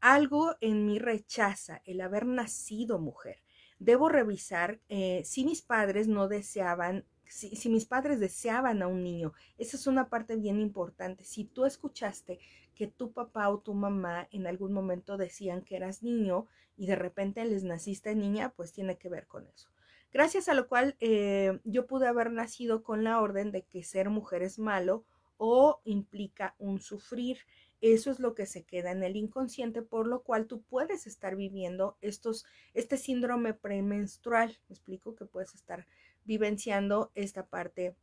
Algo 0.00 0.54
en 0.60 0.86
mí 0.86 0.98
rechaza 0.98 1.80
el 1.86 2.02
haber 2.02 2.26
nacido 2.26 2.98
mujer. 2.98 3.42
Debo 3.78 4.10
revisar 4.10 4.80
eh, 4.90 5.22
si 5.24 5.46
mis 5.46 5.62
padres 5.62 6.06
no 6.06 6.28
deseaban, 6.28 7.06
si, 7.24 7.70
mis 7.70 7.86
padres 7.86 8.20
deseaban 8.20 8.82
a 8.82 8.86
un 8.86 9.02
niño. 9.02 9.32
Esa 9.56 9.78
es 9.78 9.86
una 9.86 10.10
parte 10.10 10.36
bien 10.36 10.60
importante. 10.60 11.24
Si 11.24 11.44
tú 11.44 11.64
escuchaste 11.64 12.38
que 12.74 12.86
tu 12.86 13.12
papá 13.12 13.48
o 13.48 13.60
tu 13.60 13.72
mamá 13.72 14.28
en 14.30 14.46
algún 14.46 14.74
momento 14.74 15.16
decían 15.16 15.62
que 15.62 15.76
eras 15.76 16.02
niño 16.02 16.46
y 16.76 16.86
de 16.86 16.96
repente 16.96 17.42
les 17.46 17.64
naciste 17.64 18.14
niña, 18.14 18.52
pues 18.54 18.72
tiene 18.72 18.98
que 18.98 19.08
ver 19.08 19.26
con 19.26 19.46
eso. 19.46 19.70
Gracias 20.12 20.50
a 20.50 20.54
lo 20.54 20.68
cual 20.68 20.96
eh, 21.00 21.60
yo 21.64 21.86
pude 21.86 22.06
haber 22.06 22.30
nacido 22.30 22.82
con 22.82 23.04
la 23.04 23.20
orden 23.22 23.52
de 23.52 23.62
que 23.62 23.82
ser 23.82 24.10
mujer 24.10 24.42
es 24.42 24.58
malo 24.58 25.06
o 25.36 25.80
implica 25.84 26.54
un 26.58 26.80
sufrir. 26.80 27.38
Eso 27.80 28.10
es 28.10 28.18
lo 28.18 28.34
que 28.34 28.46
se 28.46 28.64
queda 28.64 28.92
en 28.92 29.02
el 29.02 29.16
inconsciente, 29.16 29.82
por 29.82 30.06
lo 30.06 30.22
cual 30.22 30.46
tú 30.46 30.62
puedes 30.62 31.06
estar 31.06 31.36
viviendo 31.36 31.98
estos, 32.00 32.46
este 32.72 32.96
síndrome 32.96 33.52
premenstrual. 33.52 34.58
Me 34.68 34.74
explico 34.74 35.14
que 35.14 35.26
puedes 35.26 35.54
estar 35.54 35.86
vivenciando 36.24 37.10
esta 37.14 37.46
parte 37.46 37.94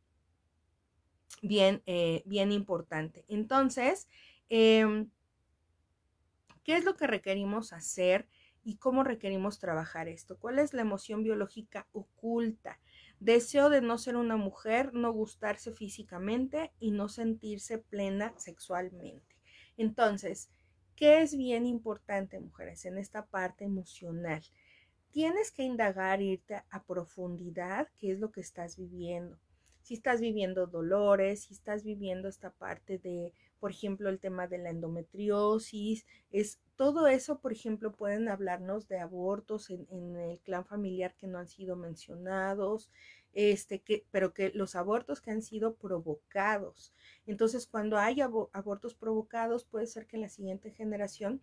bien, 1.42 1.82
eh, 1.86 2.22
bien 2.26 2.52
importante. 2.52 3.24
Entonces, 3.28 4.08
em, 4.48 5.10
¿qué 6.64 6.76
es 6.76 6.84
lo 6.84 6.96
que 6.96 7.06
requerimos 7.06 7.72
hacer 7.72 8.28
y 8.64 8.76
cómo 8.76 9.02
requerimos 9.02 9.58
trabajar 9.58 10.08
esto? 10.08 10.38
¿Cuál 10.38 10.58
es 10.58 10.72
la 10.74 10.82
emoción 10.82 11.22
biológica 11.22 11.88
oculta? 11.92 12.78
Deseo 13.24 13.70
de 13.70 13.82
no 13.82 13.98
ser 13.98 14.16
una 14.16 14.36
mujer, 14.36 14.94
no 14.94 15.12
gustarse 15.12 15.70
físicamente 15.70 16.72
y 16.80 16.90
no 16.90 17.08
sentirse 17.08 17.78
plena 17.78 18.34
sexualmente. 18.36 19.36
Entonces, 19.76 20.50
¿qué 20.96 21.22
es 21.22 21.36
bien 21.36 21.64
importante, 21.64 22.40
mujeres, 22.40 22.84
en 22.84 22.98
esta 22.98 23.26
parte 23.26 23.62
emocional? 23.62 24.42
Tienes 25.12 25.52
que 25.52 25.62
indagar, 25.62 26.20
irte 26.20 26.64
a 26.68 26.82
profundidad, 26.82 27.86
qué 27.96 28.10
es 28.10 28.18
lo 28.18 28.32
que 28.32 28.40
estás 28.40 28.76
viviendo. 28.76 29.38
Si 29.82 29.94
estás 29.94 30.20
viviendo 30.20 30.66
dolores, 30.66 31.44
si 31.44 31.54
estás 31.54 31.84
viviendo 31.84 32.26
esta 32.26 32.50
parte 32.50 32.98
de, 32.98 33.32
por 33.60 33.70
ejemplo, 33.70 34.08
el 34.08 34.18
tema 34.18 34.48
de 34.48 34.58
la 34.58 34.70
endometriosis, 34.70 36.06
es 36.32 36.58
todo 36.82 37.06
eso, 37.06 37.38
por 37.38 37.52
ejemplo, 37.52 37.92
pueden 37.92 38.28
hablarnos 38.28 38.88
de 38.88 38.98
abortos 38.98 39.70
en, 39.70 40.16
el 40.16 40.40
clan 40.40 40.64
familiar 40.64 41.14
que 41.14 41.28
no 41.28 41.38
han 41.38 41.46
sido 41.46 41.76
mencionados, 41.76 42.90
este, 43.34 43.78
que, 43.78 44.04
pero 44.10 44.34
que 44.34 44.50
los 44.50 44.74
abortos 44.74 45.20
que 45.20 45.30
han 45.30 45.42
sido 45.42 45.76
provocados. 45.76 46.92
Entonces, 47.24 47.68
cuando 47.68 47.98
hay 47.98 48.20
abortos 48.20 48.96
provocados, 48.96 49.64
puede 49.64 49.86
ser 49.86 50.08
que 50.08 50.18
la 50.18 50.28
siguiente 50.28 50.72
generación 50.72 51.40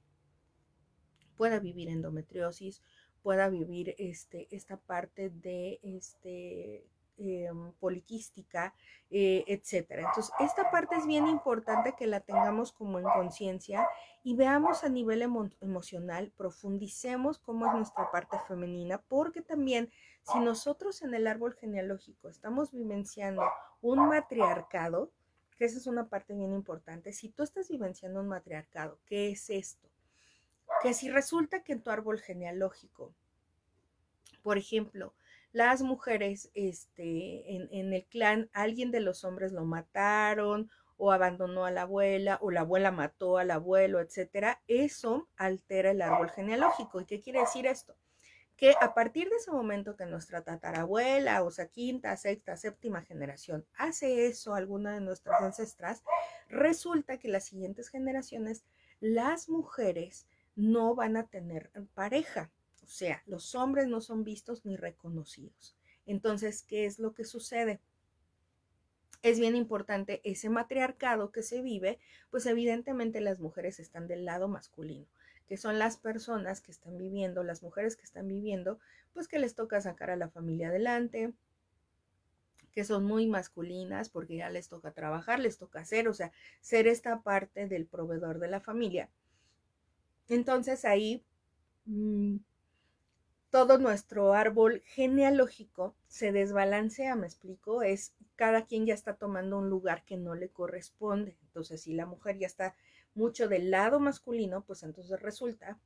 pueda 1.38 1.62
vivir 1.62 1.88
endometriosis, 1.88 2.82
pueda 3.24 3.48
vivir 3.48 3.96
este, 3.98 4.54
esta 4.54 4.76
parte 4.76 5.30
de 5.30 5.80
este, 5.84 6.86
Em, 7.22 7.74
poliquística, 7.82 8.74
eh, 9.10 9.44
etcétera. 9.46 10.04
Entonces, 10.08 10.34
esta 10.40 10.72
parte 10.72 10.96
es 10.96 11.06
bien 11.06 11.28
importante 11.28 11.94
que 11.98 12.08
la 12.08 12.22
tengamos 12.22 12.72
como 12.72 12.98
en 12.98 13.04
conciencia 13.04 13.86
y 14.24 14.38
veamos 14.38 14.86
a 14.86 14.90
nivel 14.90 15.22
emocional, 15.22 16.32
profundicemos 16.38 17.38
cómo 17.38 17.68
es 17.68 17.74
nuestra 17.74 18.10
parte 18.10 18.38
femenina, 18.48 19.02
porque 19.10 19.42
también 19.42 19.92
si 20.22 20.40
nosotros 20.40 21.02
en 21.02 21.14
el 21.14 21.28
árbol 21.28 21.56
genealógico 21.56 22.30
estamos 22.30 22.72
vivenciando 22.72 23.44
un 23.82 24.08
matriarcado, 24.08 25.12
que 25.58 25.66
esa 25.66 25.78
es 25.78 25.88
una 25.88 26.08
parte 26.08 26.34
bien 26.34 26.54
importante, 26.54 27.12
si 27.12 27.28
tú 27.28 27.44
estás 27.44 27.68
vivenciando 27.68 28.22
un 28.22 28.30
matriarcado, 28.30 28.98
¿qué 29.06 29.30
es 29.30 29.50
esto? 29.50 29.90
Que 30.82 30.94
si 30.94 31.10
resulta 31.10 31.64
que 31.64 31.74
en 31.74 31.82
tu 31.82 31.90
árbol 31.90 32.22
genealógico, 32.22 33.14
por 34.42 34.58
ejemplo, 34.58 35.14
las 35.52 35.82
mujeres 35.82 36.52
este, 36.54 37.56
en, 37.56 37.94
el 37.94 38.06
clan, 38.06 38.50
alguien 38.54 38.92
de 38.92 39.00
los 39.00 39.24
hombres 39.24 39.52
lo 39.52 39.66
mataron 39.66 40.70
o 40.98 41.12
abandonó 41.12 41.66
a 41.66 41.72
la 41.72 41.84
abuela 41.84 42.38
o 42.42 42.52
la 42.52 42.62
abuela 42.62 42.92
mató 42.92 43.38
al 43.38 43.52
abuelo, 43.52 44.00
etcétera, 44.00 44.62
eso 44.68 45.28
altera 45.38 45.92
el 45.92 46.02
árbol 46.02 46.30
genealógico. 46.30 47.02
¿Y 47.02 47.06
qué 47.06 47.22
quiere 47.22 47.40
decir 47.40 47.66
esto? 47.66 47.96
Que 48.58 48.76
a 48.82 48.94
partir 48.94 49.30
de 49.30 49.38
ese 49.38 49.52
momento 49.52 49.96
que 49.96 50.06
nuestra 50.06 50.44
tatarabuela, 50.44 51.42
o 51.44 51.50
sea, 51.50 51.68
quinta, 51.68 52.16
sexta, 52.18 52.58
séptima 52.58 53.02
generación, 53.02 53.66
hace 53.76 54.28
eso 54.28 54.54
alguna 54.54 54.94
de 54.94 55.02
nuestras 55.02 55.42
ancestras, 55.42 56.04
resulta 56.50 57.18
que 57.18 57.30
las 57.30 57.46
siguientes 57.46 57.88
generaciones, 57.88 58.66
las 59.00 59.48
mujeres 59.48 60.28
no 60.56 60.94
van 60.94 61.16
a 61.16 61.28
tener 61.28 61.72
pareja. 61.94 62.52
Sea, 62.90 63.22
los 63.28 63.54
hombres 63.54 63.88
no 63.88 64.02
son 64.02 64.24
vistos 64.24 64.66
ni 64.66 64.76
reconocidos. 64.76 65.78
Entonces, 66.08 66.64
¿qué 66.64 66.88
es 66.88 66.98
lo 66.98 67.14
que 67.14 67.24
sucede? 67.24 67.80
Es 69.22 69.40
bien 69.40 69.56
importante 69.56 70.22
ese 70.24 70.50
matriarcado 70.50 71.32
que 71.32 71.44
se 71.44 71.62
vive, 71.62 72.00
pues 72.32 72.48
evidentemente 72.48 73.22
las 73.22 73.40
mujeres 73.40 73.80
están 73.80 74.08
del 74.08 74.26
lado 74.26 74.48
masculino, 74.48 75.06
que 75.48 75.56
son 75.56 75.78
las 75.78 75.98
personas 75.98 76.62
que 76.62 76.72
están 76.72 76.98
viviendo, 76.98 77.44
las 77.44 77.62
mujeres 77.62 77.96
que 77.96 78.06
están 78.06 78.28
viviendo, 78.28 78.80
pues 79.14 79.28
que 79.28 79.38
les 79.38 79.54
toca 79.54 79.80
sacar 79.82 80.10
a 80.10 80.16
la 80.16 80.30
familia 80.30 80.70
adelante, 80.70 81.32
que 82.72 82.84
son 82.84 83.06
muy 83.06 83.28
masculinas 83.28 84.10
porque 84.10 84.38
ya 84.38 84.50
les 84.50 84.68
toca 84.68 84.94
trabajar, 84.94 85.40
les 85.40 85.60
toca 85.60 85.82
hacer, 85.82 86.08
o 86.08 86.14
sea, 86.16 86.32
ser 86.60 86.88
esta 86.88 87.22
parte 87.22 87.68
del 87.68 87.86
proveedor 87.86 88.40
de 88.40 88.48
la 88.48 88.62
familia. 88.62 89.12
Entonces 90.28 90.86
ahí 90.86 91.24
mm, 91.86 92.38
todo 93.50 93.78
nuestro 93.78 94.34
árbol 94.34 94.84
genealógico 94.86 95.96
se 96.08 96.32
desbalancea, 96.32 97.16
me 97.16 97.28
explico, 97.28 97.82
es 97.82 98.14
cada 98.36 98.66
quien 98.66 98.86
ya 98.86 98.94
está 98.94 99.16
tomando 99.16 99.58
un 99.58 99.70
lugar 99.70 100.06
que 100.06 100.18
no 100.18 100.36
le 100.36 100.50
corresponde. 100.50 101.38
Entonces, 101.44 101.82
si 101.82 101.94
la 101.94 102.06
mujer 102.06 102.38
ya 102.38 102.48
está 102.48 102.76
mucho 103.16 103.48
del 103.48 103.72
lado 103.72 104.00
masculino, 104.00 104.64
pues 104.64 104.84
entonces 104.84 105.20
resulta 105.22 105.80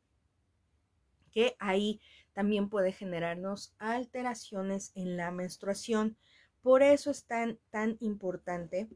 que 1.31 1.55
ahí 1.59 1.99
también 2.33 2.69
puede 2.69 2.91
generarnos 2.91 3.73
alteraciones 3.79 4.91
en 4.95 5.17
la 5.17 5.31
menstruación. 5.31 6.17
Por 6.61 6.83
eso 6.83 7.11
es 7.11 7.25
tan, 7.25 7.59
tan 7.71 7.97
importante 8.01 8.87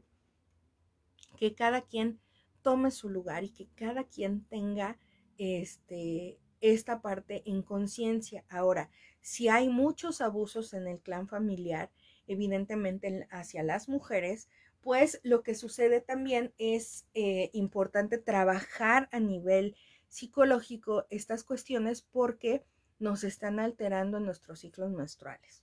que 1.36 1.54
cada 1.54 1.82
quien 1.82 2.20
tome 2.62 2.90
su 2.90 3.08
lugar 3.08 3.44
y 3.44 3.50
que 3.50 3.66
cada 3.74 4.04
quien 4.04 4.44
tenga 4.44 4.98
este 5.38 6.38
esta 6.60 7.00
parte 7.00 7.42
en 7.46 7.62
conciencia. 7.62 8.44
Ahora, 8.48 8.90
si 9.20 9.48
hay 9.48 9.68
muchos 9.68 10.20
abusos 10.20 10.74
en 10.74 10.86
el 10.86 11.00
clan 11.00 11.28
familiar, 11.28 11.90
evidentemente 12.26 13.26
hacia 13.30 13.62
las 13.62 13.88
mujeres, 13.88 14.48
pues 14.80 15.20
lo 15.22 15.42
que 15.42 15.54
sucede 15.54 16.00
también 16.00 16.52
es 16.58 17.06
eh, 17.14 17.50
importante 17.52 18.18
trabajar 18.18 19.08
a 19.12 19.20
nivel 19.20 19.76
psicológico 20.08 21.06
estas 21.10 21.44
cuestiones 21.44 22.02
porque 22.02 22.64
nos 22.98 23.24
están 23.24 23.60
alterando 23.60 24.20
nuestros 24.20 24.60
ciclos 24.60 24.90
menstruales. 24.90 25.62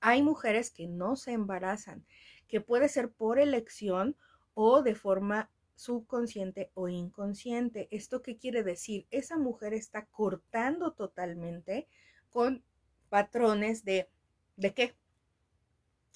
Hay 0.00 0.22
mujeres 0.22 0.70
que 0.70 0.86
no 0.86 1.16
se 1.16 1.32
embarazan, 1.32 2.04
que 2.48 2.60
puede 2.60 2.88
ser 2.88 3.10
por 3.10 3.38
elección 3.38 4.16
o 4.54 4.82
de 4.82 4.94
forma 4.94 5.50
subconsciente 5.76 6.70
o 6.74 6.88
inconsciente. 6.88 7.86
¿Esto 7.90 8.22
qué 8.22 8.36
quiere 8.36 8.64
decir? 8.64 9.06
Esa 9.10 9.38
mujer 9.38 9.72
está 9.74 10.06
cortando 10.06 10.92
totalmente 10.92 11.86
con 12.30 12.64
patrones 13.08 13.84
de 13.84 14.08
¿de 14.56 14.72
qué? 14.74 14.96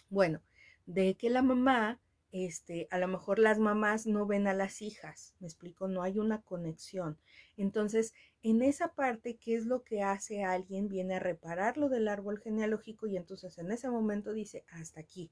Bueno, 0.08 0.42
de 0.86 1.14
que 1.16 1.30
la 1.30 1.42
mamá, 1.42 2.00
este, 2.32 2.88
a 2.90 2.98
lo 2.98 3.06
mejor 3.06 3.38
las 3.38 3.58
mamás 3.58 4.06
no 4.06 4.26
ven 4.26 4.46
a 4.46 4.54
las 4.54 4.82
hijas, 4.82 5.34
me 5.40 5.46
explico, 5.46 5.88
no 5.88 6.02
hay 6.02 6.18
una 6.18 6.42
conexión. 6.42 7.18
Entonces, 7.56 8.12
en 8.42 8.62
esa 8.62 8.94
parte, 8.94 9.36
¿qué 9.36 9.54
es 9.56 9.66
lo 9.66 9.82
que 9.82 10.02
hace 10.02 10.42
alguien? 10.42 10.88
Viene 10.88 11.16
a 11.16 11.20
reparar 11.20 11.76
lo 11.76 11.88
del 11.88 12.08
árbol 12.08 12.38
genealógico 12.40 13.06
y 13.06 13.16
entonces 13.16 13.58
en 13.58 13.70
ese 13.70 13.90
momento 13.90 14.32
dice, 14.32 14.64
hasta 14.68 15.00
aquí. 15.00 15.30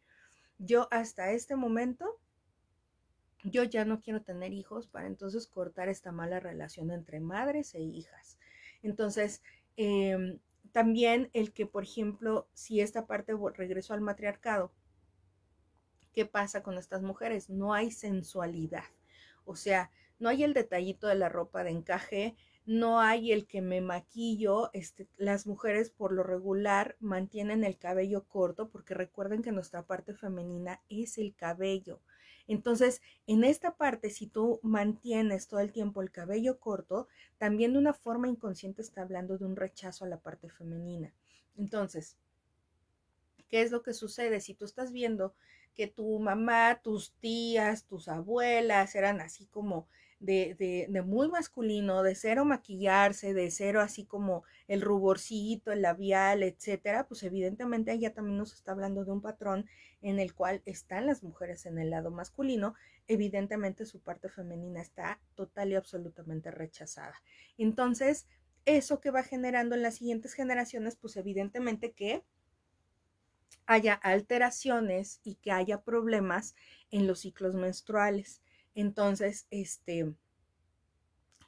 Yo 0.58 0.88
hasta 0.90 1.32
este 1.32 1.56
momento, 1.56 2.20
yo 3.44 3.64
ya 3.64 3.84
no 3.84 4.00
quiero 4.00 4.22
tener 4.22 4.52
hijos 4.52 4.86
para 4.88 5.06
entonces 5.06 5.46
cortar 5.46 5.88
esta 5.88 6.12
mala 6.12 6.40
relación 6.40 6.90
entre 6.90 7.20
madres 7.20 7.74
e 7.74 7.80
hijas. 7.80 8.38
Entonces, 8.82 9.42
em, 9.76 10.38
también 10.72 11.30
el 11.32 11.52
que, 11.52 11.66
por 11.66 11.84
ejemplo, 11.84 12.48
si 12.52 12.80
esta 12.80 13.06
parte 13.06 13.32
regresó 13.54 13.94
al 13.94 14.00
matriarcado, 14.00 14.72
¿qué 16.12 16.26
pasa 16.26 16.62
con 16.62 16.78
estas 16.78 17.02
mujeres? 17.02 17.48
No 17.48 17.74
hay 17.74 17.90
sensualidad. 17.90 18.84
O 19.44 19.56
sea, 19.56 19.90
no 20.18 20.28
hay 20.28 20.42
el 20.42 20.52
detallito 20.52 21.06
de 21.06 21.14
la 21.14 21.28
ropa 21.28 21.64
de 21.64 21.70
encaje, 21.70 22.36
no 22.66 23.00
hay 23.00 23.32
el 23.32 23.46
que 23.46 23.62
me 23.62 23.80
maquillo, 23.80 24.70
este, 24.74 25.08
las 25.16 25.46
mujeres 25.46 25.90
por 25.90 26.12
lo 26.12 26.22
regular 26.22 26.96
mantienen 27.00 27.64
el 27.64 27.78
cabello 27.78 28.26
corto 28.26 28.68
porque 28.68 28.92
recuerden 28.94 29.42
que 29.42 29.52
nuestra 29.52 29.86
parte 29.86 30.12
femenina 30.12 30.82
es 30.90 31.16
el 31.16 31.34
cabello. 31.34 32.02
Entonces, 32.48 33.02
en 33.26 33.44
esta 33.44 33.76
parte, 33.76 34.10
si 34.10 34.26
tú 34.26 34.58
mantienes 34.62 35.46
todo 35.46 35.60
el 35.60 35.70
tiempo 35.70 36.00
el 36.00 36.10
cabello 36.10 36.58
corto, 36.58 37.06
también 37.36 37.74
de 37.74 37.78
una 37.78 37.92
forma 37.92 38.26
inconsciente 38.26 38.82
está 38.82 39.02
hablando 39.02 39.36
de 39.36 39.44
un 39.44 39.54
rechazo 39.54 40.04
a 40.06 40.08
la 40.08 40.18
parte 40.18 40.48
femenina. 40.48 41.12
Entonces, 41.56 42.16
¿qué 43.48 43.60
es 43.62 43.70
lo 43.70 43.82
que 43.82 43.92
sucede? 43.92 44.40
Si 44.40 44.54
tú 44.54 44.64
estás 44.64 44.92
viendo 44.92 45.34
que 45.74 45.86
tu 45.86 46.18
mamá, 46.18 46.80
tus 46.82 47.12
tías, 47.20 47.84
tus 47.84 48.08
abuelas 48.08 48.94
eran 48.94 49.20
así 49.20 49.46
como 49.46 49.86
de, 50.20 50.86
de, 50.88 51.02
muy 51.02 51.28
masculino, 51.28 52.02
de 52.02 52.14
cero 52.14 52.44
maquillarse, 52.44 53.34
de 53.34 53.50
cero 53.50 53.80
así 53.80 54.04
como 54.04 54.44
el 54.66 54.80
ruborcito, 54.80 55.70
el 55.72 55.82
labial, 55.82 56.42
etcétera, 56.42 57.06
pues 57.06 57.22
evidentemente 57.22 57.92
ella 57.92 58.12
también 58.12 58.36
nos 58.38 58.52
está 58.52 58.72
hablando 58.72 59.04
de 59.04 59.12
un 59.12 59.22
patrón 59.22 59.66
en 60.02 60.18
el 60.18 60.34
cual 60.34 60.62
están 60.64 61.06
las 61.06 61.22
mujeres 61.22 61.66
en 61.66 61.78
el 61.78 61.90
lado 61.90 62.10
masculino, 62.10 62.74
evidentemente 63.06 63.86
su 63.86 64.00
parte 64.00 64.28
femenina 64.28 64.80
está 64.80 65.20
total 65.34 65.70
y 65.70 65.76
absolutamente 65.76 66.50
rechazada. 66.50 67.14
Entonces, 67.56 68.26
eso 68.64 69.00
que 69.00 69.10
va 69.10 69.22
generando 69.22 69.74
en 69.74 69.82
las 69.82 69.96
siguientes 69.96 70.34
generaciones, 70.34 70.96
pues 70.96 71.16
evidentemente 71.16 71.92
que 71.92 72.24
haya 73.66 73.94
alteraciones 73.94 75.20
y 75.24 75.36
que 75.36 75.52
haya 75.52 75.82
problemas 75.82 76.54
en 76.90 77.06
los 77.06 77.20
ciclos 77.20 77.54
menstruales. 77.54 78.42
Entonces, 78.80 79.48
este, 79.50 80.14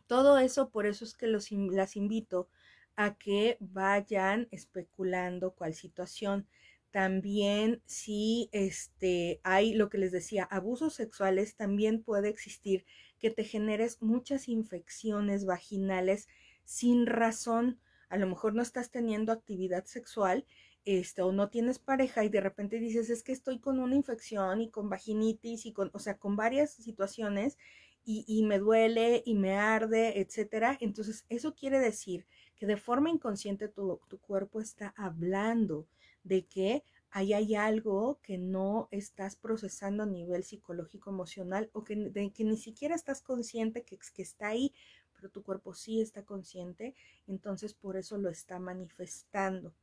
todo 0.08 0.38
eso, 0.38 0.70
por 0.70 0.86
eso 0.86 1.04
es 1.04 1.14
que 1.14 1.28
los, 1.28 1.52
las 1.52 1.94
invito 1.94 2.48
a 2.96 3.14
que 3.14 3.56
vayan 3.60 4.48
especulando 4.50 5.52
cuál 5.52 5.74
situación. 5.74 6.48
También 6.90 7.82
si 7.86 8.48
este, 8.50 9.40
hay 9.44 9.74
lo 9.74 9.90
que 9.90 9.98
les 9.98 10.10
decía, 10.10 10.42
abusos 10.42 10.94
sexuales, 10.94 11.54
también 11.54 12.02
puede 12.02 12.30
existir 12.30 12.84
que 13.20 13.30
te 13.30 13.44
generes 13.44 14.02
muchas 14.02 14.48
infecciones 14.48 15.46
vaginales 15.46 16.26
sin 16.64 17.06
razón. 17.06 17.78
A 18.08 18.16
lo 18.16 18.26
mejor 18.26 18.56
no 18.56 18.62
estás 18.62 18.90
teniendo 18.90 19.30
actividad 19.30 19.84
sexual 19.84 20.44
este, 20.84 21.22
o 21.22 21.32
no 21.32 21.50
tienes 21.50 21.78
pareja 21.78 22.24
y 22.24 22.28
de 22.28 22.40
repente 22.40 22.78
dices, 22.78 23.10
es 23.10 23.22
que 23.22 23.32
estoy 23.32 23.58
con 23.58 23.80
una 23.80 23.96
infección 23.96 24.60
y 24.60 24.70
con 24.70 24.88
vaginitis 24.88 25.66
y 25.66 25.72
con, 25.72 25.90
o 25.92 25.98
sea, 25.98 26.18
con 26.18 26.36
varias 26.36 26.72
situaciones 26.72 27.58
y, 28.04 28.24
y 28.26 28.42
me 28.44 28.58
duele 28.58 29.22
y 29.26 29.34
me 29.34 29.54
arde, 29.54 30.20
etcétera. 30.20 30.76
Entonces, 30.80 31.24
eso 31.28 31.54
quiere 31.54 31.78
decir 31.78 32.26
que 32.56 32.66
de 32.66 32.76
forma 32.76 33.10
inconsciente 33.10 33.68
tu, 33.68 34.00
tu 34.08 34.18
cuerpo 34.18 34.60
está 34.60 34.94
hablando 34.96 35.86
de 36.24 36.46
que 36.46 36.84
ahí 37.10 37.32
hay 37.32 37.54
algo 37.54 38.20
que 38.22 38.38
no 38.38 38.88
estás 38.90 39.36
procesando 39.36 40.04
a 40.04 40.06
nivel 40.06 40.44
psicológico 40.44 41.10
emocional 41.10 41.70
o 41.72 41.84
que, 41.84 41.96
de, 41.96 42.32
que 42.32 42.44
ni 42.44 42.56
siquiera 42.56 42.94
estás 42.94 43.22
consciente 43.22 43.82
que, 43.82 43.98
que 44.14 44.22
está 44.22 44.48
ahí, 44.48 44.72
pero 45.14 45.30
tu 45.30 45.42
cuerpo 45.42 45.74
sí 45.74 46.00
está 46.00 46.24
consciente, 46.24 46.94
entonces 47.26 47.74
por 47.74 47.96
eso 47.96 48.16
lo 48.16 48.30
está 48.30 48.58
manifestando. 48.58 49.74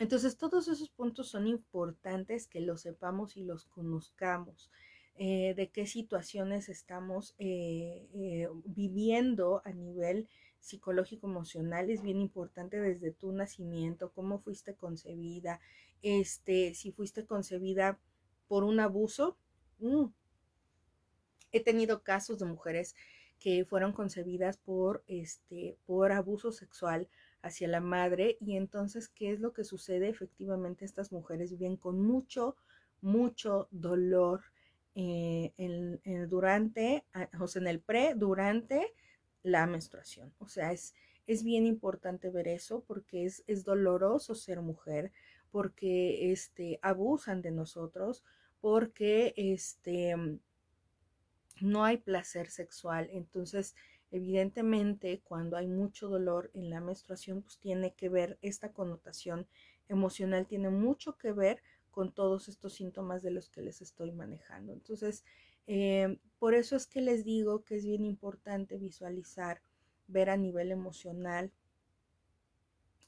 Entonces, 0.00 0.38
todos 0.38 0.66
esos 0.66 0.88
puntos 0.88 1.28
son 1.28 1.46
importantes 1.46 2.46
que 2.46 2.62
los 2.62 2.80
sepamos 2.80 3.36
y 3.36 3.44
los 3.44 3.66
conozcamos. 3.66 4.70
Eh, 5.16 5.52
de 5.54 5.68
qué 5.68 5.86
situaciones 5.86 6.70
estamos 6.70 7.34
eh, 7.38 8.08
eh, 8.14 8.48
viviendo 8.64 9.60
a 9.66 9.72
nivel 9.72 10.26
psicológico 10.60 11.26
emocional 11.26 11.90
es 11.90 12.00
bien 12.00 12.20
importante 12.20 12.80
desde 12.80 13.10
tu 13.10 13.30
nacimiento 13.32 14.12
cómo 14.12 14.38
fuiste 14.38 14.74
concebida 14.74 15.60
este 16.00 16.72
si 16.74 16.90
fuiste 16.92 17.26
concebida 17.26 17.98
por 18.48 18.64
un 18.64 18.80
abuso 18.80 19.36
mm. 19.80 20.06
he 21.52 21.60
tenido 21.60 22.02
casos 22.02 22.38
de 22.38 22.46
mujeres 22.46 22.94
que 23.38 23.66
fueron 23.66 23.92
concebidas 23.92 24.56
por 24.56 25.02
este 25.06 25.76
por 25.84 26.12
abuso 26.12 26.50
sexual 26.50 27.08
hacia 27.42 27.68
la 27.68 27.80
madre 27.80 28.36
y 28.40 28.56
entonces, 28.56 29.08
¿qué 29.08 29.32
es 29.32 29.40
lo 29.40 29.52
que 29.52 29.64
sucede? 29.64 30.08
Efectivamente, 30.08 30.84
estas 30.84 31.12
mujeres 31.12 31.50
viven 31.50 31.76
con 31.76 32.00
mucho, 32.00 32.56
mucho 33.00 33.68
dolor 33.70 34.42
eh, 34.94 35.52
en, 35.56 36.28
durante, 36.28 37.04
o 37.40 37.46
sea, 37.46 37.62
en 37.62 37.68
el 37.68 37.80
pre, 37.80 38.14
durante 38.14 38.92
la 39.42 39.66
menstruación. 39.66 40.32
O 40.38 40.48
sea, 40.48 40.72
es, 40.72 40.94
es 41.26 41.44
bien 41.44 41.66
importante 41.66 42.30
ver 42.30 42.48
eso 42.48 42.84
porque 42.86 43.24
es, 43.24 43.42
es 43.46 43.64
doloroso 43.64 44.34
ser 44.34 44.60
mujer, 44.60 45.12
porque 45.50 46.32
este, 46.32 46.78
abusan 46.82 47.42
de 47.42 47.50
nosotros, 47.50 48.24
porque 48.60 49.32
este, 49.36 50.14
no 51.60 51.84
hay 51.84 51.96
placer 51.98 52.50
sexual. 52.50 53.08
Entonces, 53.12 53.74
Evidentemente, 54.10 55.20
cuando 55.22 55.56
hay 55.56 55.68
mucho 55.68 56.08
dolor 56.08 56.50
en 56.54 56.70
la 56.70 56.80
menstruación, 56.80 57.42
pues 57.42 57.58
tiene 57.58 57.94
que 57.94 58.08
ver 58.08 58.38
esta 58.42 58.72
connotación 58.72 59.46
emocional, 59.88 60.46
tiene 60.46 60.70
mucho 60.70 61.16
que 61.16 61.32
ver 61.32 61.62
con 61.90 62.12
todos 62.12 62.48
estos 62.48 62.74
síntomas 62.74 63.22
de 63.22 63.30
los 63.30 63.48
que 63.48 63.62
les 63.62 63.80
estoy 63.82 64.12
manejando. 64.12 64.72
Entonces, 64.72 65.24
eh, 65.66 66.18
por 66.38 66.54
eso 66.54 66.76
es 66.76 66.86
que 66.86 67.00
les 67.00 67.24
digo 67.24 67.64
que 67.64 67.76
es 67.76 67.84
bien 67.84 68.04
importante 68.04 68.78
visualizar, 68.78 69.62
ver 70.08 70.30
a 70.30 70.36
nivel 70.36 70.72
emocional. 70.72 71.52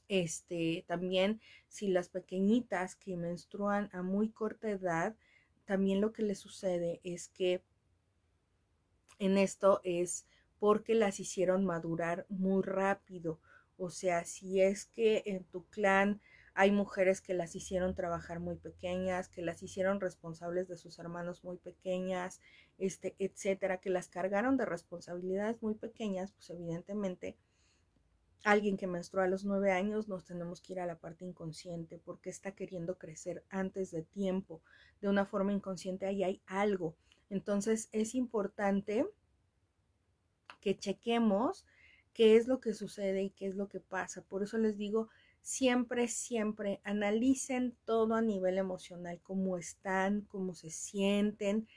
Este, 0.07 0.83
también 0.87 1.41
si 1.67 1.87
las 1.87 2.09
pequeñitas 2.09 2.95
que 2.95 3.17
menstruan 3.17 3.89
a 3.93 4.03
muy 4.03 4.29
corta 4.29 4.69
edad, 4.69 5.15
también 5.65 6.01
lo 6.01 6.13
que 6.13 6.23
les 6.23 6.39
sucede 6.39 6.99
es 7.03 7.29
que 7.29 7.61
en 9.19 9.37
esto 9.37 9.79
es 9.83 10.25
porque 10.63 10.95
las 10.95 11.19
hicieron 11.19 11.65
madurar 11.65 12.25
muy 12.29 12.63
rápido. 12.63 13.41
O 13.75 13.89
sea, 13.89 14.23
si 14.23 14.61
es 14.61 14.85
que 14.85 15.21
en 15.25 15.43
tu 15.43 15.65
clan 15.65 16.21
hay 16.53 16.71
mujeres 16.71 17.19
que 17.19 17.33
las 17.33 17.53
hicieron 17.53 17.95
trabajar 17.95 18.39
muy 18.39 18.55
pequeñas, 18.55 19.27
que 19.27 19.41
las 19.41 19.61
hicieron 19.61 19.99
responsables 19.99 20.69
de 20.69 20.77
sus 20.77 20.97
hermanos 20.99 21.43
muy 21.43 21.57
pequeñas, 21.57 22.39
este, 22.77 23.13
etcétera, 23.19 23.81
que 23.81 23.89
las 23.89 24.07
cargaron 24.07 24.55
de 24.55 24.63
responsabilidades 24.63 25.61
muy 25.61 25.75
pequeñas, 25.75 26.31
pues 26.31 26.49
evidentemente 26.49 27.35
alguien 28.45 28.77
que 28.77 28.87
menstrua 28.87 29.25
a 29.25 29.27
los 29.27 29.43
nueve 29.43 29.73
años 29.73 30.07
nos 30.07 30.23
tenemos 30.23 30.61
que 30.61 30.71
ir 30.71 30.79
a 30.79 30.85
la 30.85 30.97
parte 30.97 31.25
inconsciente 31.25 31.97
porque 31.97 32.29
está 32.29 32.53
queriendo 32.53 32.97
crecer 32.97 33.43
antes 33.49 33.91
de 33.91 34.03
tiempo. 34.03 34.61
De 35.01 35.09
una 35.09 35.25
forma 35.25 35.51
inconsciente 35.51 36.05
ahí 36.05 36.23
hay 36.23 36.41
algo. 36.45 36.95
Entonces 37.29 37.89
es 37.91 38.15
importante 38.15 39.05
que 40.63 40.79
chequemos 40.79 41.65
qué 42.13 42.37
es 42.37 42.47
lo 42.47 42.61
que 42.61 42.73
sucede 42.73 43.23
y 43.23 43.29
qué 43.31 43.47
es 43.47 43.55
lo 43.55 43.67
que 43.67 43.81
pasa. 43.81 44.21
Por 44.21 44.43
eso 44.43 44.57
les 44.57 44.77
digo, 44.77 45.09
siempre, 45.41 46.07
siempre 46.07 46.79
analicen 46.85 47.75
todo 47.83 48.15
a 48.15 48.21
nivel 48.21 48.57
emocional, 48.57 49.19
cómo 49.23 49.57
están, 49.57 50.21
cómo 50.21 50.55
se 50.55 50.69
sienten. 50.69 51.67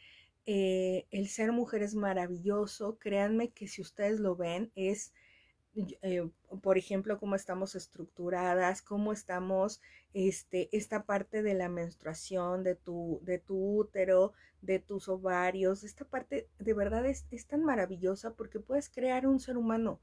Eh, 0.47 1.07
el 1.11 1.29
ser 1.29 1.51
mujer 1.51 1.83
es 1.83 1.97
maravilloso. 1.97 2.97
Créanme 3.01 3.51
que 3.51 3.67
si 3.67 3.83
ustedes 3.83 4.21
lo 4.21 4.37
ven, 4.37 4.71
es 4.77 5.13
eh, 6.03 6.29
por 6.63 6.79
ejemplo, 6.79 7.19
cómo 7.19 7.35
estamos 7.35 7.75
estructuradas, 7.75 8.83
cómo 8.83 9.13
estamos, 9.13 9.81
este, 10.15 10.69
esta 10.77 11.05
parte 11.05 11.43
de 11.43 11.55
la 11.55 11.69
menstruación, 11.69 12.63
de 12.63 12.75
tu, 12.75 13.21
de 13.23 13.39
tu 13.39 13.79
útero, 13.79 14.33
de 14.63 14.79
tus 14.79 15.09
ovarios, 15.09 15.85
esta 15.85 16.05
parte 16.05 16.49
de 16.59 16.75
verdad 16.75 17.07
es, 17.07 17.27
es 17.31 17.47
tan 17.47 17.63
maravillosa 17.63 18.35
porque 18.35 18.59
puedes 18.61 18.89
crear 18.89 19.27
un 19.27 19.39
ser 19.39 19.57
humano. 19.57 20.01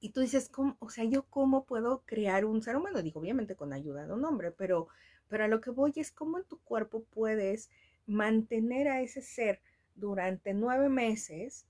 Y 0.00 0.10
tú 0.10 0.20
dices, 0.20 0.48
¿cómo? 0.48 0.76
O 0.80 0.90
sea, 0.90 1.04
¿yo 1.04 1.24
cómo 1.24 1.64
puedo 1.64 2.02
crear 2.04 2.44
un 2.44 2.62
ser 2.62 2.76
humano? 2.76 3.02
Digo, 3.02 3.20
obviamente 3.20 3.56
con 3.56 3.72
ayuda 3.72 4.06
de 4.06 4.12
un 4.12 4.24
hombre, 4.24 4.50
pero, 4.52 4.88
pero 5.28 5.44
a 5.44 5.48
lo 5.48 5.60
que 5.60 5.70
voy 5.70 5.92
es 5.96 6.12
cómo 6.12 6.38
en 6.38 6.44
tu 6.44 6.58
cuerpo 6.60 7.04
puedes 7.04 7.70
mantener 8.06 8.88
a 8.88 9.00
ese 9.00 9.22
ser 9.22 9.60
durante 9.94 10.52
nueve 10.52 10.88
meses 10.88 11.66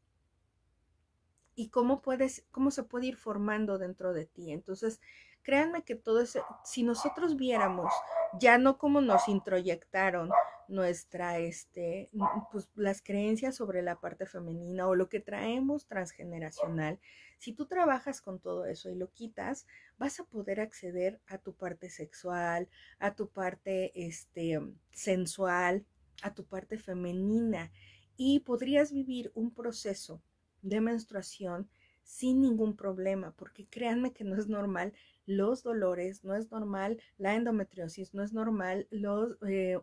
y 1.54 1.68
cómo 1.68 2.02
puedes, 2.02 2.44
cómo 2.50 2.70
se 2.70 2.82
puede 2.82 3.06
ir 3.06 3.16
formando 3.16 3.78
dentro 3.78 4.12
de 4.12 4.26
ti. 4.26 4.52
Entonces, 4.52 5.00
créanme 5.42 5.84
que 5.84 5.94
todo 5.94 6.20
eso, 6.20 6.44
si 6.64 6.82
nosotros 6.82 7.36
viéramos 7.36 7.92
ya 8.40 8.58
no 8.58 8.78
como 8.78 9.00
nos 9.00 9.28
introyectaron 9.28 10.30
nuestra, 10.66 11.38
este, 11.38 12.10
pues 12.50 12.68
las 12.74 13.02
creencias 13.02 13.54
sobre 13.54 13.82
la 13.82 14.00
parte 14.00 14.26
femenina 14.26 14.88
o 14.88 14.94
lo 14.94 15.08
que 15.08 15.20
traemos 15.20 15.86
transgeneracional, 15.86 16.98
si 17.38 17.52
tú 17.52 17.66
trabajas 17.66 18.22
con 18.22 18.40
todo 18.40 18.64
eso 18.64 18.88
y 18.88 18.94
lo 18.94 19.12
quitas, 19.12 19.66
vas 19.98 20.18
a 20.18 20.24
poder 20.24 20.60
acceder 20.60 21.20
a 21.26 21.38
tu 21.38 21.54
parte 21.54 21.90
sexual, 21.90 22.68
a 22.98 23.14
tu 23.14 23.28
parte, 23.28 23.92
este, 23.94 24.58
sensual, 24.90 25.84
a 26.22 26.32
tu 26.32 26.44
parte 26.44 26.78
femenina 26.78 27.70
y 28.16 28.40
podrías 28.40 28.92
vivir 28.92 29.30
un 29.34 29.52
proceso 29.52 30.22
de 30.64 30.80
menstruación 30.80 31.68
sin 32.02 32.42
ningún 32.42 32.76
problema, 32.76 33.32
porque 33.32 33.66
créanme 33.66 34.12
que 34.12 34.24
no 34.24 34.36
es 34.36 34.46
normal 34.48 34.92
los 35.26 35.62
dolores, 35.62 36.22
no 36.22 36.34
es 36.34 36.50
normal 36.50 37.00
la 37.16 37.34
endometriosis, 37.34 38.12
no 38.12 38.22
es 38.22 38.32
normal 38.34 38.86
los 38.90 39.38
eh, 39.48 39.78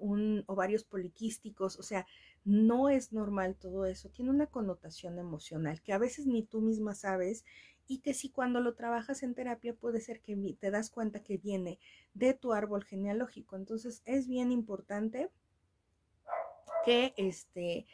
ovarios 0.45 0.83
poliquísticos, 0.83 1.79
o 1.79 1.83
sea, 1.83 2.05
no 2.45 2.89
es 2.89 3.11
normal 3.11 3.55
todo 3.55 3.85
eso, 3.85 4.09
tiene 4.09 4.29
una 4.29 4.47
connotación 4.47 5.17
emocional 5.17 5.81
que 5.81 5.93
a 5.93 5.97
veces 5.97 6.27
ni 6.27 6.43
tú 6.43 6.61
misma 6.61 6.93
sabes 6.93 7.43
y 7.87 7.99
que 7.99 8.13
si 8.13 8.29
cuando 8.29 8.61
lo 8.61 8.75
trabajas 8.75 9.23
en 9.23 9.33
terapia 9.33 9.73
puede 9.73 9.99
ser 9.99 10.21
que 10.21 10.35
te 10.59 10.71
das 10.71 10.89
cuenta 10.89 11.23
que 11.23 11.37
viene 11.37 11.79
de 12.13 12.33
tu 12.33 12.53
árbol 12.53 12.83
genealógico. 12.85 13.55
Entonces 13.55 14.01
es 14.05 14.27
bien 14.27 14.51
importante 14.51 15.29
que 16.85 17.13
este 17.17 17.85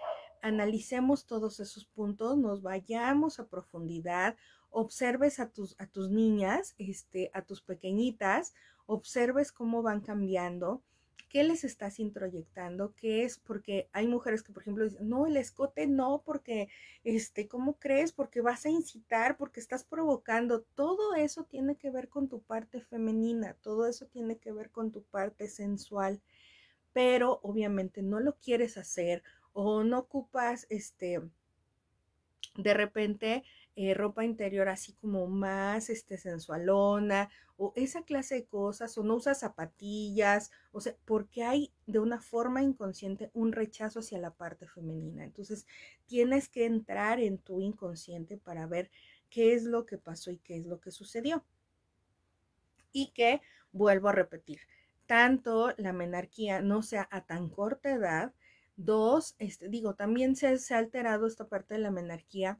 analicemos 0.42 1.26
todos 1.26 1.60
esos 1.60 1.86
puntos, 1.86 2.38
nos 2.38 2.62
vayamos 2.62 3.40
a 3.40 3.48
profundidad, 3.48 4.36
observes 4.70 5.40
a 5.40 5.50
tus, 5.50 5.76
a 5.80 5.88
tus 5.88 6.10
niñas, 6.10 6.76
este, 6.78 7.32
a 7.34 7.42
tus 7.42 7.62
pequeñitas, 7.62 8.54
observes 8.86 9.52
cómo 9.52 9.82
van 9.82 10.02
cambiando, 10.02 10.82
qué 11.30 11.44
les 11.44 11.64
estás 11.64 12.00
introyectando, 12.00 12.94
qué 12.96 13.24
es, 13.24 13.38
porque 13.38 13.90
hay 13.92 14.08
mujeres 14.08 14.44
que, 14.44 14.54
por 14.54 14.64
ejemplo, 14.64 14.86
dicen, 14.86 15.10
no, 15.10 15.28
el 15.28 15.38
escote 15.38 15.88
no, 15.88 16.22
porque, 16.26 16.70
este, 17.04 17.48
¿cómo 17.48 17.78
crees? 17.78 18.12
Porque 18.12 18.42
vas 18.42 18.66
a 18.66 18.70
incitar, 18.70 19.38
porque 19.38 19.60
estás 19.60 19.84
provocando. 19.84 20.62
Todo 20.76 21.16
eso 21.16 21.44
tiene 21.44 21.76
que 21.76 21.90
ver 21.90 22.08
con 22.10 22.30
tu 22.30 22.42
parte 22.42 22.82
femenina, 22.82 23.56
todo 23.62 23.88
eso 23.88 24.06
tiene 24.08 24.38
que 24.38 24.52
ver 24.52 24.72
con 24.72 24.92
tu 24.92 25.04
parte 25.04 25.48
sensual, 25.48 26.22
pero 26.94 27.40
obviamente 27.44 28.02
no 28.02 28.20
lo 28.20 28.38
quieres 28.38 28.78
hacer 28.78 29.24
o 29.60 29.84
no 29.84 29.98
ocupas 29.98 30.68
este 30.70 31.20
de 32.58 32.74
repente 32.76 33.44
eh, 33.76 33.96
ropa 33.96 34.24
interior 34.24 34.70
así 34.70 34.94
como 34.94 35.26
más 35.26 35.90
este 35.90 36.20
sensualona 36.20 37.32
o 37.58 37.74
esa 37.76 38.04
clase 38.04 38.36
de 38.36 38.46
cosas 38.46 38.96
o 39.00 39.04
no 39.04 39.16
usas 39.16 39.40
zapatillas, 39.40 40.52
o 40.72 40.80
sea, 40.80 40.96
porque 41.06 41.44
hay 41.44 41.74
de 41.88 41.98
una 41.98 42.22
forma 42.22 42.62
inconsciente 42.62 43.32
un 43.34 43.52
rechazo 43.52 44.02
hacia 44.02 44.20
la 44.20 44.30
parte 44.36 44.68
femenina. 44.68 45.24
Entonces, 45.24 45.66
tienes 46.06 46.50
que 46.50 46.66
entrar 46.66 47.20
en 47.20 47.40
tu 47.40 47.60
inconsciente 47.60 48.38
para 48.38 48.68
ver 48.68 48.92
qué 49.32 49.56
es 49.56 49.64
lo 49.64 49.88
que 49.88 49.98
pasó 49.98 50.30
y 50.30 50.38
qué 50.38 50.58
es 50.58 50.68
lo 50.68 50.80
que 50.80 50.92
sucedió. 50.92 51.44
Y 52.92 53.08
que, 53.08 53.42
vuelvo 53.72 54.10
a 54.10 54.12
repetir, 54.12 54.60
tanto 55.08 55.74
la 55.78 55.94
menarquía 55.94 56.62
no 56.62 56.84
sea 56.84 57.08
a 57.12 57.26
tan 57.26 57.50
corta 57.50 57.92
edad, 57.92 58.34
Dos, 58.78 59.36
este, 59.40 59.70
digo, 59.70 59.96
también 59.96 60.36
se, 60.36 60.48
ha 60.48 60.78
alterado 60.78 61.26
esta 61.26 61.48
parte 61.48 61.74
de 61.74 61.80
la 61.80 61.90
menarquía 61.90 62.60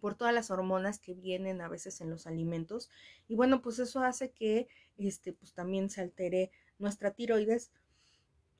por 0.00 0.14
todas 0.14 0.32
las 0.32 0.50
hormonas 0.52 1.00
que 1.00 1.12
vienen 1.12 1.60
a 1.60 1.68
veces 1.68 2.00
en 2.00 2.08
los 2.08 2.28
alimentos. 2.28 2.88
Y 3.26 3.34
bueno, 3.34 3.62
pues 3.62 3.80
eso 3.80 4.02
hace 4.02 4.30
que 4.30 4.68
este, 4.96 5.32
pues 5.32 5.52
también 5.52 5.90
se 5.90 6.00
altere 6.00 6.52
nuestra 6.78 7.10
tiroides. 7.10 7.72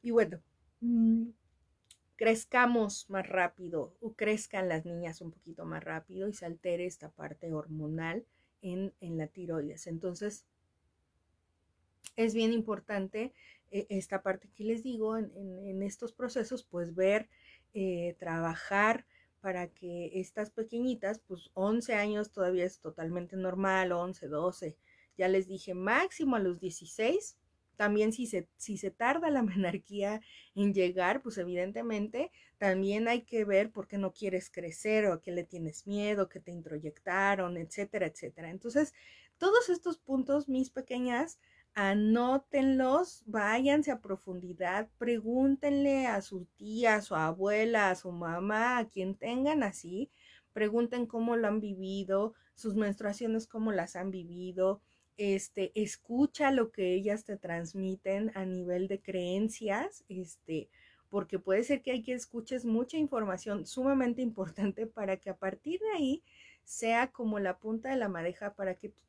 Y 0.02 0.10
bueno, 0.10 0.42
mm, 0.80 1.28
crezcamos 2.16 3.08
más 3.08 3.28
rápido 3.28 3.96
o 4.00 4.12
crezcan 4.14 4.68
las 4.68 4.84
niñas 4.84 5.20
un 5.20 5.30
poquito 5.30 5.64
más 5.64 5.82
rápido 5.82 6.28
y 6.28 6.34
se 6.34 6.44
altere 6.44 6.86
esta 6.86 7.08
parte 7.10 7.52
hormonal 7.52 8.26
en, 8.62 8.92
en 9.00 9.16
la 9.16 9.28
tiroides. 9.28 9.86
Entonces, 9.86 10.44
es 12.16 12.34
bien 12.34 12.52
importante 12.52 13.32
esta 13.70 14.22
parte 14.22 14.48
que 14.54 14.64
les 14.64 14.82
digo 14.82 15.16
en, 15.16 15.82
estos 15.82 16.12
procesos, 16.12 16.64
pues 16.64 16.94
ver, 16.94 17.28
eh, 17.72 18.16
trabajar 18.18 19.06
para 19.40 19.68
que 19.68 20.10
estas 20.20 20.50
pequeñitas, 20.50 21.20
pues 21.20 21.50
11 21.54 21.94
años 21.94 22.30
todavía 22.30 22.64
es 22.64 22.80
totalmente 22.80 23.36
normal, 23.36 23.92
11, 23.92 24.28
12, 24.28 24.76
ya 25.16 25.28
les 25.28 25.46
dije 25.46 25.74
máximo 25.74 26.36
a 26.36 26.40
los 26.40 26.60
16, 26.60 27.38
también 27.76 28.12
si 28.12 28.26
se, 28.26 28.46
si 28.58 28.76
se 28.76 28.90
tarda 28.90 29.30
la 29.30 29.42
menarquía 29.42 30.20
en 30.54 30.74
llegar, 30.74 31.22
pues 31.22 31.38
evidentemente 31.38 32.30
también 32.58 33.08
hay 33.08 33.22
que 33.22 33.46
ver 33.46 33.70
por 33.70 33.88
qué 33.88 33.96
no 33.96 34.12
quieres 34.12 34.50
crecer 34.50 35.06
o 35.06 35.14
a 35.14 35.22
qué 35.22 35.30
le 35.30 35.44
tienes 35.44 35.86
miedo, 35.86 36.28
que 36.28 36.40
te 36.40 36.52
introyectaron, 36.52 37.56
etcétera, 37.56 38.06
etcétera. 38.06 38.50
Entonces, 38.50 38.92
todos 39.38 39.70
estos 39.70 39.96
puntos, 39.96 40.46
mis 40.46 40.68
pequeñas, 40.68 41.38
anótenlos, 41.74 43.22
váyanse 43.26 43.90
a 43.90 44.00
profundidad, 44.00 44.88
pregúntenle 44.98 46.06
a 46.06 46.20
su 46.22 46.46
tía, 46.56 46.96
a 46.96 47.02
su 47.02 47.14
abuela, 47.14 47.90
a 47.90 47.94
su 47.94 48.12
mamá, 48.12 48.78
a 48.78 48.88
quien 48.88 49.14
tengan 49.14 49.62
así, 49.62 50.10
pregunten 50.52 51.06
cómo 51.06 51.36
lo 51.36 51.48
han 51.48 51.60
vivido, 51.60 52.34
sus 52.54 52.74
menstruaciones, 52.74 53.46
cómo 53.46 53.72
las 53.72 53.96
han 53.96 54.10
vivido, 54.10 54.82
este, 55.16 55.70
escucha 55.74 56.50
lo 56.50 56.72
que 56.72 56.94
ellas 56.94 57.24
te 57.24 57.36
transmiten 57.36 58.32
a 58.34 58.44
nivel 58.44 58.88
de 58.88 59.00
creencias, 59.00 60.04
este, 60.08 60.70
porque 61.10 61.38
puede 61.38 61.64
ser 61.64 61.82
que 61.82 61.90
hay 61.90 62.02
que 62.02 62.14
escuches 62.14 62.64
mucha 62.64 62.96
información 62.96 63.66
sumamente 63.66 64.22
importante 64.22 64.86
para 64.86 65.18
que 65.18 65.30
a 65.30 65.36
partir 65.36 65.80
de 65.80 65.90
ahí 65.90 66.22
sea 66.64 67.10
como 67.12 67.38
la 67.38 67.58
punta 67.58 67.90
de 67.90 67.96
la 67.96 68.08
madeja 68.08 68.54
para 68.54 68.76
que 68.76 68.90
tú 68.90 69.02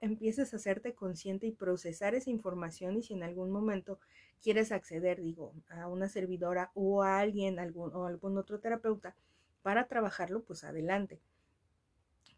empieces 0.00 0.52
a 0.52 0.56
hacerte 0.56 0.94
consciente 0.94 1.46
y 1.46 1.52
procesar 1.52 2.14
esa 2.14 2.30
información 2.30 2.96
y 2.96 3.02
si 3.02 3.14
en 3.14 3.22
algún 3.22 3.50
momento 3.50 3.98
quieres 4.42 4.72
acceder, 4.72 5.22
digo, 5.22 5.52
a 5.68 5.88
una 5.88 6.08
servidora 6.08 6.70
o 6.74 7.02
a 7.02 7.18
alguien 7.18 7.58
algún, 7.58 7.94
o 7.94 8.06
algún 8.06 8.38
otro 8.38 8.60
terapeuta 8.60 9.16
para 9.62 9.86
trabajarlo, 9.88 10.42
pues 10.44 10.64
adelante. 10.64 11.20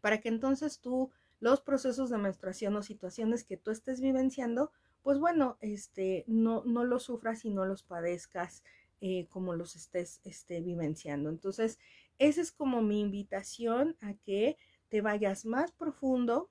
Para 0.01 0.19
que 0.19 0.29
entonces 0.29 0.79
tú 0.79 1.11
los 1.39 1.61
procesos 1.61 2.09
de 2.09 2.17
menstruación 2.17 2.75
o 2.75 2.81
situaciones 2.81 3.43
que 3.43 3.57
tú 3.57 3.71
estés 3.71 4.01
vivenciando, 4.01 4.71
pues 5.03 5.19
bueno, 5.19 5.57
este, 5.61 6.23
no, 6.27 6.63
no 6.65 6.83
los 6.83 7.03
sufras 7.03 7.45
y 7.45 7.49
no 7.49 7.65
los 7.65 7.83
padezcas 7.83 8.63
eh, 8.99 9.27
como 9.29 9.53
los 9.53 9.75
estés 9.75 10.21
este, 10.23 10.61
vivenciando. 10.61 11.29
Entonces, 11.29 11.77
esa 12.17 12.41
es 12.41 12.51
como 12.51 12.81
mi 12.81 12.99
invitación 12.99 13.95
a 14.01 14.13
que 14.15 14.57
te 14.89 15.01
vayas 15.01 15.45
más 15.45 15.71
profundo, 15.71 16.49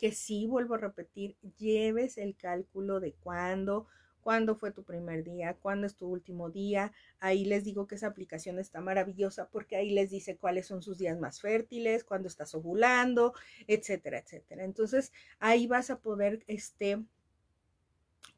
que 0.00 0.12
sí, 0.12 0.46
vuelvo 0.46 0.76
a 0.76 0.78
repetir, 0.78 1.36
lleves 1.58 2.16
el 2.16 2.34
cálculo 2.34 3.00
de 3.00 3.12
cuándo, 3.12 3.86
cuándo 4.22 4.56
fue 4.56 4.72
tu 4.72 4.82
primer 4.82 5.22
día, 5.24 5.58
cuándo 5.60 5.86
es 5.86 5.94
tu 5.94 6.08
último 6.08 6.48
día. 6.48 6.90
Ahí 7.20 7.44
les 7.44 7.64
digo 7.64 7.86
que 7.86 7.96
esa 7.96 8.06
aplicación 8.06 8.58
está 8.58 8.80
maravillosa 8.80 9.50
porque 9.50 9.76
ahí 9.76 9.90
les 9.90 10.08
dice 10.08 10.38
cuáles 10.38 10.66
son 10.66 10.82
sus 10.82 10.96
días 10.96 11.20
más 11.20 11.42
fértiles, 11.42 12.02
cuándo 12.02 12.28
estás 12.28 12.54
ovulando, 12.54 13.34
etcétera, 13.66 14.20
etcétera. 14.20 14.64
Entonces, 14.64 15.12
ahí 15.38 15.66
vas 15.66 15.90
a 15.90 16.00
poder 16.00 16.44
este, 16.46 17.04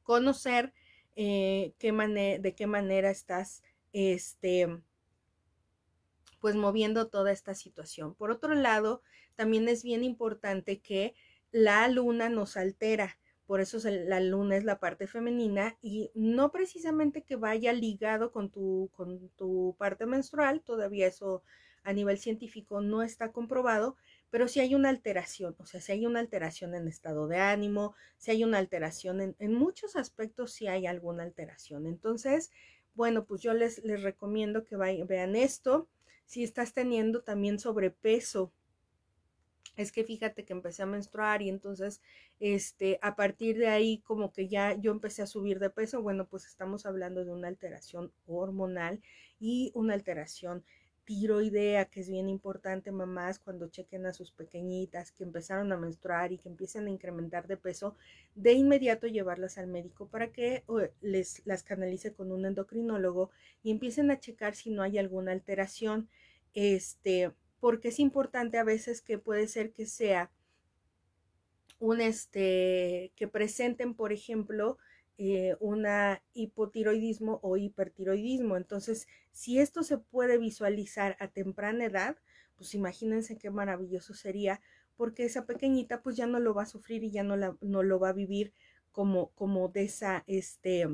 conocer 0.02 0.72
eh, 1.14 1.74
de 1.78 2.54
qué 2.56 2.66
manera 2.66 3.08
estás 3.08 3.62
este, 3.92 4.82
pues 6.40 6.56
moviendo 6.56 7.06
toda 7.06 7.30
esta 7.30 7.54
situación. 7.54 8.16
Por 8.16 8.32
otro 8.32 8.52
lado, 8.52 9.00
también 9.36 9.68
es 9.68 9.84
bien 9.84 10.02
importante 10.02 10.80
que 10.80 11.14
la 11.53 11.86
luna 11.88 12.28
nos 12.28 12.57
altera. 12.57 13.18
Por 13.46 13.61
eso 13.61 13.78
la 13.88 14.20
luna 14.20 14.57
es 14.57 14.64
la 14.64 14.80
parte 14.80 15.07
femenina 15.07 15.76
y 15.82 16.11
no 16.14 16.50
precisamente 16.50 17.22
que 17.22 17.36
vaya 17.36 17.72
ligado 17.72 18.32
con 18.32 18.50
tu, 18.50 18.90
con 18.92 19.28
tu 19.36 19.76
parte 19.78 20.07
menstrual, 20.07 20.62
todavía 20.62 21.07
eso 21.07 21.42
a 21.84 21.92
nivel 21.92 22.18
científico 22.18 22.80
no 22.80 23.03
está 23.03 23.32
comprobado, 23.32 23.96
pero 24.30 24.48
si 24.48 24.61
hay 24.61 24.74
una 24.74 24.88
alteración, 24.88 25.55
o 25.59 25.66
sea, 25.66 25.80
si 25.80 25.92
hay 25.92 26.07
una 26.07 26.20
alteración 26.20 26.74
en 26.74 26.88
estado 26.88 27.26
de 27.26 27.38
ánimo, 27.38 27.94
si 28.16 28.30
hay 28.30 28.44
una 28.44 28.59
alteración 28.59 29.20
en, 29.20 29.36
en 29.38 29.53
muchos 29.53 29.96
aspectos, 29.96 30.53
si 30.53 30.68
hay 30.68 30.86
alguna 30.86 31.24
alteración. 31.24 31.86
Entonces, 31.86 32.50
bueno, 32.94 33.24
pues 33.24 33.42
yo 33.42 33.53
les, 33.53 33.84
les 33.84 34.03
recomiendo 34.03 34.64
que 34.64 34.76
vayan, 34.76 35.07
vean 35.07 35.36
esto. 35.36 35.88
Si 36.24 36.44
estás 36.44 36.72
teniendo 36.72 37.22
también 37.22 37.59
sobrepeso, 37.59 38.53
es 39.76 39.92
que 39.92 40.04
fíjate 40.04 40.44
que 40.44 40.52
empecé 40.52 40.82
a 40.82 40.86
menstruar 40.86 41.42
y 41.42 41.48
entonces, 41.48 42.02
este, 42.40 42.98
a 43.02 43.16
partir 43.16 43.56
de 43.58 43.68
ahí 43.68 43.98
como 44.00 44.32
que 44.32 44.48
ya 44.48 44.74
yo 44.74 44.92
empecé 44.92 45.22
a 45.22 45.26
subir 45.26 45.58
de 45.58 45.70
peso, 45.70 46.02
bueno, 46.02 46.26
pues 46.26 46.46
estamos 46.46 46.84
hablando 46.86 47.24
de 47.24 47.32
una 47.32 47.48
alteración 47.48 48.12
hormonal 48.26 49.00
y 49.40 49.72
una 49.74 49.94
alteración 49.94 50.64
tiroidea, 51.04 51.86
que 51.86 52.00
es 52.00 52.08
bien 52.08 52.28
importante, 52.28 52.92
mamás, 52.92 53.38
cuando 53.38 53.68
chequen 53.68 54.06
a 54.06 54.12
sus 54.12 54.30
pequeñitas 54.30 55.10
que 55.10 55.24
empezaron 55.24 55.72
a 55.72 55.76
menstruar 55.76 56.32
y 56.32 56.38
que 56.38 56.48
empiecen 56.48 56.86
a 56.86 56.90
incrementar 56.90 57.48
de 57.48 57.56
peso, 57.56 57.96
de 58.34 58.52
inmediato 58.52 59.08
llevarlas 59.08 59.58
al 59.58 59.66
médico 59.66 60.06
para 60.08 60.32
que 60.32 60.64
les 61.00 61.44
las 61.44 61.64
canalice 61.64 62.12
con 62.12 62.30
un 62.30 62.46
endocrinólogo 62.46 63.30
y 63.62 63.72
empiecen 63.72 64.10
a 64.10 64.20
checar 64.20 64.54
si 64.54 64.70
no 64.70 64.82
hay 64.82 64.98
alguna 64.98 65.32
alteración. 65.32 66.08
Este, 66.54 67.32
porque 67.62 67.90
es 67.90 68.00
importante 68.00 68.58
a 68.58 68.64
veces 68.64 69.02
que 69.02 69.18
puede 69.18 69.46
ser 69.46 69.72
que 69.72 69.86
sea 69.86 70.32
un 71.78 72.00
este 72.00 73.12
que 73.14 73.28
presenten, 73.28 73.94
por 73.94 74.12
ejemplo, 74.12 74.78
eh, 75.16 75.54
una 75.60 76.24
hipotiroidismo 76.34 77.38
o 77.40 77.56
hipertiroidismo. 77.56 78.56
Entonces, 78.56 79.06
si 79.30 79.60
esto 79.60 79.84
se 79.84 79.96
puede 79.96 80.38
visualizar 80.38 81.16
a 81.20 81.28
temprana 81.28 81.84
edad, 81.84 82.16
pues 82.56 82.74
imagínense 82.74 83.38
qué 83.38 83.50
maravilloso 83.50 84.12
sería, 84.12 84.60
porque 84.96 85.24
esa 85.24 85.46
pequeñita 85.46 86.02
pues 86.02 86.16
ya 86.16 86.26
no 86.26 86.40
lo 86.40 86.54
va 86.54 86.64
a 86.64 86.66
sufrir 86.66 87.04
y 87.04 87.12
ya 87.12 87.22
no, 87.22 87.36
la, 87.36 87.56
no 87.60 87.84
lo 87.84 88.00
va 88.00 88.08
a 88.08 88.12
vivir 88.12 88.52
como, 88.90 89.28
como 89.36 89.68
de 89.68 89.84
esa, 89.84 90.24
este, 90.26 90.88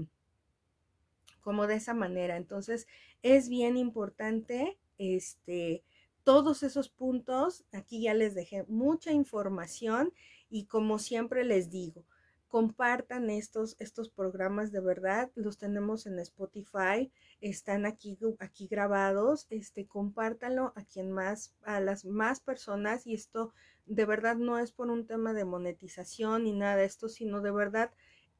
como 1.41 1.67
de 1.67 1.77
esa 1.77 1.95
manera. 1.95 2.37
Entonces, 2.37 2.87
es 3.23 3.49
bien 3.49 3.79
importante, 3.79 4.79
este, 4.99 5.83
todos 6.29 6.63
esos 6.63 6.91
puntos, 6.91 7.65
aquí 7.73 8.03
ya 8.03 8.13
les 8.13 8.35
dejé 8.35 8.67
mucha 8.69 9.13
información 9.13 10.13
y 10.51 10.67
como 10.67 10.99
siempre 10.99 11.43
les 11.43 11.71
digo, 11.71 12.05
compartan 12.49 13.31
estos, 13.31 13.77
estos 13.79 14.11
programas 14.11 14.71
de 14.71 14.81
verdad, 14.81 15.31
los 15.37 15.57
tenemos 15.57 16.05
en 16.05 16.19
Spotify, 16.19 17.11
están 17.41 17.87
aquí, 17.87 18.19
aquí 18.41 18.67
grabados, 18.67 19.47
este, 19.49 19.87
compártanlo 19.87 20.75
a 20.77 20.85
quien 20.85 21.13
más, 21.13 21.55
a 21.63 21.81
las 21.81 22.05
más 22.05 22.41
personas 22.41 23.07
y 23.07 23.15
esto 23.15 23.55
de 23.87 24.05
verdad 24.05 24.37
no 24.37 24.59
es 24.59 24.71
por 24.71 24.91
un 24.91 25.07
tema 25.07 25.33
de 25.33 25.47
monetización 25.47 26.45
ni 26.45 26.53
nada 26.53 26.77
de 26.77 26.85
esto, 26.85 27.09
sino 27.09 27.41
de 27.41 27.53
verdad, 27.53 27.91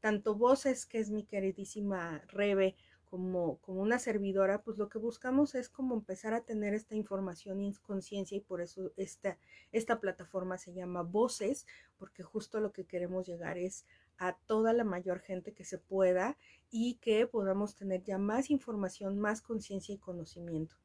tanto 0.01 0.35
voces, 0.35 0.85
que 0.85 0.99
es 0.99 1.09
mi 1.09 1.25
queridísima 1.25 2.23
Rebe, 2.29 2.77
como, 3.09 3.59
como 3.59 3.81
una 3.81 3.99
servidora, 3.99 4.63
pues 4.63 4.79
lo 4.79 4.89
que 4.89 4.99
buscamos 4.99 5.55
es 5.55 5.69
como 5.69 5.95
empezar 5.95 6.35
a 6.35 6.43
tener 6.43 6.75
esta 6.75 6.95
información 6.95 7.61
y 7.61 7.75
conciencia 7.75 8.37
y 8.37 8.41
por 8.41 8.61
eso 8.61 8.93
esta, 8.97 9.39
esta 9.73 10.01
plataforma 10.01 10.59
se 10.59 10.73
llama 10.73 11.03
Voces, 11.03 11.67
porque 11.97 12.23
justo 12.23 12.61
lo 12.61 12.73
que 12.73 12.85
queremos 12.85 13.27
llegar 13.27 13.59
es 13.59 13.87
a 14.19 14.37
toda 14.37 14.73
la 14.73 14.85
mayor 14.85 15.21
gente 15.21 15.53
que 15.53 15.65
se 15.65 15.79
pueda 15.79 16.37
y 16.71 16.95
que 16.97 17.27
podamos 17.27 17.75
tener 17.75 18.03
ya 18.03 18.19
más 18.19 18.51
información, 18.51 19.19
más 19.19 19.41
conciencia 19.41 19.95
y 19.95 19.99
conocimiento. 19.99 20.77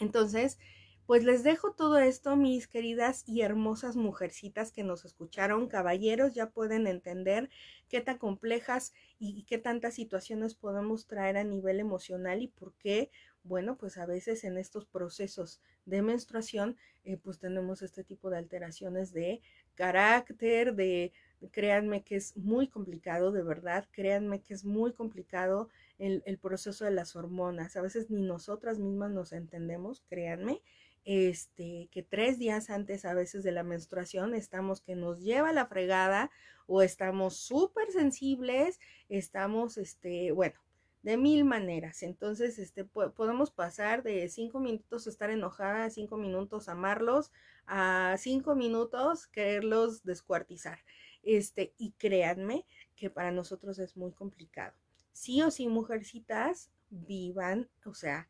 Entonces, 0.00 0.58
pues 1.06 1.22
les 1.22 1.44
dejo 1.44 1.72
todo 1.72 1.98
esto, 1.98 2.34
mis 2.34 2.66
queridas 2.66 3.22
y 3.28 3.42
hermosas 3.42 3.94
mujercitas 3.94 4.72
que 4.72 4.82
nos 4.82 5.04
escucharon. 5.04 5.68
Caballeros, 5.68 6.34
ya 6.34 6.50
pueden 6.50 6.88
entender 6.88 7.48
qué 7.88 8.00
tan 8.00 8.18
complejas 8.18 8.92
y 9.20 9.44
qué 9.44 9.58
tantas 9.58 9.94
situaciones 9.94 10.56
podemos 10.56 11.06
traer 11.06 11.36
a 11.36 11.44
nivel 11.44 11.78
emocional 11.78 12.42
y 12.42 12.48
por 12.48 12.74
qué, 12.74 13.10
bueno, 13.44 13.76
pues 13.76 13.98
a 13.98 14.06
veces 14.06 14.42
en 14.42 14.58
estos 14.58 14.84
procesos 14.84 15.60
de 15.84 16.02
menstruación, 16.02 16.76
eh, 17.04 17.16
pues 17.16 17.38
tenemos 17.38 17.82
este 17.82 18.02
tipo 18.02 18.28
de 18.28 18.38
alteraciones 18.38 19.12
de 19.12 19.40
carácter, 19.76 20.74
de 20.74 21.12
créanme 21.52 22.02
que 22.02 22.16
es 22.16 22.36
muy 22.36 22.66
complicado, 22.66 23.30
de 23.30 23.44
verdad, 23.44 23.86
créanme 23.92 24.40
que 24.40 24.54
es 24.54 24.64
muy 24.64 24.92
complicado 24.92 25.68
el, 25.98 26.24
el 26.26 26.38
proceso 26.38 26.84
de 26.84 26.90
las 26.90 27.14
hormonas. 27.14 27.76
A 27.76 27.82
veces 27.82 28.10
ni 28.10 28.22
nosotras 28.22 28.80
mismas 28.80 29.12
nos 29.12 29.32
entendemos, 29.32 30.02
créanme 30.08 30.62
este, 31.06 31.88
que 31.92 32.02
tres 32.02 32.36
días 32.36 32.68
antes 32.68 33.04
a 33.04 33.14
veces 33.14 33.44
de 33.44 33.52
la 33.52 33.62
menstruación 33.62 34.34
estamos 34.34 34.80
que 34.80 34.96
nos 34.96 35.20
lleva 35.20 35.52
la 35.52 35.66
fregada 35.66 36.32
o 36.66 36.82
estamos 36.82 37.36
súper 37.36 37.92
sensibles, 37.92 38.80
estamos, 39.08 39.78
este, 39.78 40.32
bueno, 40.32 40.60
de 41.02 41.16
mil 41.16 41.44
maneras. 41.44 42.02
Entonces, 42.02 42.58
este, 42.58 42.84
podemos 42.84 43.52
pasar 43.52 44.02
de 44.02 44.28
cinco 44.28 44.58
minutos 44.58 45.06
estar 45.06 45.30
enojada, 45.30 45.88
cinco 45.90 46.16
minutos 46.16 46.68
amarlos, 46.68 47.30
a 47.66 48.16
cinco 48.18 48.56
minutos 48.56 49.28
quererlos 49.28 50.02
descuartizar. 50.02 50.80
Este, 51.22 51.72
y 51.78 51.92
créanme 51.92 52.66
que 52.96 53.10
para 53.10 53.30
nosotros 53.30 53.78
es 53.78 53.96
muy 53.96 54.10
complicado. 54.10 54.76
Sí 55.12 55.40
o 55.42 55.52
sí, 55.52 55.68
mujercitas, 55.68 56.72
vivan, 56.90 57.68
o 57.84 57.94
sea, 57.94 58.28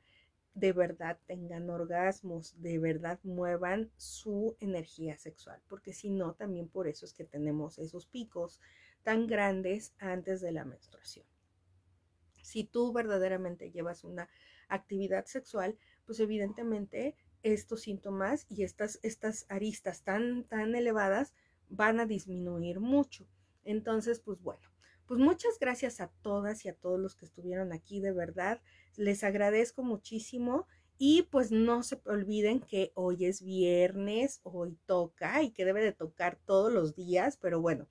de 0.56 0.72
verdad 0.72 1.18
tengan 1.26 1.68
orgasmos, 1.68 2.54
de 2.62 2.78
verdad 2.78 3.20
muevan 3.22 3.90
su 3.98 4.56
energía 4.58 5.18
sexual, 5.18 5.60
porque 5.68 5.92
si 5.92 6.08
no, 6.08 6.32
también 6.32 6.66
por 6.66 6.88
eso 6.88 7.04
es 7.04 7.12
que 7.12 7.24
tenemos 7.24 7.78
esos 7.78 8.06
picos 8.06 8.58
tan 9.02 9.26
grandes 9.26 9.92
antes 9.98 10.40
de 10.40 10.52
la 10.52 10.64
menstruación. 10.64 11.26
Si 12.42 12.64
tú 12.64 12.90
verdaderamente 12.94 13.70
llevas 13.70 14.02
una 14.02 14.30
actividad 14.68 15.26
sexual, 15.26 15.76
pues 16.06 16.20
evidentemente 16.20 17.16
estos 17.42 17.82
síntomas 17.82 18.46
y 18.48 18.62
estas, 18.62 18.98
estas 19.02 19.44
aristas 19.50 20.04
tan, 20.04 20.44
tan 20.44 20.74
elevadas 20.74 21.34
van 21.68 22.00
a 22.00 22.06
disminuir 22.06 22.80
mucho. 22.80 23.28
Entonces, 23.62 24.20
pues 24.20 24.40
bueno, 24.40 24.66
pues 25.06 25.20
muchas 25.20 25.58
gracias 25.58 26.00
a 26.00 26.08
todas 26.22 26.64
y 26.64 26.68
a 26.68 26.74
todos 26.74 26.98
los 26.98 27.14
que 27.14 27.24
estuvieron 27.24 27.72
aquí, 27.72 28.00
de 28.00 28.12
verdad. 28.12 28.60
Les 28.96 29.24
agradezco 29.24 29.82
muchísimo 29.82 30.66
y 30.98 31.22
pues 31.30 31.50
no 31.50 31.82
se 31.82 32.00
olviden 32.06 32.60
que 32.60 32.92
hoy 32.94 33.26
es 33.26 33.42
viernes, 33.42 34.40
hoy 34.42 34.78
toca 34.86 35.42
y 35.42 35.50
que 35.50 35.64
debe 35.64 35.82
de 35.82 35.92
tocar 35.92 36.38
todos 36.46 36.72
los 36.72 36.94
días, 36.94 37.36
pero 37.36 37.60
bueno, 37.60 37.86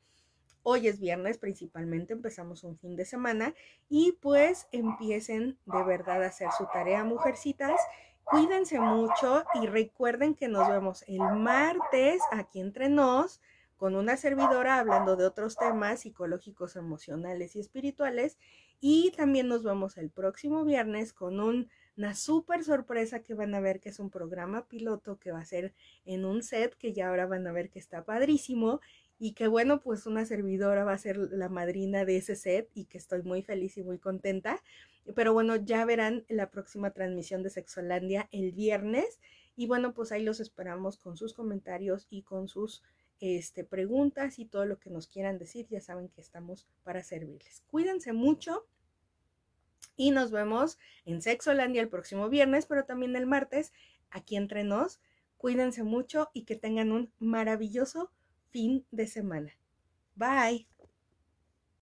hoy 0.63 0.87
es 0.87 0.99
viernes 0.99 1.37
principalmente, 1.37 2.13
empezamos 2.13 2.63
un 2.63 2.77
fin 2.77 2.95
de 2.95 3.05
semana 3.05 3.53
y 3.87 4.13
pues 4.21 4.67
empiecen 4.71 5.59
de 5.65 5.83
verdad 5.83 6.23
a 6.23 6.27
hacer 6.27 6.49
su 6.57 6.65
tarea, 6.73 7.03
mujercitas. 7.03 7.79
Cuídense 8.23 8.79
mucho 8.79 9.43
y 9.61 9.67
recuerden 9.67 10.33
que 10.33 10.47
nos 10.47 10.67
vemos 10.67 11.03
el 11.07 11.19
martes 11.19 12.21
aquí 12.31 12.59
entre 12.59 12.89
nos 12.89 13.39
con 13.77 13.95
una 13.95 14.17
servidora 14.17 14.79
hablando 14.79 15.15
de 15.15 15.25
otros 15.25 15.55
temas 15.55 16.01
psicológicos, 16.01 16.75
emocionales 16.75 17.55
y 17.55 17.59
espirituales. 17.59 18.37
Y 18.79 19.11
también 19.15 19.47
nos 19.47 19.63
vemos 19.63 19.97
el 19.97 20.09
próximo 20.09 20.63
viernes 20.63 21.13
con 21.13 21.39
una 21.39 22.15
súper 22.15 22.63
sorpresa 22.63 23.21
que 23.21 23.33
van 23.33 23.55
a 23.55 23.59
ver 23.59 23.79
que 23.79 23.89
es 23.89 23.99
un 23.99 24.09
programa 24.09 24.67
piloto 24.67 25.17
que 25.17 25.31
va 25.31 25.39
a 25.39 25.45
ser 25.45 25.73
en 26.05 26.25
un 26.25 26.43
set 26.43 26.75
que 26.75 26.93
ya 26.93 27.09
ahora 27.09 27.25
van 27.25 27.47
a 27.47 27.51
ver 27.51 27.69
que 27.69 27.79
está 27.79 28.03
padrísimo 28.03 28.81
y 29.17 29.33
que 29.33 29.47
bueno, 29.47 29.81
pues 29.81 30.05
una 30.05 30.25
servidora 30.25 30.83
va 30.83 30.93
a 30.93 30.97
ser 30.97 31.17
la 31.17 31.49
madrina 31.49 32.05
de 32.05 32.17
ese 32.17 32.35
set 32.35 32.69
y 32.73 32.85
que 32.85 32.97
estoy 32.97 33.23
muy 33.23 33.41
feliz 33.41 33.77
y 33.77 33.83
muy 33.83 33.97
contenta. 33.97 34.61
Pero 35.15 35.33
bueno, 35.33 35.55
ya 35.55 35.85
verán 35.85 36.25
la 36.27 36.49
próxima 36.49 36.91
transmisión 36.91 37.43
de 37.43 37.49
Sexolandia 37.49 38.27
el 38.31 38.51
viernes 38.51 39.19
y 39.55 39.67
bueno, 39.67 39.93
pues 39.93 40.11
ahí 40.11 40.23
los 40.23 40.39
esperamos 40.39 40.97
con 40.97 41.15
sus 41.15 41.33
comentarios 41.33 42.07
y 42.09 42.23
con 42.23 42.47
sus 42.47 42.83
este, 43.19 43.63
preguntas 43.63 44.39
y 44.39 44.45
todo 44.45 44.65
lo 44.65 44.79
que 44.79 44.89
nos 44.89 45.07
quieran 45.07 45.37
decir, 45.37 45.67
ya 45.69 45.81
saben 45.81 46.09
que 46.09 46.21
estamos 46.21 46.67
para 46.83 47.03
servirles. 47.03 47.63
Cuídense 47.67 48.13
mucho 48.13 48.65
y 49.95 50.11
nos 50.11 50.31
vemos 50.31 50.77
en 51.05 51.21
Sexolandia 51.21 51.81
el 51.81 51.89
próximo 51.89 52.29
viernes, 52.29 52.65
pero 52.65 52.85
también 52.85 53.15
el 53.15 53.25
martes 53.25 53.73
aquí 54.09 54.35
entre 54.35 54.63
nos. 54.63 54.99
Cuídense 55.37 55.83
mucho 55.83 56.29
y 56.33 56.43
que 56.43 56.55
tengan 56.55 56.91
un 56.91 57.11
maravilloso 57.19 58.11
fin 58.51 58.85
de 58.91 59.07
semana. 59.07 59.53
Bye. 60.15 60.74